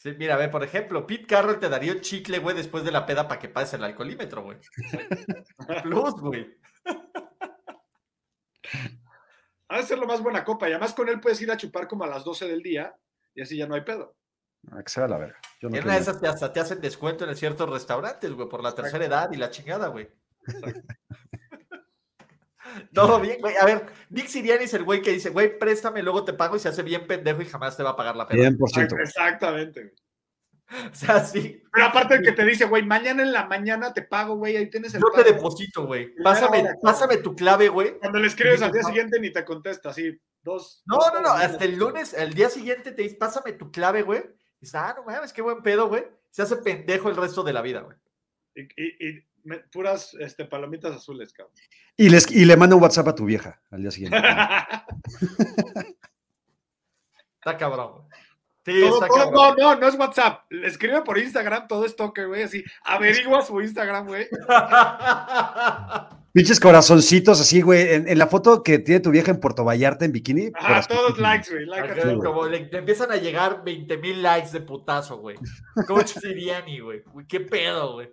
Sí, 0.00 0.14
mira, 0.16 0.34
ve, 0.36 0.48
por 0.48 0.64
ejemplo, 0.64 1.06
Pete 1.06 1.26
Carroll 1.26 1.58
te 1.58 1.68
daría 1.68 1.92
un 1.92 2.00
chicle, 2.00 2.38
güey, 2.38 2.56
después 2.56 2.84
de 2.84 2.90
la 2.90 3.04
peda 3.04 3.28
para 3.28 3.38
que 3.38 3.50
pase 3.50 3.76
el 3.76 3.84
alcoholímetro, 3.84 4.42
güey. 4.42 4.56
Plus, 5.82 6.14
güey. 6.14 6.58
Ha 9.68 9.76
de 9.76 9.82
ser 9.82 9.98
lo 9.98 10.06
más 10.06 10.22
buena 10.22 10.42
copa. 10.42 10.70
Y 10.70 10.72
además 10.72 10.94
con 10.94 11.10
él 11.10 11.20
puedes 11.20 11.42
ir 11.42 11.50
a 11.50 11.58
chupar 11.58 11.86
como 11.86 12.04
a 12.04 12.06
las 12.06 12.24
12 12.24 12.48
del 12.48 12.62
día 12.62 12.96
y 13.34 13.42
así 13.42 13.58
ya 13.58 13.66
no 13.66 13.74
hay 13.74 13.82
pedo. 13.82 14.16
Ah, 14.70 14.82
que 14.82 14.90
sea 14.90 15.06
la 15.06 15.18
verga. 15.18 15.38
Yo 15.60 15.68
no 15.68 15.76
en 15.76 15.84
una 15.84 15.92
de 15.92 16.00
esas 16.00 16.18
te, 16.18 16.28
hasta 16.28 16.50
te 16.50 16.60
hacen 16.60 16.80
descuento 16.80 17.28
en 17.28 17.36
ciertos 17.36 17.68
restaurantes, 17.68 18.32
güey, 18.32 18.48
por 18.48 18.62
la 18.62 18.74
tercera 18.74 19.04
edad 19.04 19.30
y 19.32 19.36
la 19.36 19.50
chingada, 19.50 19.88
güey. 19.88 20.08
Todo 22.94 23.20
bien, 23.20 23.40
güey. 23.40 23.56
A 23.56 23.64
ver, 23.64 23.86
Nick 24.10 24.26
Siriani 24.28 24.64
es 24.64 24.74
el 24.74 24.84
güey 24.84 25.02
que 25.02 25.12
dice, 25.12 25.30
güey, 25.30 25.58
préstame, 25.58 26.02
luego 26.02 26.24
te 26.24 26.32
pago 26.32 26.56
y 26.56 26.58
se 26.58 26.68
hace 26.68 26.82
bien 26.82 27.06
pendejo 27.06 27.42
y 27.42 27.46
jamás 27.46 27.76
te 27.76 27.82
va 27.82 27.90
a 27.90 27.96
pagar 27.96 28.16
la 28.16 28.26
peda. 28.28 28.48
100%. 28.50 28.90
güey. 28.90 29.02
Exactamente. 29.02 29.80
güey. 29.82 29.94
O 30.92 30.94
sea, 30.94 31.24
sí. 31.24 31.60
Pero 31.72 31.86
aparte 31.86 32.14
el 32.14 32.22
que 32.22 32.30
te 32.30 32.44
dice, 32.44 32.64
güey, 32.66 32.84
mañana 32.84 33.22
en 33.24 33.32
la 33.32 33.46
mañana 33.46 33.92
te 33.92 34.02
pago, 34.02 34.36
güey, 34.36 34.56
ahí 34.56 34.70
tienes 34.70 34.94
el 34.94 35.00
Yo 35.00 35.08
te 35.10 35.22
pago. 35.24 35.34
deposito, 35.34 35.84
güey. 35.84 36.14
Pásame, 36.22 36.64
pásame 36.80 37.16
tu 37.16 37.34
clave, 37.34 37.68
güey. 37.68 37.98
Cuando 37.98 38.20
le 38.20 38.28
escribes 38.28 38.62
al 38.62 38.70
día 38.70 38.84
siguiente 38.84 39.18
ni 39.18 39.32
te 39.32 39.44
contesta, 39.44 39.88
así, 39.90 40.16
dos. 40.42 40.84
No, 40.86 40.98
dos 40.98 41.12
no, 41.14 41.20
no. 41.22 41.30
Hasta 41.32 41.64
el 41.64 41.74
lunes, 41.76 42.14
el 42.14 42.34
día 42.34 42.48
siguiente 42.50 42.92
te 42.92 43.02
dice, 43.02 43.16
pásame 43.16 43.52
tu 43.54 43.72
clave, 43.72 44.02
güey. 44.02 44.20
Y 44.20 44.60
dices, 44.60 44.76
ah, 44.76 44.94
no 44.96 45.02
mames, 45.02 45.32
qué 45.32 45.42
buen 45.42 45.60
pedo, 45.62 45.88
güey. 45.88 46.04
Se 46.30 46.42
hace 46.42 46.54
pendejo 46.58 47.08
el 47.10 47.16
resto 47.16 47.42
de 47.42 47.52
la 47.52 47.62
vida, 47.62 47.80
güey. 47.80 47.96
Y, 48.54 48.60
y- 48.62 49.08
y 49.08 49.24
me- 49.44 49.58
puras 49.58 50.14
este, 50.20 50.44
palomitas 50.44 50.94
azules, 50.96 51.32
cabrón. 51.32 51.54
Y, 51.96 52.08
les, 52.08 52.30
y 52.30 52.44
le 52.44 52.56
manda 52.56 52.76
un 52.76 52.82
WhatsApp 52.82 53.08
a 53.08 53.14
tu 53.14 53.24
vieja 53.24 53.60
al 53.70 53.82
día 53.82 53.90
siguiente. 53.90 54.18
Está 57.40 57.56
cabrón, 57.56 57.92
güey. 57.92 58.04
Sí, 58.66 58.78
Todo- 58.82 59.02
está 59.02 59.06
todo- 59.08 59.18
cabrón. 59.32 59.56
no, 59.58 59.74
no, 59.74 59.80
no 59.80 59.88
es 59.88 59.94
WhatsApp. 59.94 60.42
Le 60.50 60.68
escribe 60.68 61.00
por 61.02 61.16
Instagram, 61.18 61.66
todo 61.66 61.86
es 61.86 61.96
toque, 61.96 62.26
güey. 62.26 62.42
Así, 62.42 62.62
averigua 62.84 63.40
su 63.42 63.58
Instagram, 63.60 64.06
güey. 64.06 64.28
Pinches 66.34 66.60
corazoncitos 66.60 67.40
así, 67.40 67.62
güey. 67.62 67.94
En, 67.94 68.06
en 68.06 68.18
la 68.18 68.26
foto 68.26 68.62
que 68.62 68.78
tiene 68.78 69.00
tu 69.00 69.10
vieja 69.10 69.30
en 69.30 69.40
Puerto 69.40 69.64
Vallarta 69.64 70.04
en 70.04 70.12
bikini. 70.12 70.50
Ajá, 70.54 70.82
todos 70.86 71.18
likes, 71.18 71.50
güey. 71.50 71.64
Like 71.66 72.16
como 72.22 72.46
le, 72.46 72.66
le 72.66 72.78
empiezan 72.78 73.10
a 73.10 73.16
llegar 73.16 73.64
20 73.64 73.96
mil 73.96 74.22
likes 74.22 74.50
de 74.52 74.60
putazo, 74.60 75.16
güey. 75.18 75.36
Coach 75.88 76.08
Siriani, 76.20 76.80
güey. 76.80 77.02
Qué 77.26 77.40
pedo, 77.40 77.94
güey. 77.94 78.10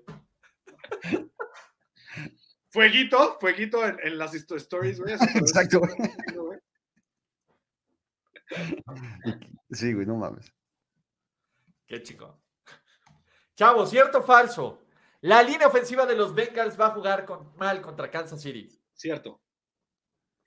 Fueguito, 2.70 3.38
fueguito 3.40 3.86
en, 3.86 3.98
en 4.04 4.18
las 4.18 4.34
stories, 4.34 5.00
güey. 5.00 5.14
Exacto, 5.14 5.80
güey. 5.80 5.92
Sí, 9.72 9.94
güey, 9.94 10.06
no 10.06 10.16
mames. 10.16 10.52
Qué 11.88 12.02
chico. 12.04 12.42
Chavo, 13.56 13.86
¿cierto 13.86 14.20
o 14.20 14.24
falso? 14.24 14.84
La 15.22 15.42
línea 15.42 15.68
ofensiva 15.68 16.06
de 16.06 16.16
los 16.16 16.34
Bengals 16.36 16.80
va 16.80 16.88
a 16.88 16.92
jugar 16.92 17.26
con- 17.26 17.56
mal 17.58 17.82
contra 17.82 18.12
Kansas 18.12 18.42
City. 18.42 18.70
Cierto. 18.94 19.42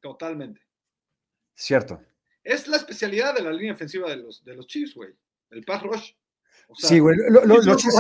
Totalmente. 0.01 0.61
Cierto. 1.55 2.01
Es 2.43 2.69
la 2.69 2.77
especialidad 2.77 3.35
de 3.35 3.43
la 3.43 3.51
línea 3.53 3.73
ofensiva 3.75 4.09
de 4.09 4.17
los, 4.17 4.45
de 4.45 4.55
los 4.55 4.67
Chiefs, 4.67 4.95
güey. 4.95 5.15
El 5.51 5.65
pass 5.65 5.83
rush. 5.83 6.13
O 6.69 6.75
sea, 6.77 6.89
Sí, 6.89 6.99
güey. 7.01 7.17
lo- 7.17 7.45
lo- 7.45 7.55
Chiefs 7.57 7.67
los, 7.67 7.77
Chiefs, 7.83 7.97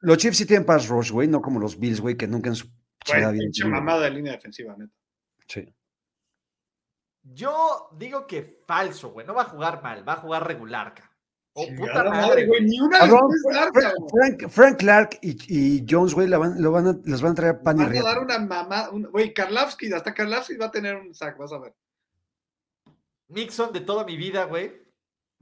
a 0.00 0.04
un 0.04 0.08
los 0.08 0.18
Chiefs 0.18 0.38
sí 0.38 0.46
tienen 0.46 0.66
pass 0.66 0.88
rush, 0.88 1.10
güey, 1.10 1.28
no 1.28 1.40
como 1.42 1.58
los 1.60 1.78
Bills, 1.78 2.00
güey, 2.00 2.16
que 2.16 2.26
nunca 2.26 2.48
en 2.48 2.56
su 2.56 2.66
Güey, 2.66 2.76
chingada 3.06 3.32
güey. 3.32 3.70
mamada 3.70 4.00
de 4.02 4.10
línea 4.10 4.32
defensiva, 4.32 4.74
neta. 4.76 4.92
Sí. 5.48 5.72
Yo 7.22 7.88
digo 7.96 8.26
que 8.26 8.62
falso, 8.66 9.10
güey. 9.10 9.26
No 9.26 9.34
va 9.34 9.42
a 9.42 9.46
jugar 9.46 9.82
mal, 9.82 10.08
va 10.08 10.14
a 10.14 10.16
jugar 10.16 10.46
regular, 10.46 10.94
ca. 10.94 11.10
Oh, 11.58 11.66
puta 11.76 12.04
madre, 12.04 12.46
güey. 12.46 12.62
Ni 12.64 12.78
una 12.80 12.98
Cabrón, 12.98 13.30
Frank. 13.72 14.10
Frank- 14.10 14.48
Frank 14.50 14.78
Clark 14.78 15.18
y, 15.22 15.36
y 15.78 15.86
Jones, 15.88 16.12
güey, 16.14 16.28
la 16.28 16.38
van, 16.38 16.62
lo 16.62 16.70
van 16.70 16.86
a, 16.86 16.96
les 17.04 17.22
van 17.22 17.32
a 17.32 17.34
traer 17.34 17.62
pan 17.62 17.80
y 17.80 17.84
Van 17.84 17.96
a 17.96 18.02
dar 18.02 18.18
una 18.20 18.38
mamá. 18.38 18.90
un- 18.90 19.04
Güey, 19.10 19.32
Karlavsky, 19.32 19.90
hasta 19.92 20.12
Karlavsky 20.12 20.56
va 20.56 20.66
a 20.66 20.70
tener 20.70 20.96
un 20.96 21.14
sack, 21.14 21.38
vas 21.38 21.52
a 21.52 21.58
ver. 21.58 21.74
Mixon 23.28 23.72
de 23.72 23.80
toda 23.80 24.04
mi 24.04 24.16
vida, 24.16 24.44
güey. 24.44 24.84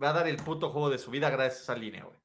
Va 0.02 0.10
a 0.10 0.12
dar 0.12 0.28
el 0.28 0.36
puto 0.36 0.70
juego 0.70 0.88
de 0.90 0.98
su 0.98 1.10
vida 1.10 1.28
gracias 1.30 1.60
a 1.60 1.62
esa 1.72 1.74
línea, 1.76 2.04
güey. 2.04 2.18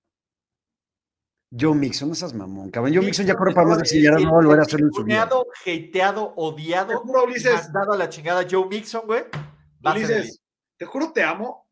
Joe 1.51 1.73
Mixon, 1.75 2.09
no 2.09 2.15
seas 2.15 2.33
mamón, 2.33 2.69
cabrón. 2.69 2.93
Joe 2.93 3.03
Mixon 3.03 3.25
ya 3.25 3.35
corre 3.35 3.53
para 3.53 3.67
más 3.67 3.79
de 3.79 3.85
100 3.85 4.03
yardas, 4.03 4.21
el- 4.21 4.25
no 4.27 4.33
va 4.33 4.37
a 4.39 4.41
volver 4.43 4.59
a 4.59 4.61
el 4.61 4.67
hacerlo 4.67 4.87
en 4.87 4.93
su 4.93 5.03
vida. 5.03 5.25
ninguneado, 5.25 5.47
hateado, 5.65 6.33
odiado, 6.35 6.89
Te 6.89 6.95
juro, 6.95 7.23
Ulises, 7.23 7.53
mandado 7.63 7.93
a 7.93 7.97
la 7.97 8.09
chingada 8.09 8.45
Joe 8.49 8.67
Mixon, 8.67 9.01
güey. 9.07 9.23
Ulises, 9.83 10.39
te 10.77 10.85
juro 10.85 11.11
te 11.11 11.23
amo, 11.23 11.67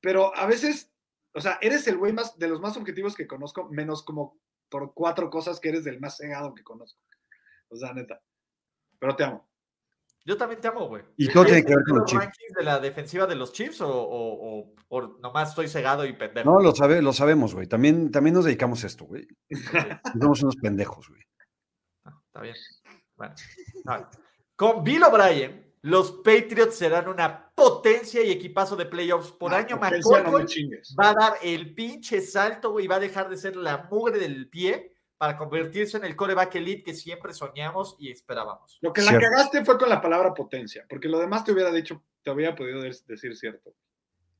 pero 0.00 0.34
a 0.36 0.46
veces, 0.46 0.90
o 1.34 1.40
sea, 1.40 1.58
eres 1.60 1.86
el 1.88 1.96
güey 1.98 2.12
más, 2.12 2.38
de 2.38 2.46
los 2.48 2.60
más 2.60 2.76
objetivos 2.76 3.16
que 3.16 3.26
conozco, 3.26 3.68
menos 3.70 4.04
como 4.04 4.38
por 4.68 4.94
cuatro 4.94 5.30
cosas 5.30 5.58
que 5.60 5.70
eres 5.70 5.82
del 5.84 5.98
más 5.98 6.16
cegado 6.18 6.54
que 6.54 6.62
conozco. 6.62 7.00
O 7.70 7.76
sea, 7.76 7.92
neta. 7.92 8.20
Pero 9.00 9.16
te 9.16 9.24
amo. 9.24 9.48
Yo 10.24 10.36
también 10.36 10.60
te 10.60 10.68
amo, 10.68 10.88
güey. 10.88 11.02
Y 11.16 11.28
todo 11.28 11.44
tiene 11.46 11.62
que 11.64 11.70
ver 11.70 11.78
¿Ves 11.78 11.86
con 11.88 11.98
los 12.00 12.06
Chiefs. 12.10 12.54
de 12.56 12.62
la 12.64 12.78
defensiva 12.80 13.26
de 13.26 13.34
los 13.34 13.52
Chiefs 13.52 13.80
o, 13.80 13.88
o- 13.88 14.58
o- 14.60 14.74
o 14.88 15.18
nomás 15.20 15.50
estoy 15.50 15.68
cegado 15.68 16.04
y 16.04 16.12
pendejo? 16.12 16.50
No, 16.50 16.60
lo, 16.60 16.74
sabe, 16.74 17.00
lo 17.00 17.12
sabemos, 17.12 17.54
güey. 17.54 17.66
También, 17.66 18.10
también 18.10 18.34
nos 18.34 18.44
dedicamos 18.44 18.84
a 18.84 18.86
esto, 18.88 19.06
güey. 19.06 19.26
Somos 20.20 20.42
unos 20.42 20.56
pendejos, 20.56 21.08
güey. 21.08 21.22
Ah, 22.04 22.20
Está 22.26 22.40
bien. 22.42 22.54
Bueno. 23.16 23.34
Con 24.56 24.84
Bill 24.84 25.02
O'Brien, 25.04 25.72
los 25.82 26.12
Patriots 26.12 26.74
serán 26.76 27.08
una 27.08 27.50
potencia 27.54 28.22
y 28.22 28.30
equipazo 28.30 28.76
de 28.76 28.86
playoffs. 28.86 29.32
Por 29.32 29.54
Ah, 29.54 29.58
año, 29.58 29.78
potencia, 29.78 30.22
no 30.24 30.32
va 31.00 31.10
a 31.10 31.14
dar 31.14 31.34
el 31.42 31.74
pinche 31.74 32.20
salto, 32.20 32.72
güey, 32.72 32.86
va 32.86 32.96
a 32.96 33.00
dejar 33.00 33.28
de 33.30 33.36
ser 33.36 33.56
la 33.56 33.88
mugre 33.90 34.18
del 34.18 34.48
pie 34.48 34.94
para 35.18 35.36
convertirse 35.36 35.96
en 35.96 36.04
el 36.04 36.14
coreback 36.14 36.54
elite 36.54 36.84
que 36.84 36.94
siempre 36.94 37.34
soñamos 37.34 37.96
y 37.98 38.10
esperábamos. 38.10 38.78
Lo 38.80 38.92
que 38.92 39.02
la 39.02 39.10
Cierto. 39.10 39.26
cagaste 39.28 39.64
fue 39.64 39.76
con 39.76 39.88
la 39.88 40.00
palabra 40.00 40.32
potencia, 40.32 40.86
porque 40.88 41.08
lo 41.08 41.18
demás 41.18 41.44
te 41.44 41.52
hubiera 41.52 41.72
dicho, 41.72 42.02
te 42.22 42.30
había 42.30 42.54
podido 42.54 42.80
decir 42.82 43.36
cierto. 43.36 43.74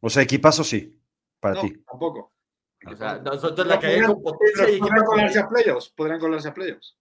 O 0.00 0.08
sea, 0.08 0.22
equipazo 0.22 0.62
sí, 0.62 0.96
para 1.40 1.56
No, 1.56 1.60
ti. 1.62 1.82
tampoco. 1.84 2.32
O 2.86 2.94
sea, 2.94 3.18
nosotros 3.18 3.66
la 3.66 3.80
cagué 3.80 4.04
con 4.06 4.22
potencia 4.22 4.70
y 4.70 4.78
podrían 4.78 5.04
colarse 5.04 5.38
a 5.40 5.48
playoffs, 5.48 5.88
podrían 5.90 6.20
colarse 6.20 6.48
a 6.48 6.54
playoffs. 6.54 6.96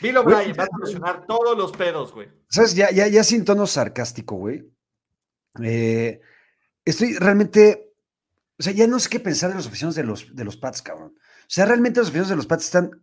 Bill 0.00 0.16
O'Brien 0.16 0.54
va 0.58 0.64
a 0.64 0.66
solucionar 0.68 1.26
todos 1.26 1.56
los 1.58 1.72
pedos, 1.72 2.12
güey. 2.12 2.28
¿Sabes? 2.48 2.74
Ya, 2.76 2.90
ya, 2.92 3.08
ya 3.08 3.24
sin 3.24 3.44
tono 3.44 3.66
sarcástico, 3.66 4.36
güey. 4.36 4.64
Eh, 5.62 6.20
estoy 6.84 7.14
realmente. 7.16 7.92
O 8.58 8.62
sea, 8.62 8.72
ya 8.72 8.86
no 8.86 8.98
sé 8.98 9.08
qué 9.08 9.20
pensar 9.20 9.50
de 9.50 9.56
los 9.56 9.66
aficionados 9.66 9.94
de 9.96 10.04
los, 10.04 10.34
de 10.34 10.44
los 10.44 10.56
Pats, 10.56 10.82
cabrón. 10.82 11.18
O 11.48 11.50
sea, 11.50 11.64
realmente 11.64 11.98
los 12.00 12.08
aficionados 12.08 12.30
de 12.30 12.36
los 12.36 12.46
Pats 12.46 12.64
están 12.66 13.02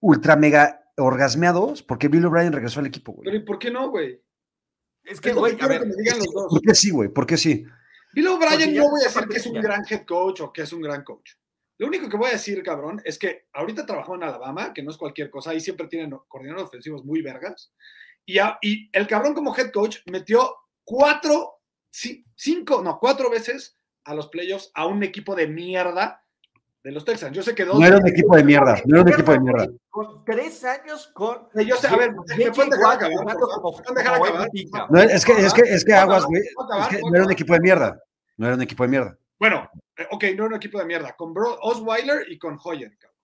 ultra 0.00 0.36
mega 0.36 0.84
orgasmeados 0.96 1.82
porque 1.82 2.06
Bill 2.08 2.26
O'Brien 2.26 2.52
regresó 2.52 2.78
al 2.80 2.86
equipo, 2.86 3.16
Pero 3.16 3.30
güey. 3.32 3.42
¿y 3.42 3.44
por 3.44 3.58
qué 3.58 3.70
no, 3.70 3.90
güey? 3.90 4.22
Es 5.04 5.20
que, 5.20 5.32
güey, 5.32 5.56
a 5.60 5.66
ver, 5.66 5.80
que 5.80 5.86
me 5.86 5.94
digan 5.96 6.18
los 6.18 6.32
dos. 6.32 6.46
¿Por 6.50 6.60
qué 6.62 6.74
sí, 6.76 6.90
güey? 6.90 7.08
¿Por 7.08 7.26
qué 7.26 7.36
sí? 7.36 7.64
Bill 8.14 8.28
O'Brien 8.28 8.74
no 8.76 8.88
voy 8.90 9.00
a 9.00 9.04
decir 9.08 9.26
que 9.28 9.38
es 9.38 9.46
un 9.46 9.60
gran 9.60 9.82
head 9.88 10.04
coach 10.06 10.40
o 10.42 10.52
que 10.52 10.62
es 10.62 10.72
un 10.72 10.80
gran 10.82 11.02
coach. 11.02 11.32
Lo 11.78 11.88
único 11.88 12.08
que 12.08 12.16
voy 12.16 12.28
a 12.28 12.32
decir, 12.34 12.62
cabrón, 12.62 13.02
es 13.04 13.18
que 13.18 13.48
ahorita 13.52 13.84
trabajó 13.84 14.14
en 14.14 14.22
Alabama, 14.22 14.72
que 14.72 14.82
no 14.84 14.92
es 14.92 14.96
cualquier 14.96 15.30
cosa, 15.30 15.50
ahí 15.50 15.60
siempre 15.60 15.88
tienen 15.88 16.16
coordinadores 16.28 16.68
ofensivos 16.68 17.04
muy 17.04 17.20
vergas. 17.22 17.72
Y, 18.24 18.38
a- 18.38 18.58
y 18.62 18.88
el 18.92 19.08
cabrón 19.08 19.34
como 19.34 19.56
head 19.56 19.72
coach 19.72 19.98
metió 20.06 20.54
cuatro, 20.84 21.62
ci- 21.92 22.24
cinco, 22.36 22.80
no, 22.82 22.98
cuatro 23.00 23.28
veces 23.30 23.76
a 24.04 24.14
los 24.14 24.28
playoffs 24.28 24.70
a 24.74 24.86
un 24.86 25.02
equipo 25.02 25.34
de 25.34 25.48
mierda 25.48 26.21
de 26.82 26.92
los 26.92 27.04
Texans. 27.04 27.34
Yo 27.34 27.42
sé 27.42 27.54
que 27.54 27.64
dos... 27.64 27.78
No 27.78 27.86
era 27.86 27.98
un 27.98 28.08
equipo 28.08 28.36
de 28.36 28.44
mierda, 28.44 28.80
no 28.84 28.96
era 28.96 29.02
un 29.02 29.12
equipo 29.12 29.32
de 29.32 29.40
mierda. 29.40 29.68
Con 29.90 30.24
tres 30.24 30.64
años 30.64 31.10
con. 31.14 31.48
Yo 31.54 31.76
sé, 31.76 31.86
a 31.86 31.96
ver, 31.96 32.12
¿me 32.12 32.50
pueden 32.50 32.70
dejar 32.70 32.94
acabar. 32.94 34.48
No, 34.90 35.00
es 35.00 35.24
que, 35.24 35.32
es 35.32 35.54
que, 35.54 35.62
es 35.62 35.84
que 35.84 35.92
¿Puedo 35.92 36.02
aguas, 36.02 36.24
güey. 36.24 36.42
¿Puedo 36.54 36.68
Es 36.68 36.74
acabar? 36.74 36.90
que 36.90 36.98
¿Puedo 36.98 37.10
no 37.10 37.16
era 37.16 37.26
un 37.26 37.32
equipo 37.32 37.54
de 37.54 37.60
mierda. 37.60 38.02
No 38.36 38.46
era 38.46 38.56
un 38.56 38.62
equipo 38.62 38.82
de 38.82 38.88
mierda. 38.88 39.18
Bueno, 39.38 39.70
eh, 39.96 40.06
ok, 40.10 40.24
no 40.24 40.28
era 40.28 40.46
un 40.46 40.54
equipo 40.54 40.78
de 40.78 40.84
mierda. 40.84 41.12
Con 41.14 41.34
Bro, 41.34 41.58
Osweiler 41.60 42.30
y 42.30 42.38
con 42.38 42.58
Hoyer, 42.62 42.96
cabrón. 42.98 43.18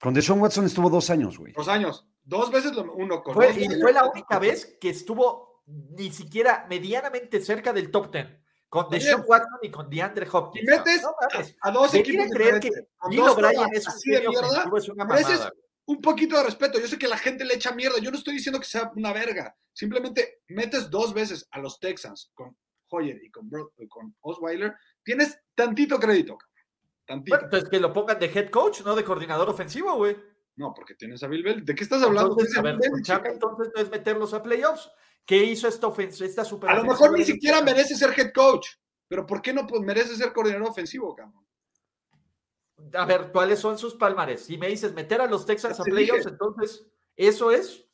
Con 0.00 0.14
Deshaun 0.14 0.40
Watson 0.40 0.66
estuvo 0.66 0.90
dos 0.90 1.08
años, 1.10 1.38
güey. 1.38 1.52
Dos 1.52 1.68
años. 1.68 2.06
Dos 2.24 2.50
veces 2.50 2.72
lo, 2.74 2.92
uno 2.92 3.22
con 3.22 3.34
Fue, 3.34 3.52
y 3.52 3.68
fue 3.80 3.92
la 3.92 4.04
única 4.04 4.38
vez 4.38 4.76
que 4.80 4.90
estuvo 4.90 5.62
ni 5.66 6.10
siquiera 6.10 6.66
medianamente 6.68 7.40
cerca 7.40 7.72
del 7.72 7.90
top 7.90 8.10
ten. 8.10 8.41
Con 8.72 8.88
Deshaun. 8.88 9.22
Watson 9.26 9.58
y 9.60 9.70
con 9.70 9.90
DeAndre 9.90 10.26
Hopkins. 10.32 10.64
Y 10.64 10.66
metes 10.66 11.02
No 11.02 11.14
a 11.60 11.70
dos 11.70 11.92
¿De 11.92 11.98
equipos 11.98 12.26
creer 12.32 12.58
que 12.58 12.70
Bill 13.10 13.20
corebacks 13.20 13.76
es 13.76 13.86
un 13.86 14.12
de 14.12 14.28
mierda? 14.28 14.64
Es 14.78 14.88
una 14.88 15.04
mamada. 15.04 15.52
un 15.84 16.00
poquito 16.00 16.38
de 16.38 16.44
respeto. 16.44 16.80
Yo 16.80 16.86
sé 16.88 16.98
que 16.98 17.06
la 17.06 17.18
gente 17.18 17.44
le 17.44 17.52
echa 17.52 17.72
mierda. 17.72 17.98
Yo 18.00 18.10
no 18.10 18.16
estoy 18.16 18.32
diciendo 18.32 18.58
que 18.58 18.64
sea 18.64 18.90
una 18.96 19.12
verga. 19.12 19.54
Simplemente 19.74 20.40
metes 20.48 20.88
dos 20.88 21.12
veces 21.12 21.46
a 21.50 21.58
los 21.58 21.78
Texans 21.80 22.30
con 22.32 22.56
Hoyer 22.88 23.22
y 23.22 23.30
con, 23.30 23.50
Bro- 23.50 23.74
con 23.90 24.16
Osweiler. 24.22 24.74
Tienes 25.04 25.38
tantito 25.54 26.00
crédito. 26.00 26.38
Tantito. 27.04 27.36
Bueno, 27.36 27.44
entonces 27.48 27.68
que 27.68 27.78
lo 27.78 27.92
pongan 27.92 28.18
de 28.18 28.26
head 28.34 28.48
coach, 28.48 28.80
no 28.86 28.94
de 28.94 29.04
coordinador 29.04 29.50
ofensivo, 29.50 29.94
güey. 29.96 30.16
no, 30.56 30.72
porque 30.74 30.94
tienes 30.94 31.22
a 31.22 31.26
Bill 31.26 31.42
Bell. 31.42 31.62
¿De 31.62 31.74
qué 31.74 31.84
estás 31.84 32.02
hablando? 32.02 32.30
Entonces, 32.30 32.56
a 32.56 32.62
ver, 32.62 32.78
entonces 33.26 33.70
no 33.74 33.82
es 33.82 33.90
meterlos 33.90 34.32
a 34.32 34.42
playoffs. 34.42 34.90
¿Qué 35.24 35.44
hizo 35.44 35.68
esta 35.68 35.86
ofensiva, 35.86 36.28
esta 36.28 36.44
super 36.44 36.70
a 36.70 36.74
lo 36.74 36.84
mejor 36.84 37.16
ni 37.16 37.24
siquiera 37.24 37.62
merece 37.62 37.94
ser 37.94 38.12
head 38.18 38.32
coach. 38.32 38.66
Pero 39.08 39.26
¿por 39.26 39.42
qué 39.42 39.52
no 39.52 39.66
pues, 39.66 39.82
merece 39.82 40.16
ser 40.16 40.32
coordinador 40.32 40.70
ofensivo, 40.70 41.14
cabrón? 41.14 41.44
A 42.94 43.04
ver, 43.04 43.30
¿cuáles 43.30 43.58
son 43.58 43.78
sus 43.78 43.94
palmares? 43.94 44.44
Si 44.44 44.56
me 44.58 44.68
dices 44.68 44.92
meter 44.94 45.20
a 45.20 45.26
los 45.26 45.46
Texans 45.46 45.78
a 45.78 45.84
playoffs, 45.84 46.26
entonces, 46.26 46.86
¿eso 47.16 47.52
es? 47.52 47.86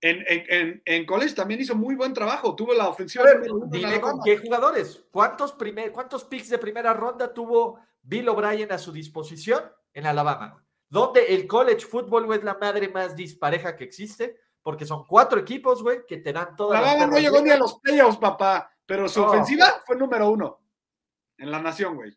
En, 0.00 0.18
en, 0.28 0.44
en, 0.48 0.82
en 0.84 1.06
college 1.06 1.34
también 1.34 1.60
hizo 1.60 1.74
muy 1.74 1.94
buen 1.94 2.12
trabajo. 2.12 2.54
Tuvo 2.54 2.74
la 2.74 2.88
ofensiva 2.88 3.24
ver, 3.24 3.42
dime 3.68 4.00
con 4.00 4.20
qué 4.22 4.36
jugadores. 4.36 5.02
¿Cuántos, 5.10 5.52
primer, 5.52 5.90
¿Cuántos 5.92 6.24
picks 6.24 6.50
de 6.50 6.58
primera 6.58 6.92
ronda 6.92 7.32
tuvo 7.32 7.80
Bill 8.02 8.28
O'Brien 8.28 8.70
a 8.70 8.78
su 8.78 8.92
disposición 8.92 9.64
en 9.94 10.06
Alabama? 10.06 10.62
Donde 10.90 11.34
el 11.34 11.46
college 11.46 11.86
football 11.86 12.26
güey, 12.26 12.38
es 12.38 12.44
la 12.44 12.58
madre 12.58 12.88
más 12.88 13.16
dispareja 13.16 13.76
que 13.76 13.84
existe, 13.84 14.38
porque 14.64 14.84
son 14.86 15.06
cuatro 15.06 15.38
equipos, 15.38 15.80
güey, 15.82 16.04
que 16.08 16.16
te 16.16 16.32
dan 16.32 16.56
todas 16.56 16.80
las 16.80 16.90
Alabama 16.90 17.12
no 17.12 17.20
llegó 17.20 17.40
ni 17.40 17.50
a 17.50 17.56
los 17.56 17.78
playoffs, 17.78 18.16
papá. 18.18 18.68
Pero 18.86 19.08
su 19.08 19.20
No. 19.20 19.28
ofensiva 19.28 19.80
fue 19.86 19.94
número 19.96 20.28
uno. 20.30 20.58
en 21.38 21.50
la 21.50 21.60
nación, 21.60 21.96
güey. 21.96 22.16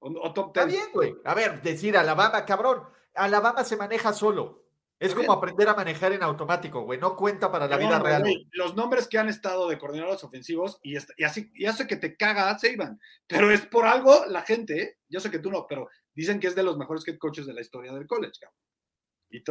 O, 0.00 0.08
o 0.08 0.32
top 0.32 0.48
Está 0.48 0.66
10. 0.66 0.78
bien, 0.80 0.92
güey. 0.92 1.14
A 1.24 1.34
ver, 1.34 1.62
decir 1.62 1.96
Alabama, 1.96 2.44
cabrón. 2.44 2.82
Alabama 3.14 3.62
se 3.62 3.76
maneja 3.76 4.12
solo. 4.12 4.64
Es 4.98 5.14
como 5.14 5.32
aprender 5.32 5.68
a 5.68 5.74
manejar 5.74 6.12
en 6.12 6.22
automático, 6.22 6.82
güey. 6.82 6.98
No 6.98 7.14
cuenta 7.16 7.50
para 7.50 7.66
la 7.66 7.76
vida 7.76 7.98
real. 7.98 8.24
Los 8.52 8.74
nombres 8.76 9.06
que 9.08 9.18
han 9.18 9.28
estado 9.28 9.68
de 9.68 9.76
coordinadores 9.78 10.22
ofensivos 10.24 10.78
y, 10.82 10.96
así 11.24 11.50
y 11.54 11.66
hace 11.66 11.86
que 11.88 11.96
te 11.96 12.16
caga 12.16 12.56
Saban. 12.58 13.00
Pero 13.26 13.50
es 13.50 13.66
por 13.66 13.84
algo 13.84 14.24
la 14.26 14.42
gente, 14.42 14.80
¿eh? 14.82 14.98
yo 15.08 15.18
sé 15.20 15.30
que 15.30 15.40
tú 15.40 15.50
no, 15.50 15.66
pero 15.68 15.88
dicen 16.14 16.38
que 16.40 16.46
es 16.46 16.54
de 16.54 16.62
los 16.62 16.78
mejores 16.78 17.06
head 17.06 17.18
coaches 17.18 17.46
de 17.46 17.52
la 17.54 17.60
historia 17.60 17.92
del 17.92 18.06
college, 18.06 18.34
cabrón. 18.40 18.58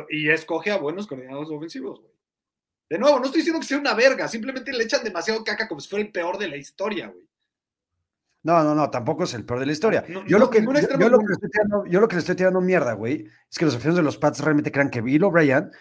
Y, 0.10 0.30
escoge 0.30 0.72
a 0.72 0.78
buenos 0.78 1.08
coordinadores 1.08 1.50
ofensivos, 1.50 2.00
güey. 2.00 2.12
De 2.90 3.00
nuevo, 3.00 3.20
no 3.20 3.26
estoy 3.26 3.40
diciendo 3.40 3.60
que 3.60 3.66
sea 3.66 3.80
una 3.80 3.94
verga, 3.94 4.28
simplemente 4.28 4.72
le 4.74 4.84
echan 4.84 5.04
demasiado 5.04 5.44
caca 5.44 5.68
como 5.68 5.80
si 5.82 5.90
fuera 5.90 6.06
el 6.06 6.12
peor 6.12 6.38
de 6.38 6.50
la 6.50 6.58
historia, 6.58 7.08
güey. 7.08 7.28
No, 8.44 8.64
no, 8.64 8.74
no, 8.76 8.90
tampoco 8.90 9.24
es 9.24 9.34
el 9.34 9.46
peor 9.46 9.60
de 9.60 9.66
la 9.68 9.72
historia. 9.72 10.04
No, 10.08 10.26
yo, 10.26 10.38
no, 10.38 10.46
lo 10.46 10.50
que, 10.50 10.60
ningún 10.60 10.76
yo, 10.76 10.80
extremo 10.82 11.04
yo 11.04 11.10
lo 11.10 11.18
es 11.18 11.22
que 11.22 11.28
le 11.28 11.34
estoy 11.34 11.50
tirando, 11.52 11.86
yo 11.86 12.00
lo 12.02 12.08
que 12.08 12.16
le 12.16 12.20
estoy 12.20 12.36
tirando 12.36 12.62
mierda, 12.62 12.94
güey, 12.94 13.28
es 13.50 13.58
que 13.58 13.66
los 13.66 13.76
aficionados 13.76 13.98
de 13.98 14.04
los 14.04 14.18
Pats 14.18 14.40
realmente 14.40 14.72
crean 14.72 14.90
que 14.90 15.02
Bill 15.02 15.24
O'Brien 15.24 15.72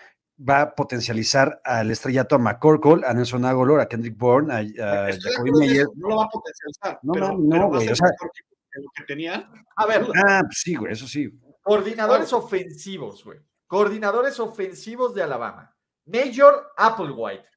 va 0.49 0.61
a 0.63 0.75
potencializar 0.75 1.61
al 1.65 1.91
estrellato 1.91 2.35
a 2.37 2.39
McCorkle, 2.39 3.07
a 3.07 3.13
Nelson 3.15 3.45
Aguilar, 3.45 3.81
a 3.81 3.89
Kendrick 3.89 4.17
Bourne, 4.17 4.53
a, 4.53 4.59
a 4.59 5.13
Jacoby 5.13 5.79
eso, 5.79 5.93
no 5.97 6.09
lo 6.09 6.17
va 6.17 6.25
a 6.25 6.29
potencializar, 6.29 7.01
No, 7.03 7.13
pero, 7.13 7.29
no, 7.29 7.39
no, 7.39 7.49
pero 7.51 7.69
güey, 7.69 7.89
o 7.89 7.97
sea- 7.97 8.11
que, 8.21 8.27
que 8.73 8.81
lo 8.83 8.91
que 8.95 9.05
tenían. 9.05 9.51
A 9.77 9.87
ver, 9.87 10.07
Ah, 10.27 10.43
pues 10.45 10.61
sí, 10.61 10.75
güey, 10.77 10.93
eso 10.93 11.07
sí. 11.09 11.31
coordinadores 11.63 12.33
ofensivos, 12.33 13.25
güey. 13.25 13.39
Coordinadores 13.71 14.41
ofensivos 14.41 15.15
de 15.15 15.23
Alabama. 15.23 15.73
Major 16.05 16.73
Applewhite, 16.77 17.49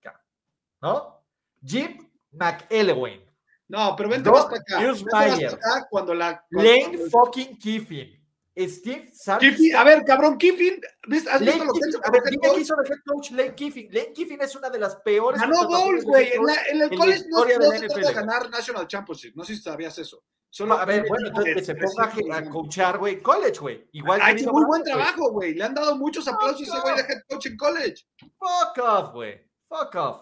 ¿no? 0.80 1.26
Jim 1.66 2.08
McElwain. 2.34 3.20
No, 3.68 3.96
pero 3.96 4.10
vente 4.10 4.30
más 4.30 4.46
para 4.46 4.58
acá. 4.58 4.80
Vente 4.80 5.06
más 5.12 5.38
Myers. 5.38 5.56
para 5.56 5.76
acá 5.78 5.88
cuando 5.90 6.14
la. 6.14 6.46
cuando- 6.52 6.70
Lane 6.70 7.10
fucking 7.10 7.58
Kiffin. 7.58 8.24
Steve. 8.56 9.12
Kiffin, 9.40 9.76
a 9.76 9.84
ver, 9.84 10.04
cabrón, 10.06 10.38
Kiffin, 10.38 10.80
¿ves- 11.08 11.26
¿has 11.26 11.42
Lane 11.42 11.54
visto 11.54 11.74
Kiffin, 11.74 11.96
a 12.04 12.12
ver, 12.12 12.24
dime 12.30 12.48
qué 12.54 12.60
hizo 12.62 12.76
de 12.76 12.90
head 12.90 13.00
coach 13.08 13.32
Lane 13.32 13.56
Kiffin. 13.56 13.88
Lane 13.92 14.14
Kiffin 14.14 14.40
es 14.40 14.56
una 14.56 14.70
de 14.70 14.78
las 14.78 14.98
peores. 14.98 15.42
Ganó 15.42 15.68
Bowls, 15.68 16.04
güey. 16.04 16.32
En, 16.34 16.80
el 16.80 16.90
college 16.96 17.24
no, 17.30 17.40
no 17.40 17.72
se 17.72 17.88
trata 17.88 18.08
de 18.08 18.14
ganar 18.14 18.50
National 18.52 18.86
Championship. 18.88 19.36
No 19.36 19.44
sé 19.44 19.56
si 19.56 19.64
sabías 19.64 19.98
eso. 19.98 20.24
Solo 20.54 20.76
A 20.76 20.86
ver, 20.86 21.04
bueno, 21.10 21.30
entonces 21.30 21.56
que 21.56 21.64
se 21.64 21.74
ponga 21.74 22.04
a, 22.04 22.10
300 22.12 22.30
a 22.30 22.36
ganas. 22.36 22.54
coachar, 22.54 23.00
güey, 23.00 23.24
college, 23.24 23.60
güey. 23.60 23.90
Igual 23.94 24.22
Ha 24.22 24.32
hecho 24.34 24.52
muy 24.52 24.64
buen 24.66 24.84
trabajo, 24.84 25.32
güey. 25.32 25.56
Le 25.56 25.64
han 25.64 25.74
dado 25.74 25.96
muchos 25.98 26.28
aplausos 26.28 26.70
a 26.70 26.74
ese 26.74 26.80
güey 26.80 26.96
de 26.96 27.02
head 27.02 27.22
coach 27.28 27.46
en 27.48 27.58
college. 27.58 28.06
Fuck 28.20 28.78
off, 28.84 29.14
güey. 29.14 29.44
Fuck 29.68 29.96
off. 29.96 30.22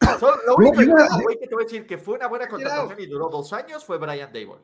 Solo- 0.20 0.36
lo 0.46 0.54
único 0.54 0.76
que, 0.78 1.22
güey, 1.24 1.38
que 1.40 1.48
te 1.48 1.54
voy 1.56 1.64
a 1.64 1.66
decir 1.66 1.86
que 1.88 1.98
fue 1.98 2.14
una 2.14 2.28
buena 2.28 2.48
contratación 2.48 3.00
y 3.00 3.06
duró 3.06 3.28
dos 3.28 3.52
años 3.52 3.84
fue 3.84 3.98
Brian 3.98 4.32
Dable. 4.32 4.60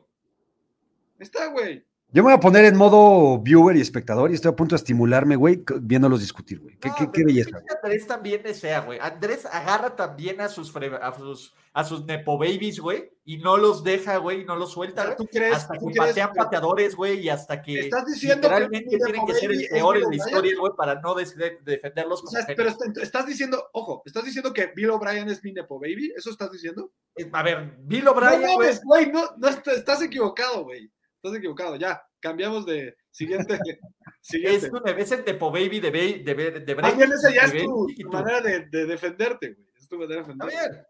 Está, 1.19 1.47
güey. 1.47 1.85
Yo 2.13 2.23
me 2.23 2.29
voy 2.29 2.33
a 2.33 2.39
poner 2.39 2.63
en 2.63 2.77
modo 2.77 3.37
viewer 3.39 3.75
y 3.75 3.81
espectador 3.81 4.31
y 4.31 4.35
estoy 4.35 4.49
a 4.51 4.55
punto 4.55 4.75
de 4.75 4.77
estimularme, 4.77 5.35
güey, 5.35 5.61
viéndolos 5.81 6.21
discutir, 6.21 6.59
güey. 6.61 6.77
Qué, 6.77 6.87
No, 6.87 6.95
qué- 6.95 7.09
qué 7.11 7.23
belleza. 7.25 7.57
es 7.57 7.63
que 7.65 7.75
Andrés 7.83 8.07
también 8.07 8.41
desea, 8.43 8.79
güey. 8.79 8.97
Andrés 9.01 9.45
agarra 9.45 9.93
también 9.93 10.39
a 10.39 10.47
sus, 10.47 10.73
fre- 10.73 10.97
a 11.01 11.11
sus, 11.17 11.53
a 11.73 11.83
sus 11.83 12.05
nepo 12.05 12.37
babies, 12.37 12.79
güey, 12.79 13.11
y 13.25 13.37
no 13.39 13.57
los 13.57 13.83
deja, 13.83 14.17
güey, 14.17 14.41
y 14.41 14.45
no 14.45 14.55
los 14.55 14.71
suelta. 14.71 15.17
¿tú 15.17 15.27
crees, 15.29 15.57
Hasta 15.57 15.73
tú 15.77 15.87
que 15.87 15.93
crees 15.95 16.07
patean 16.11 16.31
que- 16.31 16.37
pateadores, 16.37 16.95
güey, 16.95 17.19
y 17.19 17.29
hasta 17.29 17.61
que 17.61 17.81
¿Estás 17.81 18.05
diciendo 18.05 18.47
que 18.47 18.53
literalmente 18.55 18.95
un 18.95 19.01
tienen 19.03 19.25
que 19.25 19.33
ser 19.33 19.51
el 19.51 19.67
peor 19.69 19.97
en 19.97 20.03
la 20.03 20.09
Bill 20.09 20.17
historia, 20.19 20.53
güey, 20.57 20.73
para 20.77 21.01
no 21.01 21.13
de- 21.13 21.59
defenderlos 21.65 22.23
O 22.23 22.27
sea, 22.27 22.45
pero 22.47 22.69
est- 22.69 22.97
estás 23.03 23.25
diciendo, 23.27 23.61
ojo, 23.73 24.01
¿estás 24.05 24.23
diciendo 24.23 24.53
que 24.53 24.67
Bill 24.73 24.91
O'Brien 24.91 25.27
es 25.29 25.43
mi 25.43 25.51
Nepo 25.51 25.77
Baby? 25.77 26.13
¿Eso 26.15 26.29
estás 26.29 26.53
diciendo? 26.53 26.89
Eh, 27.17 27.29
A 27.33 27.43
ver, 27.43 27.75
Bill 27.81 28.05
No 28.05 28.11
O'Brien, 28.11 28.39
güey, 28.43 28.55
mames, 28.57 28.81
güey, 28.81 29.11
no, 29.11 29.23
no, 29.37 29.49
est- 29.49 29.67
estás 29.67 30.01
equivocado, 30.01 30.63
güey. 30.63 30.89
Estás 31.21 31.37
equivocado, 31.37 31.75
ya. 31.75 32.01
Cambiamos 32.19 32.65
de 32.65 32.95
siguiente. 33.11 33.59
siguiente. 34.21 34.67
es, 34.67 34.71
un, 34.73 34.87
es 34.87 35.11
el 35.11 35.25
nepo 35.25 35.51
baby 35.51 35.79
de, 35.79 35.91
Be- 35.91 36.23
de, 36.23 36.33
de 36.61 36.73
bien 36.75 37.11
esa 37.11 37.31
ya 37.33 37.47
de 37.47 37.57
es 37.57 37.63
tu, 37.63 37.87
tu 37.99 38.09
manera 38.09 38.41
de, 38.41 38.65
de 38.67 38.85
defenderte, 38.85 39.53
güey. 39.53 39.67
Es 39.75 39.87
tu 39.87 39.97
manera 39.97 40.21
de 40.23 40.31
Está 40.31 40.45
defenderte. 40.45 40.69
bien. 40.71 40.87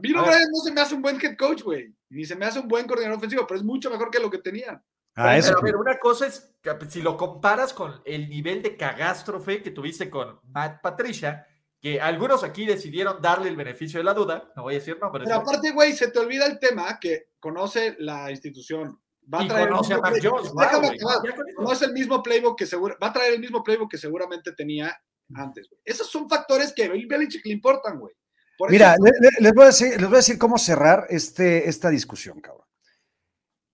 Bill 0.00 0.16
A 0.16 0.22
O'Brien 0.22 0.48
no 0.50 0.58
se 0.64 0.72
me 0.72 0.80
hace 0.80 0.94
un 0.94 1.02
buen 1.02 1.20
head 1.20 1.36
coach, 1.36 1.62
güey. 1.62 1.94
Ni 2.10 2.24
se 2.24 2.34
me 2.34 2.46
hace 2.46 2.58
un 2.60 2.68
buen 2.68 2.86
coordinador 2.86 3.18
ofensivo, 3.18 3.46
pero 3.46 3.58
es 3.58 3.64
mucho 3.64 3.90
mejor 3.90 4.10
que 4.10 4.18
lo 4.20 4.30
que 4.30 4.38
tenía. 4.38 4.82
Ah, 5.14 5.24
Pero, 5.26 5.36
eso. 5.36 5.58
a 5.58 5.60
ver, 5.60 5.76
una 5.76 5.98
cosa 5.98 6.26
es 6.26 6.54
que 6.62 6.70
si 6.88 7.02
lo 7.02 7.18
comparas 7.18 7.74
con 7.74 8.00
el 8.06 8.30
nivel 8.30 8.62
de 8.62 8.76
cagástrofe 8.78 9.62
que 9.62 9.70
tuviste 9.70 10.08
con 10.08 10.40
Matt 10.44 10.80
Patricia, 10.80 11.46
que 11.82 12.00
algunos 12.00 12.44
aquí 12.44 12.64
decidieron 12.64 13.20
darle 13.20 13.48
el 13.48 13.56
beneficio 13.56 13.98
de 13.98 14.04
la 14.04 14.14
duda, 14.14 14.50
no 14.56 14.62
voy 14.62 14.74
a 14.76 14.78
decir 14.78 14.96
nombres, 15.00 15.24
Pero 15.28 15.40
aparte, 15.40 15.72
güey, 15.72 15.92
se 15.92 16.10
te 16.12 16.18
olvida 16.20 16.46
el 16.46 16.58
tema 16.60 16.98
que 17.00 17.30
conoce 17.40 17.96
la 17.98 18.30
institución. 18.30 18.98
Va 19.32 19.40
a 19.40 19.44
y 19.44 19.48
traer 19.48 19.64
el 19.64 19.70
conoce 19.70 19.92
a 19.94 19.96
mismo 19.96 20.02
Mac 20.10 20.12
playbook. 20.20 20.38
Jones, 20.38 20.52
wow, 20.52 20.62
Déjame 20.62 20.86
güey, 20.86 20.96
acabar. 20.98 21.16
ya 21.28 21.36
con 21.36 21.48
eso. 21.48 21.62
No 21.62 21.72
es 21.72 21.82
el 21.82 21.92
mismo 21.92 22.22
playbook 22.22 22.58
que 22.58 22.66
seguro, 22.66 22.96
va 23.02 23.08
a 23.08 23.12
traer 23.12 23.34
el 23.34 23.40
mismo 23.40 23.62
playbook 23.64 23.90
que 23.90 23.98
seguramente 23.98 24.52
tenía 24.52 24.96
antes. 25.34 25.68
Esos 25.84 26.08
son 26.08 26.28
factores 26.28 26.72
que 26.72 26.84
a 26.84 26.88
Bill 26.92 27.06
Belichick 27.08 27.44
le 27.46 27.52
importan, 27.52 27.98
güey. 27.98 28.14
Eso- 28.58 28.70
Mira, 28.70 28.94
le- 29.02 29.10
le- 29.20 29.40
les, 29.40 29.52
voy 29.52 29.64
a 29.64 29.66
decir, 29.66 29.88
les 30.00 30.04
voy 30.06 30.14
a 30.14 30.16
decir 30.18 30.38
cómo 30.38 30.58
cerrar 30.58 31.06
este, 31.10 31.68
esta 31.68 31.90
discusión, 31.90 32.40
cabrón. 32.40 32.66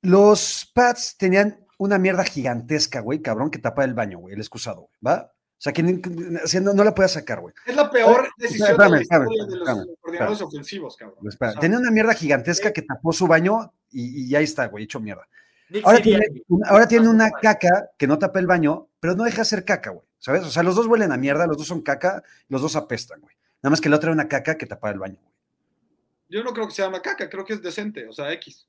Los 0.03 0.71
Pats 0.75 1.17
tenían 1.19 1.67
una 1.79 1.99
mierda 1.99 2.25
gigantesca, 2.25 3.01
güey, 3.01 3.21
cabrón, 3.21 3.51
que 3.51 3.59
tapaba 3.59 3.85
el 3.85 3.95
baño, 3.95 4.19
güey, 4.19 4.35
el 4.35 4.41
excusado, 4.41 4.83
güey, 4.83 4.97
¿va? 5.07 5.33
O 5.59 5.61
sea, 5.61 5.73
que 5.73 5.83
no, 5.83 6.73
no 6.73 6.85
la 6.85 6.95
podía 6.95 7.09
sacar, 7.09 7.41
güey. 7.41 7.53
es 7.67 7.75
la 7.75 7.91
peor 7.91 8.29
decisión 8.39 8.71
espérame, 8.71 8.93
de 8.93 8.97
la 8.97 9.03
historia 9.03 9.25
espérame, 9.25 9.49
de 9.49 9.57
los 9.57 9.69
espérame, 9.69 9.97
coordinadores 10.01 10.41
ofensivos, 10.43 10.97
cabrón. 10.97 11.19
Espera, 11.27 11.51
O 11.51 11.53
sea, 11.55 11.61
tenía 11.61 11.79
una 11.79 11.91
mierda 11.91 12.15
gigantesca 12.15 12.73
que 12.73 12.83
tapó 12.83 13.13
su 13.13 13.27
baño 13.27 13.73
y, 13.91 14.29
y 14.31 14.37
ahí 14.37 14.45
está, 14.45 14.67
güey, 14.67 14.85
hecho 14.85 15.01
mierda. 15.01 15.27
Ahora 15.83 16.01
tiene, 16.01 16.27
ahora 16.65 16.89
tiene 16.89 17.09
una 17.09 17.31
caca 17.31 17.91
que 17.99 18.07
no 18.07 18.19
tapa 18.19 18.39
el 18.39 18.47
baño, 18.47 18.89
pero 19.01 19.17
no 19.17 19.25
deja 19.25 19.39
de 19.39 19.45
ser 19.47 19.65
caca, 19.65 19.91
güey. 19.91 20.07
¿Sabes? 20.19 20.45
O 20.45 20.51
sea, 20.51 20.63
los 20.63 20.77
dos 20.77 20.87
huelen 20.87 21.13
a 21.13 21.17
mierda, 21.17 21.47
los 21.47 21.57
dos 21.57 21.67
son 21.67 21.83
caca, 21.83 22.23
los 22.49 22.63
dos 22.63 22.77
apestan, 22.77 23.21
güey. 23.21 23.35
Nada 23.63 23.71
más 23.71 23.81
que 23.81 23.89
la 23.89 23.97
otra 23.97 24.09
era 24.09 24.15
una 24.15 24.29
caca 24.29 24.57
que 24.57 24.67
tapaba 24.67 24.93
el 24.93 24.99
baño, 24.99 25.19
güey. 25.21 25.35
Yo 26.29 26.45
no 26.45 26.53
creo 26.53 26.67
que 26.67 26.75
sea 26.75 26.89
una 26.89 27.03
caca, 27.03 27.29
creo 27.29 27.45
que 27.45 27.55
es 27.55 27.63
decente, 27.63 28.07
o 28.07 28.13
sea, 28.13 28.33
X. 28.33 28.67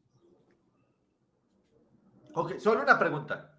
Ok, 2.34 2.58
solo 2.58 2.82
una 2.82 2.98
pregunta. 2.98 3.54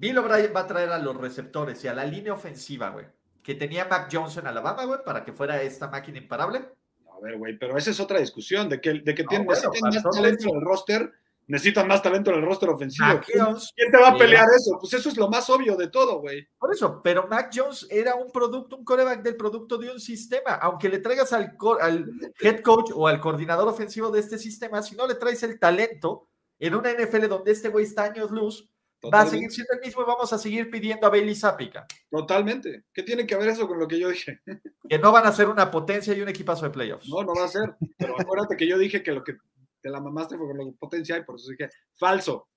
Bill 0.00 0.16
O'Brien 0.18 0.50
va 0.56 0.60
a 0.60 0.66
traer 0.66 0.88
a 0.90 0.98
los 0.98 1.14
receptores 1.14 1.84
y 1.84 1.88
a 1.88 1.92
la 1.94 2.06
línea 2.06 2.32
ofensiva, 2.32 2.88
güey, 2.88 3.04
que 3.42 3.54
tenía 3.54 3.84
Mac 3.84 4.08
Jones 4.10 4.34
en 4.38 4.46
Alabama, 4.46 4.84
güey, 4.86 5.00
para 5.04 5.22
que 5.24 5.32
fuera 5.34 5.60
esta 5.60 5.88
máquina 5.88 6.16
imparable. 6.16 6.70
A 7.14 7.20
ver, 7.22 7.36
güey, 7.36 7.58
pero 7.58 7.76
esa 7.76 7.90
es 7.90 8.00
otra 8.00 8.18
discusión, 8.18 8.66
de 8.70 8.80
que, 8.80 8.94
de 8.94 9.14
que 9.14 9.22
No, 9.24 9.28
tienen, 9.28 9.46
bueno, 9.46 9.60
necesitan 9.60 9.92
más 9.92 10.14
talento 10.16 10.48
en 10.48 10.56
el 10.56 10.62
roster, 10.64 11.12
necesitan 11.48 11.86
más 11.88 12.02
talento 12.02 12.30
en 12.30 12.38
el 12.38 12.44
roster 12.46 12.70
ofensivo. 12.70 13.08
Mac 13.08 13.24
¿Quién, 13.26 13.44
Jones, 13.44 13.72
quién 13.76 13.90
te 13.90 13.98
va 13.98 14.08
a 14.08 14.12
Sí. 14.12 14.18
pelear 14.20 14.46
eso? 14.56 14.78
Pues 14.80 14.94
eso 14.94 15.08
es 15.10 15.16
lo 15.18 15.28
más 15.28 15.50
obvio 15.50 15.76
de 15.76 15.88
todo, 15.88 16.20
güey. 16.20 16.48
Por 16.58 16.72
eso, 16.72 17.02
pero 17.02 17.28
Mac 17.28 17.50
Jones 17.54 17.86
era 17.90 18.14
un 18.14 18.32
producto, 18.32 18.76
un 18.78 18.84
coreback 18.86 19.20
del 19.22 19.36
producto 19.36 19.76
de 19.76 19.90
un 19.90 20.00
sistema. 20.00 20.54
Aunque 20.62 20.88
le 20.88 21.00
traigas 21.00 21.30
al, 21.34 21.58
al 21.82 22.06
head 22.40 22.60
coach 22.62 22.90
o 22.94 23.06
al 23.06 23.20
coordinador 23.20 23.68
ofensivo 23.68 24.10
de 24.10 24.20
este 24.20 24.38
sistema, 24.38 24.80
si 24.80 24.96
no 24.96 25.06
le 25.06 25.16
traes 25.16 25.42
el 25.42 25.58
talento 25.58 26.26
en 26.58 26.74
una 26.74 26.90
NFL 26.92 27.26
donde 27.28 27.52
este 27.52 27.68
güey 27.68 27.84
está 27.84 28.04
años 28.04 28.30
luz, 28.30 28.66
va 29.08 29.22
a 29.22 29.26
seguir 29.26 29.50
siendo 29.50 29.72
el 29.74 29.80
mismo 29.80 30.02
y 30.02 30.04
vamos 30.04 30.32
a 30.32 30.38
seguir 30.38 30.70
pidiendo 30.70 31.06
a 31.06 31.10
Bailey 31.10 31.34
Zappica, 31.34 31.86
Totalmente. 32.10 32.84
¿Qué 32.92 33.02
tiene 33.02 33.26
que 33.26 33.36
ver 33.36 33.48
eso 33.48 33.66
con 33.66 33.78
lo 33.78 33.88
que 33.88 33.98
yo 33.98 34.08
dije? 34.10 34.40
que 34.88 34.98
no 34.98 35.12
van 35.12 35.26
a 35.26 35.32
ser 35.32 35.48
una 35.48 35.70
potencia 35.70 36.12
y 36.14 36.20
un 36.20 36.28
equipazo 36.28 36.64
de 36.66 36.70
playoffs. 36.70 37.08
No, 37.08 37.22
no 37.22 37.32
va 37.34 37.44
a 37.44 37.48
ser. 37.48 37.74
Pero 37.96 38.20
acuérdate 38.20 38.56
que 38.56 38.68
yo 38.68 38.76
dije 38.76 39.02
que 39.02 39.12
lo 39.12 39.24
que 39.24 39.36
te 39.80 39.88
la 39.88 40.00
mamaste 40.00 40.36
fue 40.36 40.46
con 40.48 40.58
lo 40.58 40.64
que 40.66 40.72
potencia 40.78 41.14
hay, 41.14 41.24
por 41.24 41.36
eso 41.36 41.50
dije, 41.50 41.70
falso. 41.96 42.48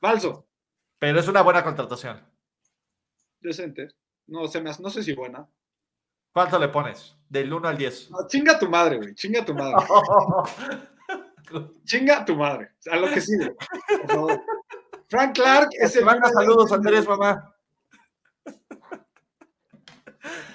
Falso. 0.00 0.46
Pero 0.98 1.20
es 1.20 1.28
una 1.28 1.42
buena 1.42 1.64
contratación. 1.64 2.20
Decente. 3.40 3.88
No, 4.26 4.46
se 4.48 4.60
me 4.60 4.70
hace- 4.70 4.82
no 4.82 4.90
sé 4.90 5.02
si 5.02 5.14
buena. 5.14 5.48
¿Cuánto 6.32 6.58
le 6.58 6.68
pones? 6.68 7.16
Del 7.28 7.52
1 7.52 7.68
al 7.68 7.78
10. 7.78 8.10
No, 8.10 8.18
chinga 8.28 8.58
tu 8.58 8.68
madre, 8.68 8.98
güey. 8.98 9.14
Chinga 9.14 9.44
tu 9.44 9.54
madre. 9.54 9.76
Chinga 11.84 12.24
tu 12.24 12.36
madre. 12.36 12.72
A 12.90 12.96
lo 12.96 13.08
que 13.08 13.20
sigue. 13.20 13.54
Por 14.02 14.10
favor. 14.10 14.42
Frank 15.08 15.34
Clark 15.34 15.70
es 15.72 15.96
el. 15.96 16.04
Manda 16.04 16.28
saludos, 16.28 16.70
Andrés, 16.72 17.06
mamá. 17.06 17.54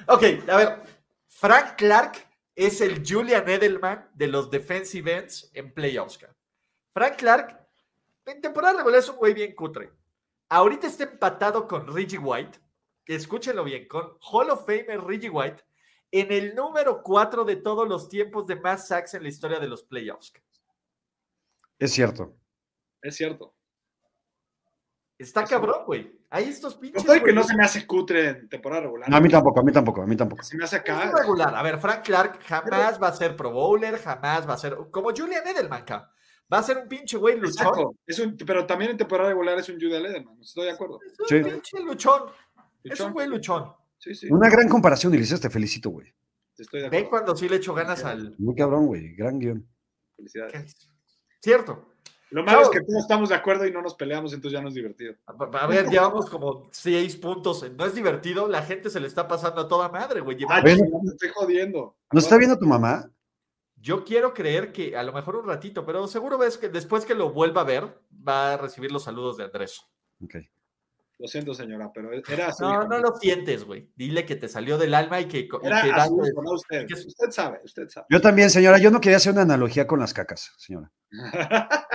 Ok, 0.08 0.24
a 0.48 0.58
ver. 0.58 0.84
Frank 1.28 1.76
Clark 1.78 2.28
es 2.56 2.82
el 2.82 3.04
Julian 3.06 3.48
Edelman 3.48 4.10
de 4.14 4.28
los 4.28 4.52
defensive 4.52 5.18
ends 5.18 5.50
en 5.54 5.74
playoffs. 5.74 6.20
Frank 6.94 7.16
Clark, 7.18 7.68
en 8.26 8.42
temporada 8.42 8.78
regular 8.78 9.00
es 9.00 9.10
un 9.10 9.16
güey 9.16 9.34
bien 9.34 9.56
cutre. 9.56 9.92
Ahorita 10.50 10.88
está 10.88 11.06
empatado 11.06 11.68
con 11.68 11.88
Reggie 11.94 12.20
White. 12.20 12.60
Escúchenlo 13.06 13.64
bien, 13.64 13.88
con 13.88 14.18
Hall 14.22 14.50
of 14.52 14.66
Famer 14.66 15.02
Reggie 15.02 15.30
White 15.30 15.64
en 16.12 16.32
el 16.32 16.54
número 16.54 17.02
4 17.02 17.44
de 17.44 17.56
todos 17.56 17.88
los 17.88 18.08
tiempos 18.08 18.46
de 18.46 18.56
más 18.56 18.88
sacks 18.88 19.16
en 19.16 19.24
la 19.24 19.30
historia 19.30 19.60
de 19.60 19.68
los 19.68 19.84
playoffs. 19.84 20.32
Es 21.80 21.92
cierto. 21.92 22.38
Es 23.02 23.16
cierto. 23.16 23.56
Está 25.24 25.44
cabrón, 25.46 25.84
güey. 25.86 26.20
Hay 26.30 26.46
estos 26.50 26.76
pinches. 26.76 27.04
todo 27.04 27.16
y 27.16 27.22
que 27.24 27.34
no 27.34 27.44
se 27.44 27.56
me 27.56 27.64
hace 27.64 27.86
cutre 27.88 28.30
en 28.30 28.50
temporada 28.50 28.82
regular. 28.84 29.10
No, 29.10 29.18
a 29.18 29.22
mí 29.22 29.30
tampoco, 29.30 29.60
a 29.60 29.64
mí 29.64 29.72
tampoco, 29.72 30.02
a 30.02 30.06
mí 30.08 30.16
tampoco. 30.16 30.44
Se 30.44 30.58
me 30.58 30.64
hace 30.64 30.78
Es 30.78 30.82
acá. 30.82 31.12
regular. 31.16 31.56
A 31.56 31.62
ver, 31.64 31.78
Frank 31.80 32.04
Clark 32.04 32.40
jamás 32.44 33.02
va 33.02 33.08
a 33.08 33.14
ser 33.14 33.36
Pro 33.36 33.52
Bowler, 33.52 33.98
jamás 33.98 34.48
va 34.48 34.54
a 34.54 34.58
ser. 34.58 34.76
Como 34.92 35.10
Julian 35.16 35.46
Edelman, 35.48 35.84
cabrón. 35.84 36.10
Va 36.52 36.60
a 36.60 36.64
ser 36.64 36.78
un 36.78 36.88
pinche 36.88 37.18
güey 37.18 37.36
luchón. 37.40 37.68
Exacto. 37.68 37.96
Es 38.06 38.20
un, 38.20 38.36
pero 38.38 38.66
también 38.66 38.92
en 38.92 38.98
temporada 38.98 39.30
regular 39.30 39.58
es 39.58 39.70
un 39.70 39.76
Jude 39.76 39.98
Edelman. 39.98 40.38
Estoy 40.42 40.66
de 40.66 40.72
acuerdo. 40.72 41.00
Es 41.06 41.20
un 41.20 41.28
Sí. 41.28 41.50
pinche 41.50 41.80
luchón. 41.84 42.24
Es 42.84 43.00
un 43.00 43.14
güey 43.14 43.28
luchón. 43.28 43.72
Sí, 43.98 44.14
sí. 44.14 44.28
Una 44.30 44.50
gran 44.50 44.68
comparación, 44.68 45.14
Ulises, 45.14 45.40
te 45.40 45.50
felicito, 45.50 45.90
güey. 45.90 46.14
Estoy 46.58 46.82
de 46.82 46.90
Ven 46.90 47.06
acuerdo. 47.06 47.10
cuando 47.26 47.36
sí 47.38 47.48
le 47.50 47.56
echo 47.56 47.74
ganas 47.74 48.04
al. 48.04 48.36
Muy 48.38 48.54
cabrón, 48.56 48.86
güey, 48.88 49.16
gran 49.16 49.40
guion. 49.40 49.68
Felicidades. 50.18 50.76
Cierto. 51.42 51.93
Lo 52.34 52.44
malo 52.44 52.64
es 52.64 52.70
que 52.70 52.82
todos 52.82 53.02
estamos 53.02 53.30
de 53.30 53.36
acuerdo 53.36 53.68
y 53.68 53.72
no 53.72 53.84
nos 53.84 53.94
peleamos, 53.94 54.34
entonces 54.34 54.58
ya 54.58 54.62
no 54.64 54.70
es 54.70 54.74
divertido. 54.74 55.14
A 55.28 55.34
a 55.34 55.68
ver, 55.68 55.88
llevamos 55.88 56.28
como 56.28 56.68
seis 56.72 57.16
puntos. 57.16 57.64
No 57.78 57.86
es 57.86 57.94
divertido. 57.94 58.48
La 58.48 58.64
gente 58.64 58.90
se 58.90 59.00
le 59.00 59.06
está 59.06 59.28
pasando 59.28 59.62
a 59.62 59.68
toda 59.68 59.90
madre, 59.90 60.20
güey. 60.20 60.40
Ah, 60.50 60.60
Bueno. 60.62 60.84
me 61.04 61.12
estoy 61.12 61.30
jodiendo. 61.30 61.96
¿No 62.12 62.20
está 62.20 62.38
viendo 62.40 62.58
tu 62.58 62.66
mamá? 62.66 63.08
Yo 63.76 64.04
quiero 64.04 64.34
creer 64.34 64.72
que 64.72 64.98
a 64.98 65.04
lo 65.04 65.14
mejor 65.14 65.36
un 65.36 65.46
ratito, 65.46 65.86
pero 65.86 66.08
seguro 66.08 66.40
ves 66.40 66.58
que 66.58 66.70
después 66.70 67.06
que 67.06 67.14
lo 67.14 67.32
vuelva 67.32 67.62
a 67.62 67.66
ver, 67.66 68.02
va 68.28 68.54
a 68.54 68.58
recibir 68.58 68.92
los 68.92 69.04
saludos 69.04 69.38
de 69.38 69.44
Andrés. 69.44 69.82
Ok. 70.24 70.38
Lo 71.20 71.28
siento, 71.28 71.54
señora, 71.54 71.92
pero 71.94 72.12
era 72.12 72.48
así. 72.48 72.64
No, 72.64 72.84
no 72.86 72.98
lo 72.98 73.16
sientes, 73.16 73.64
güey. 73.64 73.90
Dile 73.96 74.26
que 74.26 74.36
te 74.36 74.50
salió 74.50 74.78
del 74.78 74.94
alma 74.94 75.22
y 75.22 75.28
que, 75.28 75.40
y 75.42 75.50
Era 75.64 75.82
que 75.82 75.92
así, 75.92 75.92
das- 75.92 76.12
no 76.12 76.52
usted. 76.54 76.88
que 76.88 77.32
sabe, 77.32 77.62
usted 77.64 77.88
sabe. 77.88 78.08
Yo 78.10 78.20
también, 78.20 78.50
señora, 78.50 78.78
yo 78.80 78.92
no 78.92 79.00
quería 79.00 79.18
hacer 79.18 79.32
una 79.34 79.44
analogía 79.44 79.88
con 79.88 80.00
las 80.00 80.14
cacas, 80.14 80.54
señora. 80.58 80.92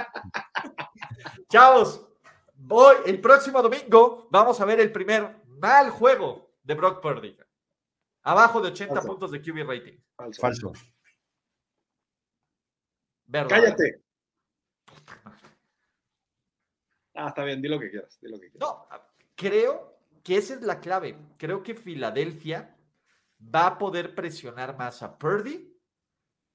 Chavos, 1.50 2.06
voy 2.54 2.96
el 3.06 3.20
próximo 3.20 3.60
domingo 3.62 4.28
vamos 4.30 4.60
a 4.60 4.64
ver 4.64 4.80
el 4.80 4.92
primer 4.92 5.42
mal 5.46 5.90
juego 5.90 6.54
de 6.62 6.74
Brock 6.74 7.00
Purdy. 7.02 7.36
Abajo 8.22 8.60
de 8.60 8.68
80 8.68 8.94
Falso. 8.94 9.08
puntos 9.08 9.30
de 9.32 9.40
QB 9.40 9.66
rating. 9.66 9.98
Falso. 10.16 10.40
Falso. 10.40 10.72
Verdad. 13.26 13.48
Cállate. 13.48 14.02
Ah, 17.14 17.28
está 17.28 17.42
bien, 17.44 17.60
di 17.60 17.68
lo 17.68 17.80
que 17.80 17.90
quieras, 17.90 18.18
di 18.20 18.28
lo 18.30 18.38
que 18.38 18.50
quieras. 18.50 18.68
No, 18.68 18.86
creo 19.38 19.96
que 20.24 20.36
esa 20.36 20.54
es 20.54 20.62
la 20.62 20.80
clave. 20.80 21.16
Creo 21.38 21.62
que 21.62 21.74
Filadelfia 21.74 22.76
va 23.40 23.68
a 23.68 23.78
poder 23.78 24.14
presionar 24.14 24.76
más 24.76 25.02
a 25.02 25.16
Purdy 25.16 25.74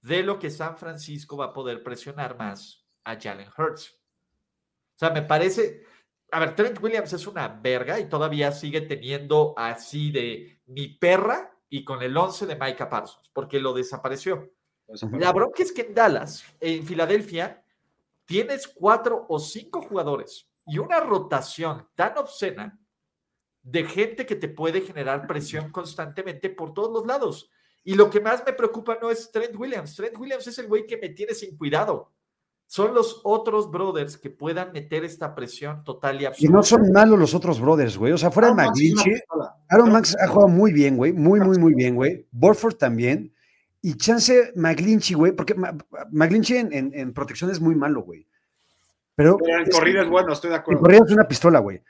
de 0.01 0.21
lo 0.21 0.38
que 0.38 0.51
San 0.51 0.77
Francisco 0.77 1.38
va 1.38 1.45
a 1.45 1.53
poder 1.53 1.81
presionar 1.81 2.38
más 2.38 2.86
a 3.05 3.19
Jalen 3.19 3.47
Hurts. 3.57 3.89
O 4.95 4.99
sea, 4.99 5.09
me 5.09 5.21
parece. 5.21 5.86
A 6.31 6.39
ver, 6.39 6.55
Trent 6.55 6.81
Williams 6.84 7.13
es 7.13 7.25
una 7.25 7.47
verga 7.47 7.99
y 7.99 8.09
todavía 8.09 8.51
sigue 8.51 8.81
teniendo 8.81 9.53
así 9.55 10.11
de 10.11 10.61
mi 10.65 10.89
perra 10.89 11.55
y 11.69 11.86
con 11.86 12.01
el 12.01 12.15
11 12.15 12.47
de 12.47 12.55
Micah 12.55 12.89
Parsons, 12.89 13.29
porque 13.34 13.59
lo 13.59 13.73
desapareció. 13.73 14.51
La 15.13 15.31
bronca 15.31 15.63
es 15.63 15.71
que 15.71 15.84
en 15.84 15.93
Dallas, 15.93 16.43
en 16.59 16.86
Filadelfia, 16.86 17.63
tienes 18.25 18.67
cuatro 18.67 19.25
o 19.29 19.39
cinco 19.39 19.81
jugadores 19.81 20.53
y 20.66 20.78
una 20.80 20.99
rotación 20.99 21.88
tan 21.95 22.18
obscena 22.18 22.80
de 23.61 23.84
gente 23.86 24.26
que 24.26 24.36
te 24.36 24.49
puede 24.49 24.82
generar 24.82 25.26
presión 25.28 25.72
constantemente 25.72 26.49
por 26.49 26.74
todos 26.74 26.91
los 26.91 27.05
lados. 27.05 27.49
Y 27.84 27.95
lo 27.95 28.09
que 28.09 28.22
más 28.22 28.43
me 28.45 28.53
preocupa 28.53 28.97
no 29.01 29.09
es 29.09 29.32
Trent 29.32 29.55
Williams. 29.57 29.95
Trent 29.95 30.18
Williams 30.18 30.47
es 30.47 30.57
el 30.59 30.68
güey 30.68 30.86
que 30.86 30.97
me 30.97 31.09
tiene 31.09 31.34
sin 31.34 31.57
cuidado. 31.57 32.11
Son 32.66 32.93
los 32.93 33.20
otros 33.26 33.70
brothers 33.70 34.18
que 34.18 34.30
puedan 34.30 34.72
meter 34.72 35.03
esta 35.03 35.36
presión 35.36 35.84
total 35.84 36.20
y 36.20 36.24
Y 36.24 36.26
absoluta. 36.28 36.55
no 36.57 36.64
son 36.64 36.91
malos 36.93 37.20
los 37.20 37.34
otros 37.36 37.59
brothers, 37.59 37.97
güey. 37.97 38.14
O 38.14 38.18
sea, 38.18 38.32
fuera 38.32 38.47
de 38.47 38.53
Aaron 38.53 38.66
Max 38.66 38.80
McGlinchey. 38.80 39.22
Aaron 39.70 39.95
ha 39.95 40.28
jugado 40.28 40.47
muy 40.47 40.72
bien, 40.72 40.95
güey. 40.97 41.11
Muy, 41.14 41.39
muy, 41.41 41.57
muy 41.57 41.74
bien, 41.76 41.95
güey. 41.95 42.26
Borford 42.32 42.76
también. 42.76 43.34
Y 43.82 43.95
chance 43.97 44.53
McGlinchey, 44.55 45.16
güey, 45.16 45.34
porque 45.34 45.55
McGlinchey 46.11 46.57
en, 46.57 46.74
en- 46.74 46.91
en 46.93 47.14
protección 47.14 47.51
es 47.51 47.59
muy 47.59 47.76
malo, 47.76 48.01
güey. 48.01 48.26
Pero, 49.16 49.38
Pero 49.38 49.57
en 49.59 49.64
es- 49.68 49.76
corrida 49.76 50.01
es 50.01 50.09
bueno, 50.09 50.34
estoy 50.34 50.49
de 50.49 50.55
en 50.55 50.61
acuerdo. 50.61 50.82
corrida 50.82 51.01
es 51.05 51.11
una 51.11 51.28
pistola, 51.28 51.59
güey. 51.59 51.82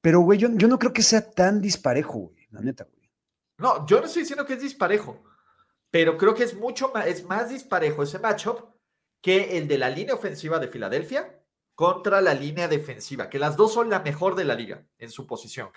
Pero, 0.00 0.20
güey, 0.20 0.38
yo, 0.38 0.48
yo 0.52 0.68
no 0.68 0.78
creo 0.78 0.92
que 0.92 1.02
sea 1.02 1.30
tan 1.30 1.60
disparejo, 1.60 2.18
güey. 2.18 2.46
La 2.50 2.60
neta, 2.60 2.84
güey. 2.84 3.10
No, 3.58 3.86
yo 3.86 4.00
no 4.00 4.06
estoy 4.06 4.22
diciendo 4.22 4.46
que 4.46 4.54
es 4.54 4.60
disparejo, 4.62 5.22
pero 5.90 6.16
creo 6.16 6.34
que 6.34 6.44
es 6.44 6.54
mucho 6.54 6.90
más, 6.94 7.06
es 7.06 7.24
más 7.24 7.50
disparejo 7.50 8.02
ese 8.04 8.18
matchup 8.20 8.60
que 9.20 9.58
el 9.58 9.66
de 9.66 9.78
la 9.78 9.90
línea 9.90 10.14
ofensiva 10.14 10.58
de 10.60 10.68
Filadelfia 10.68 11.34
contra 11.74 12.20
la 12.20 12.34
línea 12.34 12.68
defensiva, 12.68 13.28
que 13.28 13.38
las 13.40 13.56
dos 13.56 13.72
son 13.74 13.90
la 13.90 13.98
mejor 14.00 14.36
de 14.36 14.44
la 14.44 14.54
liga 14.54 14.86
en 14.98 15.10
su 15.10 15.26
posición. 15.26 15.70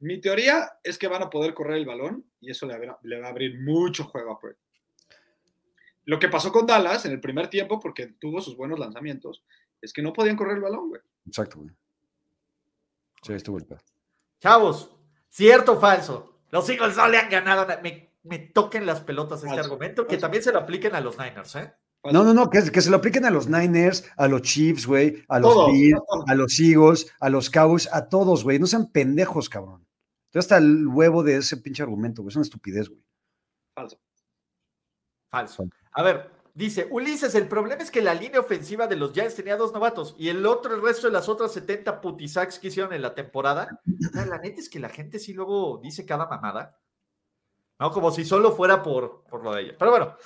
Mi 0.00 0.20
teoría 0.20 0.70
es 0.82 0.98
que 0.98 1.08
van 1.08 1.22
a 1.22 1.30
poder 1.30 1.54
correr 1.54 1.78
el 1.78 1.86
balón 1.86 2.24
y 2.40 2.50
eso 2.50 2.66
le, 2.66 2.74
abra- 2.74 2.98
le 3.02 3.20
va 3.20 3.26
a 3.28 3.30
abrir 3.30 3.58
mucho 3.60 4.04
juego 4.04 4.32
a 4.32 4.38
Purdy. 4.38 4.56
Lo 6.04 6.18
que 6.18 6.28
pasó 6.28 6.52
con 6.52 6.66
Dallas 6.66 7.04
en 7.06 7.12
el 7.12 7.20
primer 7.20 7.48
tiempo, 7.48 7.80
porque 7.80 8.06
tuvo 8.18 8.40
sus 8.40 8.56
buenos 8.56 8.78
lanzamientos, 8.78 9.44
es 9.82 9.92
que 9.92 10.02
no 10.02 10.12
podían 10.12 10.36
correr 10.36 10.56
el 10.56 10.62
balón, 10.62 10.88
güey. 10.88 11.00
Exacto, 11.26 11.58
güey. 11.60 11.70
Sí, 13.22 13.32
estuvo 13.32 13.58
el 13.58 13.64
pedo. 13.66 13.80
Chavos, 14.40 14.94
¿cierto 15.28 15.72
o 15.72 15.80
falso? 15.80 16.40
Los 16.50 16.68
Eagles 16.70 16.96
no 16.96 17.08
le 17.08 17.18
han 17.18 17.28
ganado. 17.30 17.66
na- 17.66 17.80
Me, 17.82 18.12
me 18.22 18.38
toquen 18.38 18.86
las 18.86 19.00
pelotas 19.02 19.38
este 19.40 19.48
Falso, 19.54 19.64
argumento, 19.64 20.06
que 20.06 20.16
también 20.18 20.42
se 20.42 20.52
lo 20.52 20.58
apliquen 20.60 20.94
a 20.94 21.00
los 21.00 21.18
Niners, 21.18 21.56
¿eh? 21.56 21.74
No, 22.12 22.22
no, 22.22 22.32
no, 22.32 22.48
que, 22.48 22.70
que 22.70 22.80
se 22.80 22.90
lo 22.90 22.98
apliquen 22.98 23.24
a 23.26 23.30
los 23.30 23.48
Niners, 23.48 24.08
a 24.16 24.28
los 24.28 24.42
Chiefs, 24.42 24.86
güey, 24.86 25.24
a 25.28 25.40
los 25.40 25.52
Todos, 25.52 25.72
Bills, 25.72 26.00
todos. 26.08 26.24
a 26.28 26.34
los 26.36 26.58
Eagles, 26.60 27.12
a 27.20 27.28
los 27.28 27.50
Cowboys, 27.50 27.88
a 27.92 28.08
todos, 28.08 28.44
güey. 28.44 28.58
No 28.58 28.66
sean 28.66 28.90
pendejos, 28.90 29.48
cabrón. 29.48 29.84
Estoy 30.26 30.38
hasta 30.40 30.56
el 30.58 30.86
huevo 30.86 31.22
de 31.24 31.36
ese 31.38 31.56
pinche 31.56 31.82
argumento, 31.82 32.22
güey. 32.22 32.30
Es 32.30 32.36
una 32.36 32.44
estupidez, 32.44 32.88
güey. 32.88 33.02
Falso. 33.74 33.98
Falso. 35.30 35.68
A 35.92 36.02
ver, 36.02 36.30
dice 36.58 36.88
Ulises, 36.90 37.34
el 37.36 37.46
problema 37.48 37.82
es 37.82 37.90
que 37.90 38.02
la 38.02 38.14
línea 38.14 38.40
ofensiva 38.40 38.86
de 38.88 38.96
los 38.96 39.12
Giants 39.12 39.36
tenía 39.36 39.56
dos 39.56 39.72
novatos 39.72 40.14
y 40.18 40.28
el 40.28 40.44
otro, 40.44 40.74
el 40.74 40.82
resto 40.82 41.06
de 41.06 41.12
las 41.12 41.28
otras 41.28 41.52
70 41.52 42.00
putisacks 42.00 42.58
que 42.58 42.68
hicieron 42.68 42.92
en 42.92 43.02
la 43.02 43.14
temporada. 43.14 43.80
sea, 44.12 44.26
la 44.26 44.38
neta 44.38 44.60
es 44.60 44.68
que 44.68 44.80
la 44.80 44.88
gente 44.88 45.18
sí 45.18 45.32
luego 45.32 45.78
dice 45.82 46.04
cada 46.04 46.26
mamada. 46.26 46.78
No, 47.78 47.92
como 47.92 48.10
si 48.10 48.24
solo 48.24 48.50
fuera 48.52 48.82
por, 48.82 49.22
por 49.24 49.44
lo 49.44 49.54
de 49.54 49.62
ella. 49.62 49.74
Pero 49.78 49.92
bueno, 49.92 50.16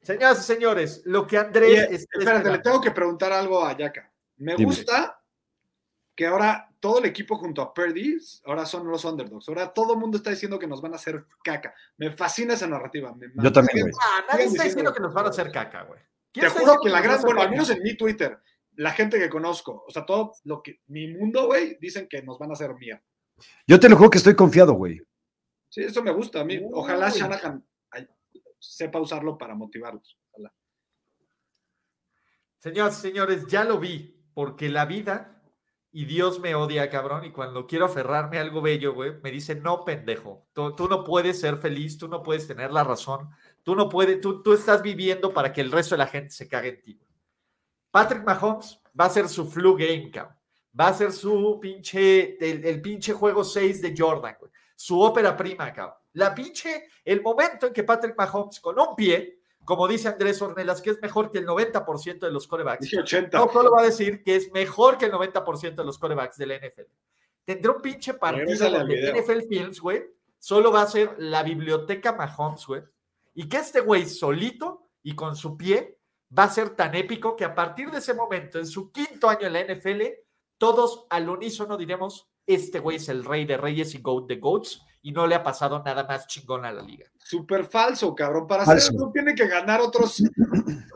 señoras 0.00 0.38
y 0.38 0.42
señores, 0.44 1.02
lo 1.04 1.26
que 1.26 1.36
Andrés. 1.36 1.88
Es- 1.90 2.06
espérate, 2.12 2.48
es- 2.48 2.52
le 2.56 2.58
tengo 2.60 2.80
que 2.80 2.92
preguntar 2.92 3.32
algo 3.32 3.64
a 3.66 3.76
Yaka. 3.76 4.10
Me 4.36 4.54
Dime. 4.54 4.66
gusta 4.66 5.19
que 6.20 6.26
ahora 6.26 6.68
todo 6.80 6.98
el 6.98 7.06
equipo 7.06 7.38
junto 7.38 7.62
a 7.62 7.72
Purdy 7.72 8.18
ahora 8.44 8.66
son 8.66 8.86
los 8.86 9.06
underdogs. 9.06 9.48
Ahora 9.48 9.72
todo 9.72 9.94
el 9.94 9.98
mundo 9.98 10.18
está 10.18 10.28
diciendo 10.28 10.58
que 10.58 10.66
nos 10.66 10.82
van 10.82 10.92
a 10.92 10.96
hacer 10.96 11.24
caca. 11.42 11.74
Me 11.96 12.10
fascina 12.10 12.52
esa 12.52 12.66
narrativa. 12.66 13.14
me 13.14 13.28
Yo 13.42 13.50
también, 13.50 13.84
güey. 13.84 13.92
Ah, 14.02 14.24
nadie 14.30 14.44
está 14.44 14.64
diciendo 14.64 14.64
diciendo- 14.64 14.92
que 14.92 15.00
nos 15.00 15.14
van 15.14 15.24
a 15.24 15.28
hacer 15.30 15.50
caca, 15.50 15.84
güey. 15.84 15.98
¿Quién 16.30 16.44
Te 16.44 16.60
juro 16.60 16.76
que 16.82 16.90
la 16.90 17.00
gran, 17.00 17.22
bueno, 17.22 17.40
al 17.40 17.48
menos 17.48 17.70
en 17.70 17.82
mi 17.82 17.96
Twitter, 17.96 18.38
la 18.74 18.92
gente 18.92 19.18
que 19.18 19.30
conozco, 19.30 19.82
o 19.88 19.90
sea, 19.90 20.04
todo 20.04 20.34
lo 20.44 20.62
que, 20.62 20.82
mi 20.88 21.08
mundo, 21.08 21.46
güey, 21.46 21.78
dicen 21.80 22.06
que 22.06 22.20
nos 22.20 22.38
van 22.38 22.50
a 22.50 22.52
hacer 22.52 22.74
mía. 22.74 23.02
Yo 23.66 23.80
te 23.80 23.88
lo 23.88 23.96
juro 23.96 24.10
que 24.10 24.18
estoy 24.18 24.36
confiado, 24.36 24.74
güey. 24.74 25.00
Sí, 25.70 25.84
eso 25.84 26.02
me 26.02 26.10
gusta 26.12 26.42
a 26.42 26.44
mí. 26.44 26.60
Ojalá 26.70 27.06
Uy. 27.06 27.18
Shanahan 27.18 27.66
ay, 27.92 28.06
sepa 28.58 29.00
usarlo 29.00 29.38
para 29.38 29.54
motivarlos. 29.54 30.18
Ojalá. 30.32 30.52
Señoras 32.58 32.98
y 32.98 33.00
señores, 33.00 33.46
ya 33.46 33.64
lo 33.64 33.78
vi, 33.78 34.22
porque 34.34 34.68
la 34.68 34.84
vida 34.84 35.39
y 35.92 36.04
Dios 36.04 36.38
me 36.38 36.54
odia, 36.54 36.88
cabrón, 36.88 37.24
y 37.24 37.32
cuando 37.32 37.66
quiero 37.66 37.86
aferrarme 37.86 38.38
a 38.38 38.42
algo 38.42 38.62
bello, 38.62 38.94
güey, 38.94 39.14
me 39.22 39.30
dice, 39.30 39.56
no, 39.56 39.84
pendejo, 39.84 40.46
tú, 40.52 40.74
no 40.88 41.02
puedes 41.02 41.40
ser 41.40 41.56
feliz, 41.56 41.98
tú 41.98 42.06
no 42.06 42.22
puedes 42.22 42.46
tener 42.46 42.72
la 42.72 42.84
razón, 42.84 43.30
tú 43.64 43.74
no 43.74 43.88
puedes, 43.88 44.20
tú, 44.20 44.42
tú 44.42 44.52
estás 44.52 44.82
viviendo 44.82 45.32
para 45.32 45.52
que 45.52 45.60
el 45.60 45.72
resto 45.72 45.94
de 45.94 45.98
la 45.98 46.06
gente 46.06 46.30
se 46.30 46.48
cague 46.48 46.68
en 46.68 46.82
ti. 46.82 47.00
Patrick 47.90 48.24
Mahomes 48.24 48.80
va 48.98 49.06
a 49.06 49.10
ser 49.10 49.28
su 49.28 49.46
flu 49.46 49.74
game, 49.74 50.10
cabrón. 50.12 50.36
Va 50.78 50.86
a 50.88 50.94
ser 50.94 51.10
su 51.10 51.58
pinche, 51.60 52.38
el, 52.38 52.64
el 52.64 52.80
pinche 52.80 53.12
juego 53.12 53.42
6 53.42 53.82
de 53.82 53.92
Jordan, 53.96 54.36
güey. 54.38 54.52
Su 54.76 55.00
ópera 55.00 55.36
prima, 55.36 55.72
cabrón. 55.72 55.96
La 56.12 56.32
pinche, 56.32 56.84
el 57.04 57.20
momento 57.20 57.66
en 57.66 57.72
que 57.72 57.82
Patrick 57.82 58.16
Mahomes 58.16 58.60
con 58.60 58.78
un 58.78 58.94
pie, 58.94 59.39
como 59.70 59.86
dice 59.86 60.08
Andrés 60.08 60.42
Ornelas, 60.42 60.82
que 60.82 60.90
es 60.90 61.00
mejor 61.00 61.30
que 61.30 61.38
el 61.38 61.46
90% 61.46 62.18
de 62.18 62.32
los 62.32 62.48
corebacks, 62.48 62.80
Dije 62.80 62.98
80. 62.98 63.38
no 63.38 63.52
solo 63.52 63.70
va 63.70 63.82
a 63.82 63.84
decir 63.84 64.24
que 64.24 64.34
es 64.34 64.50
mejor 64.50 64.98
que 64.98 65.04
el 65.04 65.12
90% 65.12 65.76
de 65.76 65.84
los 65.84 65.96
corebacks 65.96 66.36
de 66.38 66.46
la 66.46 66.56
NFL. 66.56 66.90
Tendrá 67.44 67.70
un 67.70 67.80
pinche 67.80 68.14
partido 68.14 68.84
video. 68.84 69.14
NFL 69.14 69.46
Films, 69.48 69.80
güey, 69.80 70.02
solo 70.40 70.72
va 70.72 70.82
a 70.82 70.88
ser 70.88 71.14
la 71.18 71.44
biblioteca 71.44 72.14
Mahomes, 72.14 72.66
güey. 72.66 72.82
Y 73.34 73.48
que 73.48 73.58
este 73.58 73.80
güey 73.80 74.06
solito 74.06 74.88
y 75.04 75.14
con 75.14 75.36
su 75.36 75.56
pie 75.56 76.00
va 76.36 76.44
a 76.44 76.50
ser 76.50 76.70
tan 76.70 76.96
épico 76.96 77.36
que 77.36 77.44
a 77.44 77.54
partir 77.54 77.92
de 77.92 77.98
ese 77.98 78.12
momento, 78.12 78.58
en 78.58 78.66
su 78.66 78.90
quinto 78.90 79.28
año 79.28 79.46
en 79.46 79.52
la 79.52 79.62
NFL, 79.62 80.02
todos 80.58 81.06
al 81.10 81.30
unísono 81.30 81.76
diremos, 81.76 82.28
este 82.44 82.80
güey 82.80 82.96
es 82.96 83.08
el 83.08 83.24
rey 83.24 83.44
de 83.44 83.56
reyes 83.56 83.94
y 83.94 83.98
goat 84.02 84.26
de 84.26 84.36
goats 84.38 84.82
y 85.02 85.12
no 85.12 85.26
le 85.26 85.34
ha 85.34 85.42
pasado 85.42 85.82
nada 85.84 86.04
más 86.04 86.26
chingón 86.26 86.64
a 86.64 86.72
la 86.72 86.82
liga. 86.82 87.06
Súper 87.16 87.64
falso, 87.64 88.14
cabrón. 88.14 88.46
Para 88.46 88.64
Falso. 88.64 88.88
hacer 88.88 88.96
eso 88.96 89.10
tiene 89.12 89.34
que 89.34 89.46
ganar 89.46 89.80
otros 89.80 90.22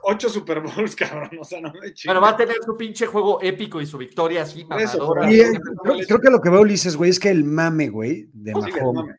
ocho 0.03 0.29
Super 0.29 0.61
Bowls, 0.61 0.95
cabrón. 0.97 1.31
O 1.41 1.45
sea, 1.45 1.61
no 1.61 1.73
me. 1.73 1.93
Bueno, 2.05 2.21
va 2.21 2.31
a 2.31 2.37
tener 2.37 2.57
su 2.65 2.77
pinche 2.77 3.07
juego 3.07 3.41
épico 3.41 3.81
y 3.81 3.87
su 3.87 3.97
victoria 3.97 4.43
así, 4.43 4.67
eso, 4.79 4.99
mamadora. 4.99 5.31
Y, 5.31 5.35
Sí, 5.37 5.41
eh, 5.41 5.51
creo, 5.83 5.97
creo 6.07 6.21
que 6.21 6.31
lo 6.31 6.41
que 6.41 6.51
veo, 6.51 6.61
Ulises, 6.61 6.97
güey, 6.97 7.11
es 7.11 7.19
que 7.21 7.31
el 7.31 7.45
mame, 7.45 7.89
güey, 7.89 8.29
de 8.33 8.53
No, 8.53 8.61
Mahomes, 8.61 9.17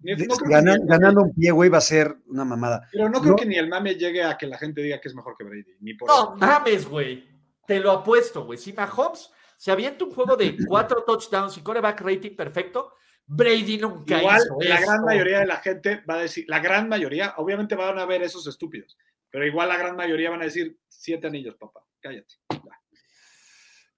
no 0.00 0.36
que 0.36 0.48
ganando 0.86 1.22
un 1.22 1.34
pie, 1.34 1.50
güey, 1.50 1.70
va 1.70 1.78
a 1.78 1.82
ser 1.82 2.16
una 2.26 2.44
mamada. 2.44 2.88
Pero 2.92 3.08
no 3.08 3.20
creo 3.20 3.32
No. 3.32 3.36
que 3.36 3.46
ni 3.46 3.56
el 3.56 3.68
mame 3.68 3.94
llegue 3.94 4.22
a 4.22 4.36
que 4.36 4.46
la 4.46 4.58
gente 4.58 4.80
diga 4.82 5.00
que 5.00 5.08
es 5.08 5.14
mejor 5.14 5.34
que 5.36 5.44
Brady. 5.44 5.76
Ni 5.80 5.94
por 5.94 6.08
No 6.08 6.14
eso. 6.14 6.34
mames, 6.36 6.88
güey. 6.88 7.28
Te 7.66 7.80
lo 7.80 7.90
apuesto, 7.92 8.44
güey. 8.44 8.58
Si 8.58 8.72
Mahomes 8.72 9.30
se 9.56 9.70
avienta 9.70 10.04
un 10.04 10.12
juego 10.12 10.36
de 10.36 10.56
cuatro 10.68 11.02
touchdowns 11.04 11.56
y 11.56 11.62
coreback 11.62 12.00
rating 12.00 12.36
perfecto, 12.36 12.92
Brady 13.34 13.78
nunca 13.78 14.18
Igual 14.18 14.40
hizo 14.44 14.56
la 14.60 14.74
eso. 14.78 14.86
gran 14.90 15.04
mayoría 15.04 15.38
de 15.40 15.46
la 15.46 15.56
gente 15.56 16.02
va 16.08 16.14
a 16.14 16.18
decir, 16.22 16.44
la 16.48 16.60
gran 16.60 16.88
mayoría, 16.88 17.34
obviamente 17.38 17.74
van 17.74 17.98
a 17.98 18.04
ver 18.06 18.22
esos 18.22 18.46
estúpidos, 18.46 18.98
pero 19.30 19.46
igual 19.46 19.68
la 19.68 19.76
gran 19.78 19.96
mayoría 19.96 20.30
van 20.30 20.42
a 20.42 20.44
decir 20.44 20.78
siete 20.88 21.26
anillos, 21.28 21.54
papá, 21.56 21.84
cállate. 22.00 22.34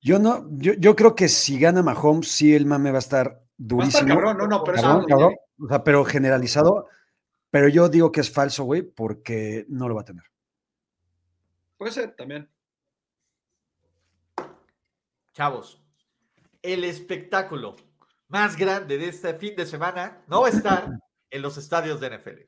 Yo 0.00 0.18
no, 0.18 0.46
yo, 0.50 0.74
yo 0.74 0.94
creo 0.94 1.14
que 1.14 1.28
si 1.28 1.58
gana 1.58 1.82
Mahomes, 1.82 2.28
sí 2.30 2.54
el 2.54 2.66
mame 2.66 2.90
va 2.90 2.98
a 2.98 3.00
estar 3.00 3.26
Va 3.28 3.32
a 3.34 3.40
durísimo. 3.56 4.00
estar 4.00 4.08
cabrón, 4.08 4.36
no, 4.38 4.46
no, 4.46 4.62
pero 4.64 4.76
eso 4.76 4.86
Cabrón, 4.86 5.02
no 5.02 5.08
cabrón. 5.08 5.34
O 5.60 5.68
sea, 5.68 5.82
pero 5.84 6.04
generalizado. 6.04 6.88
Pero 7.50 7.68
yo 7.68 7.88
digo 7.88 8.10
que 8.12 8.20
es 8.20 8.30
falso, 8.30 8.64
güey, 8.64 8.82
porque 8.82 9.64
no 9.68 9.88
lo 9.88 9.94
va 9.94 10.02
a 10.02 10.04
tener. 10.04 10.24
puede 11.76 11.92
ser 11.92 12.14
también. 12.16 12.50
Chavos, 15.32 15.82
el 16.62 16.84
espectáculo 16.84 17.76
más 18.34 18.56
grande 18.56 18.98
de 18.98 19.10
este 19.10 19.32
fin 19.34 19.54
de 19.54 19.64
semana 19.64 20.24
no 20.26 20.40
va 20.40 20.48
a 20.48 20.50
estar 20.50 20.90
en 21.30 21.40
los 21.40 21.56
estadios 21.56 22.00
de 22.00 22.18
NFL. 22.18 22.40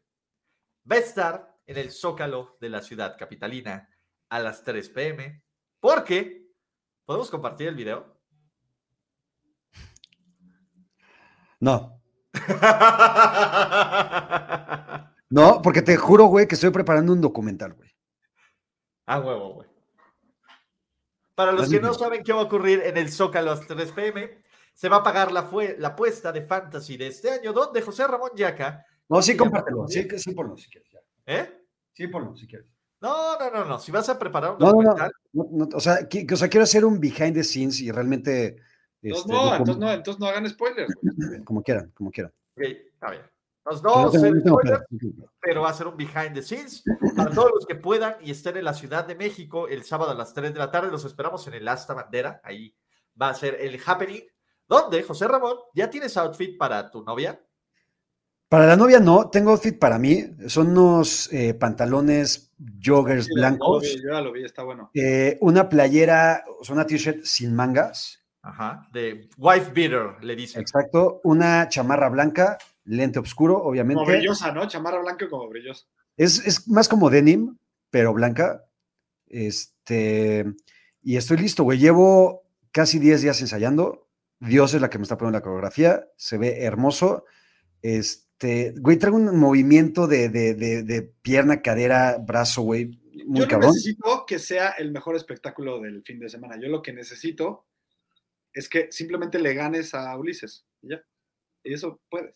Va 0.91 0.97
a 0.97 0.99
estar 0.99 1.57
en 1.65 1.77
el 1.77 1.93
Zócalo 1.93 2.57
de 2.61 2.71
la 2.71 2.83
ciudad 2.83 3.17
capitalina 3.17 3.89
a 4.29 4.41
las 4.41 4.65
3 4.65 4.91
pm. 4.91 5.45
Porque, 5.79 6.51
¿podemos 7.05 7.31
compartir 7.31 7.69
el 7.69 7.77
video? 7.77 8.19
No, 11.61 12.03
no, 15.31 15.63
porque 15.63 15.83
te 15.83 15.97
juro, 15.97 16.25
güey, 16.25 16.49
que 16.49 16.57
estoy 16.57 16.71
preparando 16.71 17.13
un 17.13 17.21
documental, 17.21 17.75
güey. 17.75 17.95
A 19.07 19.21
huevo, 19.21 19.55
güey. 19.55 19.69
Para 21.37 21.53
los 21.53 21.71
que 21.71 21.81
no 21.81 21.95
saben 21.95 22.25
qué 22.25 22.33
va 22.33 22.41
a 22.41 22.45
ocurrir 22.45 22.83
en 22.85 22.97
el 22.97 23.13
Zócalo 23.13 23.53
a 23.53 23.55
las 23.55 23.69
3 23.69 23.93
pm, 23.93 24.43
se 24.77 24.89
va 24.91 24.97
a 24.99 25.03
pagar 25.03 25.33
la, 25.33 25.43
fue- 25.45 25.77
la 25.79 25.89
apuesta 25.89 26.31
de 26.33 26.43
Fantasy 26.43 26.97
de 26.99 27.07
este 27.07 27.31
año, 27.31 27.53
donde 27.55 27.81
José 27.81 28.07
Ramón 28.07 28.31
Yaca. 28.37 28.85
No, 29.09 29.23
sí, 29.23 29.35
compártelo. 29.37 29.89
Sí, 29.89 30.07
sí, 30.19 30.33
ponlo 30.33 30.55
si 30.57 30.69
quieres. 30.69 30.91
ya. 30.93 31.01
¿Eh? 31.27 31.63
Sí, 31.95 32.07
ponlo 32.09 32.37
si 32.37 32.47
quieres. 32.47 32.67
No, 33.01 33.39
no, 33.39 33.51
no, 33.51 33.65
no. 33.65 33.79
Si 33.79 33.91
vas 33.91 34.09
a 34.11 34.19
preparar 34.19 34.53
un 34.53 34.59
No, 34.59 34.67
documental, 34.67 35.13
No, 35.33 35.47
no, 35.51 35.69
o, 35.75 35.81
sea, 35.81 35.99
o 36.33 36.37
sea, 36.37 36.49
quiero 36.49 36.65
hacer 36.65 36.85
un 36.85 37.01
behind 37.01 37.35
the 37.35 37.43
scenes 37.45 37.81
y 37.81 37.91
realmente. 37.91 38.57
Entonces 39.03 39.27
este, 39.31 39.33
no, 39.33 39.51
entonces 39.55 39.77
no, 39.79 39.93
entonces 39.93 40.21
no 40.21 40.27
hagan 40.27 40.49
spoilers. 40.49 40.93
güey. 41.01 41.41
Como 41.45 41.63
quieran, 41.63 41.91
como 41.95 42.11
quieran. 42.11 42.33
ok, 42.57 42.63
está 42.63 43.11
bien. 43.11 43.23
Nos 43.65 43.83
no 43.83 43.91
vamos 43.91 44.09
a 44.09 44.11
tengo- 44.13 44.25
hacer 44.27 44.35
no 44.37 44.43
tengo 44.43 44.59
spoiler, 44.61 44.79
pedo, 44.79 44.87
no 44.91 44.99
tengo 44.99 45.15
pedo. 45.17 45.33
pero 45.41 45.61
va 45.63 45.71
a 45.71 45.75
ser 45.75 45.87
un 45.89 45.97
behind 45.97 46.35
the 46.35 46.43
scenes. 46.43 46.85
Para 47.17 47.31
todos 47.31 47.51
los 47.55 47.67
que 47.67 47.75
puedan 47.77 48.15
y 48.23 48.31
estén 48.31 48.57
en 48.57 48.65
la 48.65 48.75
Ciudad 48.75 49.05
de 49.07 49.15
México 49.15 49.69
el 49.69 49.85
sábado 49.85 50.11
a 50.11 50.15
las 50.15 50.33
3 50.35 50.53
de 50.53 50.59
la 50.59 50.71
tarde, 50.71 50.91
los 50.91 51.05
esperamos 51.05 51.47
en 51.49 51.55
el 51.55 51.67
Asta 51.69 51.95
Bandera. 51.95 52.41
Ahí 52.45 52.75
va 53.21 53.31
a 53.31 53.35
ser 53.35 53.57
el 53.61 53.81
happening. 53.85 54.23
Donde, 54.69 55.03
José 55.03 55.29
Ramón, 55.29 55.57
¿ya 55.75 55.89
tienes 55.91 56.17
outfit 56.17 56.57
para 56.59 56.91
tu 56.91 57.03
novia? 57.05 57.41
Para 58.49 58.67
la 58.67 58.77
novia 58.77 59.01
no, 59.01 59.29
tengo 59.31 59.51
outfit 59.51 59.79
para 59.79 59.99
mí. 59.99 60.25
Son 60.47 60.69
unos 60.71 61.33
eh, 61.33 61.55
pantalones 61.55 62.53
joggers 62.83 63.27
Sí, 63.27 63.31
ya 63.35 63.35
lo 63.35 63.41
blancos, 63.41 63.83
vi, 63.83 64.03
yo 64.03 64.13
ya 64.13 64.21
lo 64.21 64.33
vi, 64.33 64.45
está 64.45 64.63
bueno. 64.63 64.91
eh, 64.95 65.37
una 65.41 65.69
playera, 65.69 66.45
o 66.61 66.65
sea, 66.65 66.75
una 66.75 66.87
t-shirt 66.87 67.25
sin 67.25 67.55
mangas, 67.55 68.23
Ajá. 68.43 68.87
De 68.93 69.29
wife 69.39 69.73
beater, 69.75 70.23
le 70.23 70.37
dicen. 70.37 70.61
exacto, 70.63 71.21
una 71.25 71.69
chamarra 71.69 72.09
blanca, 72.09 72.57
lente 72.85 73.19
oscuro, 73.19 73.55
Como 73.57 73.71
obviamente. 73.71 74.05
brillosa, 74.05 74.53
¿no? 74.53 74.69
Chamarra 74.69 75.01
blanca 75.01 75.29
como 75.29 75.49
brillosa. 75.49 75.85
Es, 76.17 76.47
es 76.47 76.69
más 76.69 76.89
como 76.89 77.11
denim, 77.11 77.59
pero 77.91 78.13
blanca. 78.15 78.65
Este, 79.27 80.45
y 81.03 81.17
estoy 81.17 81.39
listo, 81.39 81.65
güey. 81.65 81.79
Llevo 81.81 82.45
casi 82.71 83.01
10 83.01 83.23
días 83.23 83.41
ensayando. 83.41 84.06
Dios 84.41 84.75
es 84.75 84.81
la 84.81 84.91
que 84.91 84.99
me 84.99 85.03
está 85.03 85.17
poniendo 85.17 85.39
la 85.39 85.43
coreografía. 85.43 86.07
Se 86.17 86.37
ve 86.39 86.63
hermoso. 86.65 87.25
Este, 87.83 88.75
güey, 88.79 88.97
traigo 88.99 89.17
un 89.17 89.39
movimiento 89.39 90.07
de, 90.07 90.29
de- 90.29 90.55
de- 90.55 90.83
de 90.83 91.03
pierna, 91.03 91.63
cadera, 91.63 92.19
brazo, 92.19 92.63
güey. 92.63 93.01
Muy 93.27 93.41
Yo 93.41 93.45
no 93.47 93.49
cabrón. 93.51 93.71
necesito 93.73 94.25
que 94.27 94.39
sea 94.39 94.71
el 94.71 94.93
mejor 94.93 95.17
espectáculo 95.17 95.81
del 95.81 96.03
fin 96.03 96.19
de 96.19 96.29
semana. 96.29 96.57
Yo 96.61 96.69
lo 96.69 96.83
que 96.83 96.93
necesito 96.93 97.67
es 98.53 98.69
que 98.69 98.89
simplemente 98.93 99.39
le 99.39 99.55
ganes 99.55 99.95
a 99.95 100.17
Ulises. 100.19 100.67
y 100.83 100.91
ya. 100.91 101.03
Y 101.65 101.73
eso 101.75 102.01
puedes. 102.11 102.35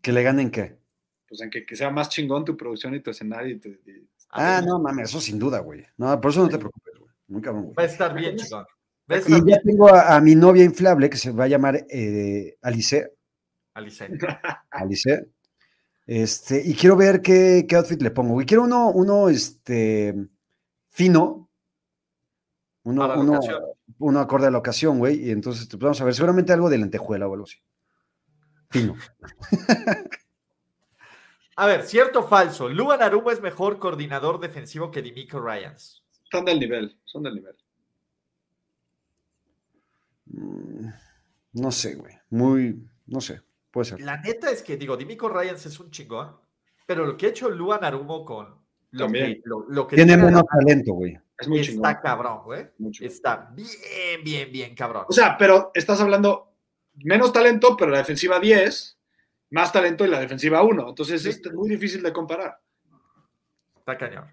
Que 0.00 0.12
le 0.12 0.22
ganen 0.22 0.50
qué. 0.50 0.78
Pues 1.28 1.40
en 1.40 1.48
que, 1.50 1.64
que 1.64 1.76
sea 1.76 1.90
más 1.90 2.08
chingón 2.08 2.44
tu 2.44 2.56
producción 2.56 2.94
y 2.94 3.00
tu 3.00 3.10
escenario. 3.10 3.54
y 3.56 3.60
tu- 3.60 3.68
y- 3.68 4.08
Ah, 4.30 4.62
no, 4.66 4.78
mames, 4.80 5.10
eso 5.10 5.20
sin 5.20 5.38
duda, 5.38 5.58
güey. 5.60 5.84
No, 5.98 6.18
por 6.20 6.30
eso 6.30 6.42
no 6.42 6.48
te 6.48 6.58
preocupes, 6.58 6.94
güey. 6.98 7.10
Muy 7.28 7.42
cabrón, 7.42 7.64
güey. 7.64 7.74
Va 7.76 7.82
a 7.82 7.86
estar 7.86 8.14
bien, 8.14 8.36
chingón. 8.36 8.66
Y 9.08 9.50
ya 9.50 9.60
tengo 9.60 9.88
a, 9.88 10.16
a 10.16 10.20
mi 10.20 10.34
novia 10.34 10.64
inflable 10.64 11.10
que 11.10 11.16
se 11.16 11.32
va 11.32 11.44
a 11.44 11.48
llamar 11.48 11.86
eh, 11.88 12.56
Alice. 12.62 13.12
Alice. 13.74 14.08
Alice. 14.70 15.26
Este, 16.06 16.62
y 16.64 16.74
quiero 16.74 16.96
ver 16.96 17.22
qué, 17.22 17.66
qué 17.68 17.76
outfit 17.76 18.00
le 18.02 18.10
pongo. 18.10 18.40
Y 18.40 18.46
quiero 18.46 18.64
uno, 18.64 18.90
uno, 18.90 19.28
este, 19.28 20.14
fino. 20.88 21.48
Uno, 22.84 23.14
uno, 23.14 23.40
uno 23.98 24.20
acorde 24.20 24.48
a 24.48 24.50
la 24.50 24.58
ocasión, 24.58 24.98
güey. 24.98 25.28
Y 25.28 25.30
entonces 25.30 25.66
pues, 25.68 25.80
vamos 25.80 26.00
a 26.00 26.04
ver, 26.04 26.14
seguramente 26.14 26.52
algo 26.52 26.68
de 26.68 26.78
lentejuela 26.78 27.28
o 27.28 27.32
algo 27.32 27.44
así. 27.44 27.58
Fino. 28.70 28.96
A 31.56 31.66
ver, 31.66 31.82
cierto 31.84 32.20
o 32.20 32.22
falso. 32.28 32.68
Luan 32.68 33.02
Arumo 33.02 33.30
es 33.30 33.42
mejor 33.42 33.78
coordinador 33.78 34.40
defensivo 34.40 34.90
que 34.90 35.02
Dimico 35.02 35.38
Ryans. 35.38 36.02
Están 36.24 36.46
del 36.46 36.58
nivel, 36.58 36.98
son 37.04 37.22
del 37.22 37.34
nivel. 37.34 37.54
Mm, 40.32 40.88
No 41.54 41.70
sé, 41.70 41.94
güey. 41.94 42.14
Muy, 42.30 42.82
no 43.06 43.20
sé. 43.20 43.40
Puede 43.70 43.84
ser. 43.86 44.00
La 44.00 44.18
neta 44.20 44.50
es 44.50 44.62
que, 44.62 44.76
digo, 44.76 44.96
Dimico 44.96 45.28
Ryans 45.28 45.64
es 45.66 45.78
un 45.80 45.90
chingón, 45.90 46.36
pero 46.86 47.06
lo 47.06 47.16
que 47.16 47.26
ha 47.26 47.28
hecho 47.30 47.48
Luan 47.50 47.84
Arumo 47.84 48.24
con 48.24 48.60
lo 48.90 49.04
También. 49.04 49.34
que, 49.34 49.42
lo, 49.44 49.64
lo 49.68 49.86
que 49.86 49.96
Tiene 49.96 50.16
menos 50.16 50.42
talento, 50.44 50.92
güey. 50.94 51.18
Es 51.38 51.48
muy 51.48 51.60
está 51.60 51.72
chingón. 51.72 51.94
cabrón, 52.02 52.40
güey. 52.44 52.66
Está 53.00 53.50
bien, 53.54 54.22
bien, 54.24 54.52
bien 54.52 54.74
cabrón. 54.74 55.04
O 55.08 55.12
sea, 55.12 55.36
pero 55.38 55.70
estás 55.74 56.00
hablando 56.00 56.52
menos 56.96 57.32
talento, 57.32 57.76
pero 57.76 57.90
la 57.90 57.98
defensiva 57.98 58.38
10, 58.38 58.98
más 59.50 59.72
talento 59.72 60.04
y 60.04 60.08
la 60.08 60.20
defensiva 60.20 60.62
1. 60.62 60.88
Entonces 60.90 61.22
Sí. 61.22 61.28
es 61.30 61.52
muy 61.54 61.68
difícil 61.70 62.02
de 62.02 62.12
comparar. 62.12 62.58
Está 63.78 63.96
cañón. 63.98 64.30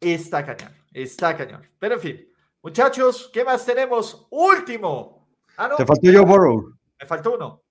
Está 0.00 0.44
cañón. 0.46 0.72
Está 0.92 1.36
cañón. 1.36 1.68
Pero 1.78 1.96
en 1.96 2.00
fin, 2.00 2.28
muchachos, 2.62 3.30
¿qué 3.32 3.44
más 3.44 3.64
tenemos? 3.64 4.26
Último. 4.30 5.28
Ah, 5.56 5.68
no, 5.68 5.76
Te 5.76 5.86
faltó 5.86 6.10
Joe 6.12 6.24
Burrow. 6.24 6.76
me 7.00 7.06
faltó 7.06 7.34
uno. 7.34 7.62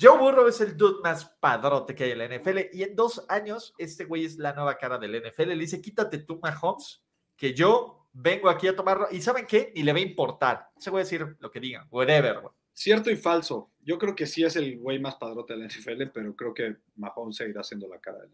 Joe 0.00 0.18
Burrow 0.18 0.48
es 0.48 0.60
el 0.60 0.76
dude 0.76 1.00
más 1.02 1.24
padrote 1.40 1.94
que 1.94 2.04
hay 2.04 2.10
en 2.12 2.18
la 2.18 2.26
NFL 2.26 2.58
y 2.72 2.82
en 2.82 2.96
dos 2.96 3.24
años 3.28 3.74
este 3.78 4.04
güey 4.04 4.24
es 4.24 4.38
la 4.38 4.52
nueva 4.52 4.76
cara 4.76 4.98
del 4.98 5.22
NFL. 5.22 5.48
Le 5.48 5.56
dice, 5.56 5.80
quítate 5.80 6.18
tú, 6.18 6.40
Mahomes, 6.42 7.02
que 7.36 7.54
yo 7.54 8.08
vengo 8.12 8.48
aquí 8.48 8.66
a 8.66 8.74
tomarlo. 8.74 9.06
¿Y 9.10 9.20
saben 9.20 9.46
qué? 9.46 9.72
Ni 9.74 9.82
le 9.84 9.92
va 9.92 9.98
a 9.98 10.02
importar. 10.02 10.68
Se 10.78 10.90
voy 10.90 11.00
a 11.00 11.04
decir 11.04 11.36
lo 11.38 11.50
que 11.50 11.60
digan. 11.60 11.86
Whatever, 11.90 12.40
güey. 12.40 12.54
Cierto 12.72 13.08
y 13.08 13.16
falso. 13.16 13.70
Yo 13.82 13.98
creo 13.98 14.16
que 14.16 14.26
sí 14.26 14.42
es 14.42 14.56
el 14.56 14.78
güey 14.80 14.98
más 14.98 15.14
padrote 15.14 15.52
de 15.52 15.60
la 15.60 15.66
NFL, 15.66 16.10
pero 16.12 16.34
creo 16.34 16.52
que 16.52 16.76
Mahomes 16.96 17.36
seguirá 17.36 17.62
siendo 17.62 17.86
la 17.86 18.00
cara 18.00 18.18
de 18.18 18.26
él. 18.26 18.32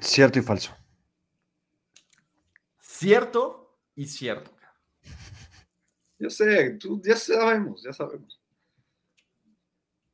Cierto 0.00 0.38
y 0.38 0.42
falso. 0.42 0.76
Cierto 2.78 3.78
y 3.94 4.06
cierto. 4.06 4.50
Yo 6.18 6.30
sé, 6.30 6.70
tú, 6.72 7.00
ya 7.04 7.16
sabemos, 7.16 7.82
ya 7.82 7.92
sabemos. 7.92 8.40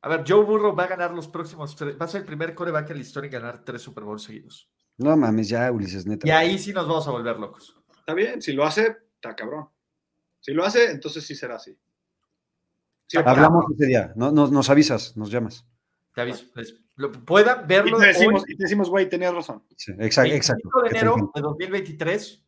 A 0.01 0.07
ver, 0.09 0.23
Joe 0.27 0.43
Burrow 0.45 0.75
va 0.75 0.83
a 0.83 0.87
ganar 0.87 1.11
los 1.11 1.27
próximos 1.27 1.75
tres. 1.75 1.97
Va 1.99 2.05
a 2.05 2.07
ser 2.07 2.21
el 2.21 2.27
primer 2.27 2.53
coreback 2.53 2.91
en 2.91 2.97
la 2.97 3.01
historia 3.01 3.27
en 3.27 3.31
ganar 3.33 3.63
tres 3.65 3.81
Super 3.81 4.03
Bowls 4.03 4.21
seguidos. 4.21 4.69
No 4.97 5.17
mames, 5.17 5.49
ya, 5.49 5.71
Ulises, 5.71 6.05
neta. 6.05 6.27
Y 6.27 6.31
ahí 6.31 6.59
sí 6.59 6.71
nos 6.73 6.87
vamos 6.87 7.07
a 7.07 7.11
volver 7.11 7.39
locos. 7.39 7.75
Está 7.97 8.13
bien, 8.13 8.39
si 8.39 8.53
lo 8.53 8.63
hace, 8.65 8.95
está 9.15 9.35
cabrón. 9.35 9.67
Si 10.39 10.53
lo 10.53 10.63
hace, 10.63 10.91
entonces 10.91 11.25
sí 11.25 11.33
será 11.33 11.55
así. 11.55 11.75
Sí, 13.07 13.17
Hablamos 13.17 13.65
ese 13.73 13.87
día. 13.87 14.13
No, 14.15 14.31
nos, 14.31 14.51
nos 14.51 14.69
avisas, 14.69 15.17
nos 15.17 15.31
llamas. 15.31 15.65
Te 16.13 16.21
aviso. 16.21 16.45
Les- 16.53 16.75
lo- 16.97 17.11
puedan 17.11 17.63
y 17.63 17.67
verlo. 17.67 17.97
te 17.97 18.05
decimos, 18.07 18.43
hoy, 18.43 18.53
y 18.53 18.57
te 18.57 18.63
decimos, 18.63 18.89
güey, 18.91 19.09
tenías 19.09 19.33
razón. 19.33 19.63
Sí, 19.75 19.91
exacto, 19.99 20.29
25 20.29 20.35
exacto. 20.35 20.69
de 20.83 20.83
Que 20.83 20.93
te 20.93 20.99
enero 20.99 21.31
de 21.33 21.41
2023. 21.41 22.43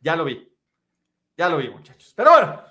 Ya 0.00 0.16
lo 0.16 0.24
vi. 0.24 0.52
Ya 1.38 1.48
lo 1.48 1.56
vi, 1.56 1.70
muchachos. 1.70 2.12
Pero 2.14 2.32
bueno, 2.32 2.62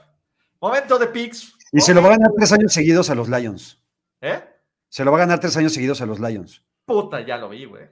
Momento 0.60 0.98
de 0.98 1.08
picks. 1.08 1.56
Y 1.72 1.82
se 1.82 1.94
lo 1.94 2.02
va 2.02 2.10
a 2.10 2.12
ganar 2.12 2.32
tres 2.36 2.52
años 2.52 2.74
seguidos 2.74 3.10
a 3.10 3.16
los 3.16 3.30
Lions. 3.30 3.82
¿Eh? 4.22 4.44
Se 4.90 5.04
lo 5.04 5.12
va 5.12 5.18
a 5.18 5.22
ganar 5.22 5.40
tres 5.40 5.56
años 5.58 5.74
seguidos 5.74 6.02
a 6.02 6.06
los 6.06 6.20
Lions. 6.20 6.64
Puta, 6.86 7.22
ya 7.22 7.38
lo 7.38 7.50
vi, 7.50 7.66
güey. 7.66 7.88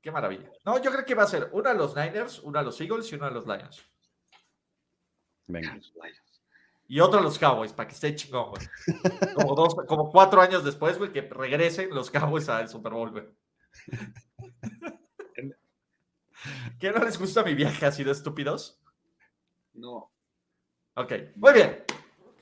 Qué 0.00 0.10
maravilla. 0.10 0.50
No, 0.64 0.80
yo 0.82 0.90
creo 0.90 1.04
que 1.04 1.14
va 1.14 1.24
a 1.24 1.26
ser 1.28 1.50
uno 1.52 1.68
a 1.68 1.74
los 1.74 1.94
Niners, 1.96 2.38
uno 2.40 2.58
a 2.58 2.62
los 2.62 2.80
Eagles 2.80 3.10
y 3.10 3.16
uno 3.16 3.26
a 3.26 3.30
los 3.30 3.46
Lions. 3.46 3.84
Venga. 5.46 5.78
Y 6.86 7.00
otro 7.00 7.20
a 7.20 7.22
los 7.22 7.38
Cowboys, 7.38 7.72
para 7.72 7.88
que 7.88 7.94
esté 7.94 8.14
chingón, 8.14 8.50
güey. 8.50 8.66
Como, 9.34 9.54
dos, 9.54 9.74
como 9.86 10.10
cuatro 10.10 10.40
años 10.40 10.64
después, 10.64 10.98
güey, 10.98 11.12
que 11.12 11.22
regresen 11.22 11.90
los 11.90 12.10
Cowboys 12.10 12.48
al 12.48 12.68
Super 12.68 12.92
Bowl, 12.92 13.10
güey. 13.10 13.24
¿Qué 16.78 16.90
no 16.90 17.04
les 17.04 17.18
gusta 17.18 17.42
mi 17.42 17.54
viaje 17.54 17.84
así 17.86 18.02
de 18.04 18.12
estúpidos? 18.12 18.80
No. 19.80 20.12
Ok, 20.94 21.12
muy 21.36 21.54
bien. 21.54 21.84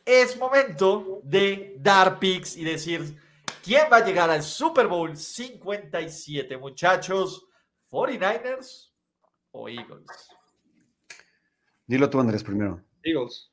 Es 0.05 0.36
momento 0.36 1.20
de 1.22 1.76
dar 1.78 2.18
picks 2.18 2.57
y 2.57 2.64
decir 2.64 3.16
quién 3.62 3.86
va 3.93 3.99
a 3.99 4.05
llegar 4.05 4.28
al 4.30 4.43
Super 4.43 4.89
Bowl 4.89 5.16
57, 5.16 6.57
muchachos. 6.57 7.47
¿49ers 7.91 8.91
o 9.53 9.68
Eagles? 9.68 10.28
Dilo 11.86 12.11
tú, 12.11 12.20
Andrés, 12.20 12.43
primero. 12.43 12.82
Eagles. 13.03 13.51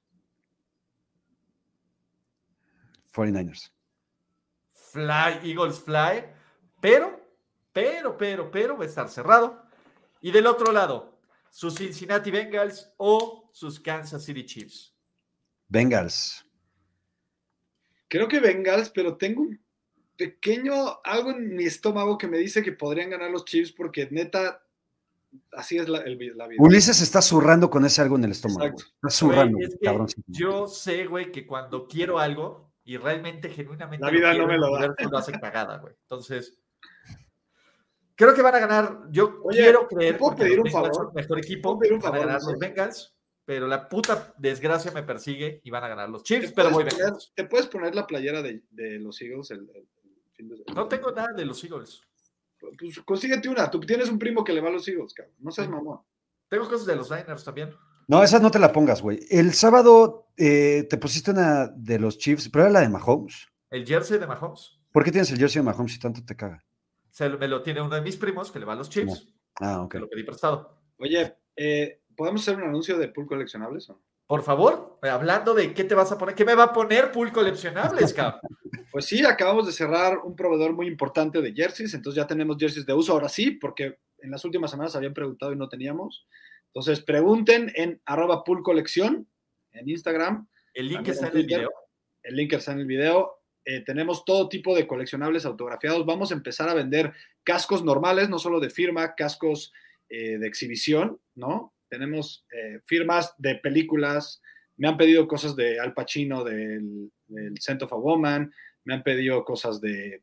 49ers. 3.13 3.71
Fly, 4.73 5.49
Eagles 5.49 5.79
Fly, 5.79 6.25
pero, 6.81 7.21
pero, 7.71 8.17
pero, 8.17 8.51
pero 8.51 8.77
va 8.77 8.83
a 8.83 8.87
estar 8.87 9.09
cerrado. 9.09 9.63
Y 10.21 10.31
del 10.31 10.47
otro 10.47 10.71
lado, 10.71 11.14
sus 11.55 11.75
Cincinnati 11.75 12.31
Bengals 12.31 12.91
o 12.97 13.49
sus 13.53 13.79
Kansas 13.79 14.25
City 14.25 14.45
Chiefs. 14.45 14.93
Bengals. 15.69 16.45
Creo 18.09 18.27
que 18.27 18.41
Bengals, 18.41 18.89
pero 18.89 19.15
tengo 19.15 19.43
un 19.43 19.61
pequeño 20.17 20.99
algo 21.01 21.31
en 21.31 21.55
mi 21.55 21.63
estómago 21.63 22.17
que 22.17 22.27
me 22.27 22.37
dice 22.39 22.61
que 22.61 22.73
podrían 22.73 23.09
ganar 23.09 23.31
los 23.31 23.45
Chiefs 23.45 23.71
porque 23.71 24.05
neta, 24.11 24.65
así 25.53 25.77
es 25.77 25.87
la, 25.87 25.99
el- 25.99 26.17
la 26.35 26.47
vida. 26.47 26.61
Ulises 26.61 26.99
está 27.01 27.21
zurrando 27.21 27.69
con 27.69 27.85
ese 27.85 28.01
algo 28.01 28.17
en 28.17 28.25
el 28.25 28.31
estómago. 28.31 28.65
Exacto. 28.65 28.91
Está 28.95 29.09
zurrando, 29.09 29.57
Güey, 29.57 29.69
es 29.69 29.75
que 29.79 29.85
cabrón. 29.85 30.07
yo 30.27 30.67
sé, 30.67 31.05
güey, 31.05 31.31
que 31.31 31.47
cuando 31.47 31.87
quiero 31.87 32.19
algo 32.19 32.69
y 32.83 32.97
realmente, 32.97 33.49
genuinamente, 33.49 34.05
La 34.05 34.11
vida 34.11 34.31
quiero, 34.31 34.45
no 34.45 34.51
me 34.51 34.57
lo 34.57 34.71
da. 34.73 34.79
el 34.79 34.89
universo 34.91 35.09
lo 35.09 35.17
hace 35.17 35.31
cagada, 35.39 35.77
güey. 35.77 35.93
Entonces, 36.01 36.57
creo 38.15 38.33
que 38.33 38.41
van 38.41 38.55
a 38.55 38.59
ganar. 38.59 38.99
Yo 39.11 39.39
Oye, 39.43 39.59
quiero 39.63 39.87
creer 39.87 40.13
¿te 40.13 40.19
puedo 40.19 40.35
pedir 40.35 40.59
un 40.59 40.71
favor? 40.71 41.13
mejor 41.13 41.39
equipo. 41.39 41.69
¿Puedo 41.69 41.79
pedir 41.79 41.93
un 41.93 41.99
van 41.99 42.07
a 42.09 42.11
favor, 42.17 42.27
ganar 42.27 42.41
los 42.43 42.57
Bengals, 42.59 43.15
pero 43.45 43.67
la 43.67 43.87
puta 43.87 44.33
desgracia 44.37 44.91
me 44.91 45.03
persigue 45.03 45.61
y 45.63 45.69
van 45.69 45.83
a 45.83 45.87
ganar 45.87 46.09
los 46.09 46.23
¿Te 46.23 46.27
Chiefs, 46.35 46.53
pero 46.55 46.69
voy 46.71 46.83
poner, 46.83 46.97
Bengals. 46.99 47.31
te 47.35 47.43
puedes 47.45 47.67
poner 47.67 47.93
la 47.95 48.07
playera 48.07 48.41
de, 48.41 48.63
de 48.71 48.99
los 48.99 49.21
Eagles 49.21 49.51
el, 49.51 49.59
el- 49.69 49.75
el 49.77 50.31
fin 50.33 50.49
de 50.49 50.63
No 50.73 50.87
tengo 50.87 51.11
nada 51.11 51.33
de 51.33 51.45
los 51.45 51.63
Eagles. 51.63 52.01
Pues 52.59 52.99
consíguete 53.05 53.47
una. 53.49 53.69
Tú 53.69 53.79
tienes 53.81 54.09
un 54.09 54.17
primo 54.17 54.43
que 54.43 54.53
le 54.53 54.61
va 54.61 54.69
a 54.69 54.71
los 54.71 54.87
Eagles, 54.87 55.13
cabrón. 55.13 55.35
No 55.39 55.51
seas 55.51 55.69
mamón. 55.69 55.99
Tengo 56.49 56.67
cosas 56.69 56.85
de 56.87 56.95
los 56.95 57.09
Niners 57.11 57.43
también. 57.43 57.73
No, 58.07 58.21
esa 58.23 58.39
no 58.39 58.51
te 58.51 58.59
la 58.59 58.71
pongas, 58.71 59.01
güey. 59.01 59.19
El 59.29 59.53
sábado 59.53 60.27
eh, 60.37 60.85
te 60.89 60.97
pusiste 60.97 61.31
una 61.31 61.67
de 61.67 61.97
los 61.99 62.17
Chiefs, 62.17 62.49
pero 62.49 62.63
era 62.65 62.71
la 62.73 62.81
de 62.81 62.89
Mahomes. 62.89 63.47
El 63.69 63.85
jersey 63.85 64.19
de 64.19 64.27
Mahomes. 64.27 64.79
¿Por 64.91 65.03
qué 65.03 65.11
tienes 65.11 65.31
el 65.31 65.39
jersey 65.39 65.59
de 65.59 65.65
Mahomes 65.65 65.93
si 65.93 65.99
tanto 65.99 66.23
te 66.23 66.35
caga? 66.35 66.63
Se 67.15 67.29
lo- 67.29 67.37
me 67.37 67.47
lo 67.47 67.61
tiene 67.63 67.79
uno 67.81 67.95
de 67.95 68.01
mis 68.01 68.17
primos 68.17 68.51
que 68.51 68.59
le 68.59 68.65
va 68.65 68.73
a 68.73 68.75
los 68.75 68.89
Chiefs. 68.89 69.25
Ah, 69.61 69.81
ok. 69.83 69.91
Que 69.93 69.99
lo 69.99 70.09
pedí 70.09 70.23
prestado. 70.23 70.81
Oye, 70.97 71.33
eh, 71.55 72.01
¿podemos 72.13 72.41
hacer 72.41 72.57
un 72.61 72.67
anuncio 72.67 72.97
de 72.97 73.07
pool 73.07 73.25
coleccionables? 73.25 73.89
o 73.89 73.93
no? 73.93 74.03
Por 74.27 74.43
favor, 74.43 74.99
eh, 75.01 75.07
hablando 75.07 75.53
de 75.53 75.73
qué 75.73 75.85
te 75.85 75.95
vas 75.95 76.11
a 76.11 76.17
poner, 76.17 76.35
¿qué 76.35 76.43
me 76.43 76.55
va 76.55 76.63
a 76.65 76.73
poner 76.73 77.13
pool 77.13 77.31
coleccionables, 77.31 78.13
cabrón? 78.13 78.41
Pues 78.91 79.05
sí, 79.05 79.23
acabamos 79.25 79.65
de 79.65 79.71
cerrar 79.71 80.17
un 80.25 80.35
proveedor 80.35 80.73
muy 80.73 80.87
importante 80.87 81.41
de 81.41 81.53
jerseys, 81.53 81.93
entonces 81.93 82.17
ya 82.21 82.27
tenemos 82.27 82.57
jerseys 82.59 82.85
de 82.85 82.93
uso, 82.93 83.13
ahora 83.13 83.29
sí, 83.29 83.51
porque 83.51 83.99
en 84.17 84.31
las 84.31 84.43
últimas 84.43 84.71
semanas 84.71 84.93
habían 84.97 85.13
preguntado 85.13 85.53
y 85.53 85.55
no 85.55 85.69
teníamos. 85.69 86.27
Entonces 86.73 86.99
pregunten 87.01 87.71
en 87.75 88.01
arroba 88.05 88.43
pool 88.43 88.61
colección 88.61 89.29
en 89.71 89.87
Instagram, 89.89 90.49
El 90.73 90.89
link 90.89 91.07
está 91.07 91.27
en 91.29 91.37
el 91.37 91.45
video. 91.45 91.71
el 92.23 92.35
link 92.35 92.51
está 92.53 92.73
en 92.73 92.79
el 92.79 92.85
video. 92.87 93.39
Eh, 93.65 93.81
tenemos 93.81 94.23
todo 94.25 94.47
tipo 94.47 94.75
de 94.75 94.85
coleccionables 94.85 95.45
autografiados. 95.45 96.05
Vamos 96.05 96.31
a 96.31 96.35
empezar 96.35 96.69
a 96.69 96.75
vender 96.75 97.11
cascos 97.43 97.83
normales, 97.83 98.29
no 98.29 98.37
solo 98.37 98.59
de 98.59 98.69
firma, 98.69 99.15
cascos 99.15 99.73
eh, 100.07 100.37
de 100.37 100.47
exhibición, 100.47 101.19
¿no? 101.33 101.73
Tenemos 101.89 102.45
eh, 102.51 102.81
firmas 102.85 103.33
de 103.39 103.55
películas. 103.55 104.41
Me 104.77 104.87
han 104.87 104.97
pedido 104.97 105.27
cosas 105.27 105.55
de 105.55 105.79
Al 105.79 105.93
Pacino, 105.93 106.43
del, 106.43 107.11
del 107.27 107.57
Scent 107.57 107.81
of 107.81 107.93
a 107.93 107.95
Woman. 107.95 108.53
Me 108.83 108.93
han 108.93 109.03
pedido 109.03 109.43
cosas 109.43 109.81
de, 109.81 110.21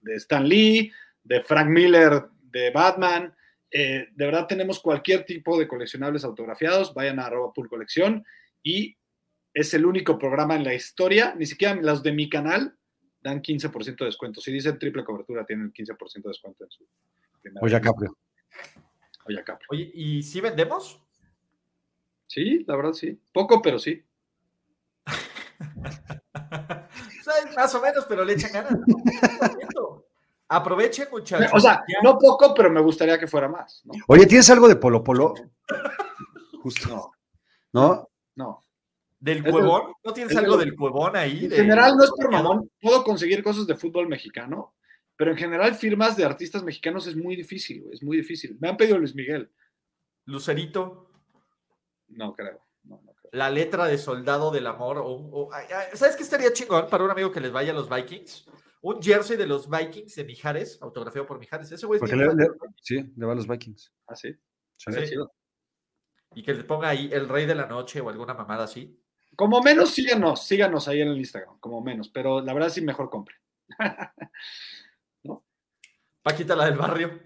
de 0.00 0.14
Stan 0.14 0.48
Lee, 0.48 0.92
de 1.24 1.42
Frank 1.42 1.68
Miller, 1.68 2.22
de 2.40 2.70
Batman. 2.70 3.34
De 3.68 4.08
verdad 4.16 4.46
tenemos 4.46 4.80
cualquier 4.80 5.24
tipo 5.24 5.58
de 5.58 5.68
coleccionables 5.68 6.24
autografiados. 6.24 6.94
Vayan 6.94 7.18
a 7.18 7.26
arroba 7.26 7.52
pool 7.52 7.68
colección 7.68 8.24
y 8.62 8.96
es 9.56 9.72
el 9.72 9.86
único 9.86 10.18
programa 10.18 10.54
en 10.54 10.64
la 10.64 10.74
historia, 10.74 11.34
ni 11.34 11.46
siquiera 11.46 11.74
los 11.76 12.02
de 12.02 12.12
mi 12.12 12.28
canal 12.28 12.76
dan 13.22 13.40
15% 13.40 13.96
de 13.96 14.04
descuento. 14.04 14.42
Si 14.42 14.52
dicen 14.52 14.78
triple 14.78 15.02
cobertura, 15.02 15.46
tienen 15.46 15.72
15% 15.72 16.24
de 16.24 16.28
descuento 16.28 16.64
en 16.64 16.70
su 16.70 16.86
primera 17.40 17.64
Oye, 17.64 17.80
Caprio. 17.80 18.18
Oye, 19.26 19.42
Caprio. 19.42 19.66
Oye, 19.70 19.90
¿y 19.94 20.22
si 20.22 20.42
vendemos? 20.42 21.02
Sí, 22.26 22.64
la 22.66 22.76
verdad 22.76 22.92
sí. 22.92 23.18
Poco, 23.32 23.62
pero 23.62 23.78
sí. 23.78 24.04
Más 27.56 27.74
o 27.74 27.80
menos, 27.80 28.04
pero 28.06 28.26
le 28.26 28.34
echan 28.34 28.52
ganas. 28.52 28.78
Aprovechen, 30.48 31.08
muchachos. 31.10 31.50
O 31.54 31.60
sea, 31.60 31.82
no 32.02 32.18
poco, 32.18 32.52
pero 32.54 32.68
me 32.68 32.82
gustaría 32.82 33.18
que 33.18 33.26
fuera 33.26 33.48
más. 33.48 33.80
¿no? 33.86 33.94
Oye, 34.08 34.26
¿tienes 34.26 34.50
algo 34.50 34.68
de 34.68 34.76
Polo 34.76 35.02
Polo? 35.02 35.32
Justo. 36.62 37.12
No, 37.72 37.72
¿No? 37.72 38.10
no. 38.34 38.65
¿Del 39.26 39.38
Eso- 39.38 39.50
cuevón? 39.50 39.92
¿No 40.04 40.12
tienes 40.12 40.36
algo 40.36 40.56
del 40.56 40.76
cuevón 40.76 41.16
ahí? 41.16 41.44
En 41.44 41.50
de- 41.50 41.56
general 41.56 41.96
no 41.96 42.04
es 42.04 42.10
por 42.10 42.30
mamón. 42.30 42.70
Puedo 42.80 43.02
conseguir 43.02 43.42
cosas 43.42 43.66
de 43.66 43.74
fútbol 43.74 44.06
mexicano, 44.08 44.74
pero 45.16 45.32
en 45.32 45.36
general 45.36 45.74
firmas 45.74 46.16
de 46.16 46.24
artistas 46.24 46.62
mexicanos 46.62 47.08
es 47.08 47.16
muy 47.16 47.34
difícil, 47.34 47.82
güey, 47.82 47.94
es 47.94 48.02
muy 48.04 48.16
difícil. 48.18 48.56
Me 48.60 48.68
han 48.68 48.76
pedido 48.76 48.98
Luis 48.98 49.14
Miguel. 49.16 49.50
Lucerito, 50.26 51.10
No 52.08 52.32
creo. 52.34 52.60
No, 52.84 53.00
no 53.04 53.12
creo. 53.14 53.30
la 53.32 53.50
letra 53.50 53.86
de 53.86 53.98
Soldado 53.98 54.52
del 54.52 54.68
Amor. 54.68 54.98
o- 55.04 55.50
¿Sabes 55.94 56.14
qué 56.14 56.22
estaría 56.22 56.52
chingón 56.52 56.88
para 56.88 57.02
un 57.02 57.10
amigo 57.10 57.32
que 57.32 57.40
les 57.40 57.50
vaya 57.50 57.72
a 57.72 57.74
los 57.74 57.88
Vikings? 57.90 58.46
Un 58.82 59.02
jersey 59.02 59.36
de 59.36 59.46
los 59.48 59.68
Vikings 59.68 60.14
de 60.14 60.24
Mijares, 60.24 60.78
autografiado 60.80 61.26
por 61.26 61.40
Mijares. 61.40 61.72
Ese 61.72 61.84
güey 61.86 61.98
es 62.00 62.12
le- 62.12 62.48
sí, 62.80 63.12
le 63.16 63.26
va 63.26 63.32
a 63.32 63.34
los 63.34 63.48
Vikings. 63.48 63.92
¿Ah, 64.06 64.14
sí? 64.14 64.36
Y 66.36 66.42
que 66.44 66.54
le 66.54 66.64
ponga 66.64 66.90
ahí 66.90 67.08
el 67.12 67.28
rey 67.28 67.46
de 67.46 67.54
la 67.56 67.66
noche 67.66 68.00
o 68.00 68.08
alguna 68.10 68.34
mamada 68.34 68.64
así. 68.64 68.96
Como 69.36 69.62
menos, 69.62 69.90
síganos, 69.90 70.46
síganos 70.46 70.88
ahí 70.88 71.02
en 71.02 71.08
el 71.08 71.18
Instagram, 71.18 71.58
como 71.60 71.82
menos, 71.82 72.08
pero 72.08 72.40
la 72.40 72.54
verdad 72.54 72.70
sí 72.70 72.80
mejor 72.80 73.10
compre. 73.10 73.36
Paquita 76.22 76.56
la 76.56 76.64
del 76.64 76.76
barrio. 76.76 77.20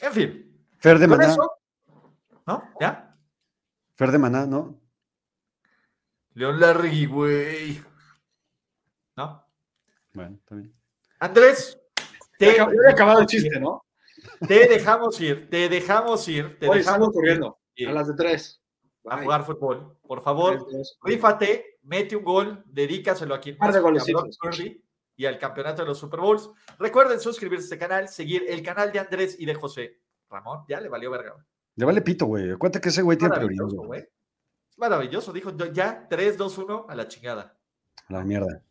En 0.00 0.12
fin. 0.12 0.66
Fer 0.78 0.98
de 0.98 1.08
Con 1.08 1.16
Maná. 1.16 1.32
eso. 1.32 1.52
¿No? 2.44 2.70
¿Ya? 2.80 3.16
Fer 3.94 4.10
de 4.10 4.18
Maná, 4.18 4.46
¿no? 4.46 4.80
León 6.34 6.58
Larregui, 6.58 7.06
güey. 7.06 7.82
¿No? 9.16 9.46
Bueno, 10.12 10.36
está 10.36 10.56
bien. 10.56 10.74
Andrés, 11.20 11.78
te, 12.36 12.56
ya 12.56 12.64
había 12.64 12.90
acabado 12.90 13.20
el 13.20 13.26
chiste, 13.26 13.60
¿no? 13.60 13.84
te 14.46 14.68
dejamos 14.68 15.20
ir, 15.20 15.48
te 15.48 15.68
dejamos 15.68 16.26
ir, 16.28 16.58
te 16.58 16.68
Hoy 16.68 16.78
dejamos 16.78 17.10
corriendo 17.12 17.60
ir 17.76 17.88
a 17.88 17.92
las 17.92 18.08
de 18.08 18.14
tres. 18.14 18.61
A 19.04 19.22
jugar 19.22 19.44
fútbol. 19.44 19.96
Por 20.06 20.22
favor, 20.22 20.66
rífate, 21.02 21.78
mete 21.82 22.16
un 22.16 22.24
gol, 22.24 22.62
dedícaselo 22.66 23.34
a 23.34 23.40
quien 23.40 23.56
más, 23.58 23.74
y 25.16 25.26
al 25.26 25.38
campeonato 25.38 25.82
de 25.82 25.88
los 25.88 25.98
Super 25.98 26.20
Bowls. 26.20 26.50
Recuerden 26.78 27.20
suscribirse 27.20 27.64
a 27.64 27.66
este 27.66 27.78
canal, 27.78 28.08
seguir 28.08 28.44
el 28.48 28.62
canal 28.62 28.92
de 28.92 28.98
Andrés 28.98 29.36
y 29.38 29.46
de 29.46 29.54
José. 29.54 30.00
Ramón, 30.30 30.64
ya 30.68 30.80
le 30.80 30.88
valió 30.88 31.10
verga. 31.10 31.32
güey. 31.32 31.44
Le 31.76 31.84
vale 31.84 32.02
pito, 32.02 32.26
güey. 32.26 32.50
Acuérdate 32.50 32.80
que 32.80 32.88
ese 32.88 33.02
güey 33.02 33.18
tiene 33.18 33.34
prioridad. 33.34 33.64
Maravilloso, 33.64 33.86
güey. 33.86 34.08
maravilloso. 34.78 35.32
Dijo 35.32 35.50
ya 35.72 36.06
3, 36.08 36.38
2, 36.38 36.58
1 36.58 36.86
a 36.88 36.94
la 36.94 37.08
chingada. 37.08 37.58
A 38.08 38.12
La 38.12 38.24
mierda. 38.24 38.62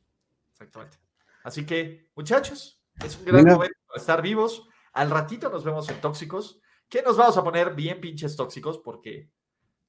Exactamente. 0.52 0.98
Así 1.44 1.66
que, 1.66 2.10
muchachos, 2.16 2.82
es 3.04 3.18
un 3.18 3.26
gran 3.26 3.46
momento 3.46 3.78
estar 3.96 4.22
vivos. 4.22 4.68
Al 4.94 5.10
ratito 5.10 5.50
nos 5.50 5.64
vemos 5.64 5.88
en 5.90 6.02
Tóxicos, 6.02 6.60
que 6.90 7.02
nos 7.02 7.18
vamos 7.18 7.38
a 7.38 7.44
poner 7.44 7.74
bien 7.74 8.02
pinches 8.02 8.36
tóxicos 8.36 8.80
porque 8.80 9.30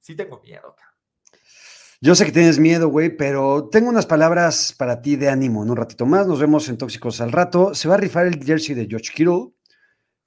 sí 0.03 0.15
tengo 0.15 0.39
miedo. 0.41 0.75
cabrón. 0.75 0.93
Yo 2.01 2.15
sé 2.15 2.25
que 2.25 2.33
tienes 2.33 2.59
miedo, 2.59 2.89
güey, 2.89 3.15
pero 3.15 3.69
tengo 3.71 3.89
unas 3.89 4.05
palabras 4.05 4.75
para 4.77 5.01
ti 5.01 5.15
de 5.15 5.29
ánimo 5.29 5.63
en 5.63 5.69
un 5.69 5.77
ratito 5.77 6.05
más. 6.05 6.27
Nos 6.27 6.37
vemos 6.37 6.67
en 6.67 6.77
Tóxicos 6.77 7.21
al 7.21 7.31
rato. 7.31 7.73
Se 7.73 7.87
va 7.87 7.95
a 7.95 7.97
rifar 7.97 8.27
el 8.27 8.43
jersey 8.43 8.75
de 8.75 8.85
George 8.87 9.13
Kittle. 9.13 9.53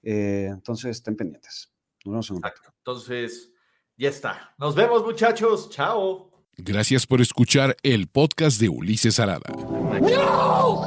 Eh, 0.02 0.48
entonces, 0.50 0.92
estén 0.96 1.16
pendientes. 1.16 1.70
Nos 2.06 2.12
vemos 2.12 2.30
en 2.30 2.36
un 2.36 2.42
rato. 2.42 2.56
Exacto. 2.56 2.78
Entonces, 2.78 3.52
Ya 3.98 4.08
está. 4.08 4.54
Nos 4.58 4.74
vemos, 4.74 5.04
muchachos. 5.04 5.68
Chao. 5.70 6.30
Gracias 6.56 7.06
por 7.06 7.20
escuchar 7.20 7.76
el 7.82 8.08
podcast 8.08 8.58
de 8.58 8.70
Ulises 8.70 9.20
Arada. 9.20 9.50
No! 9.50 10.86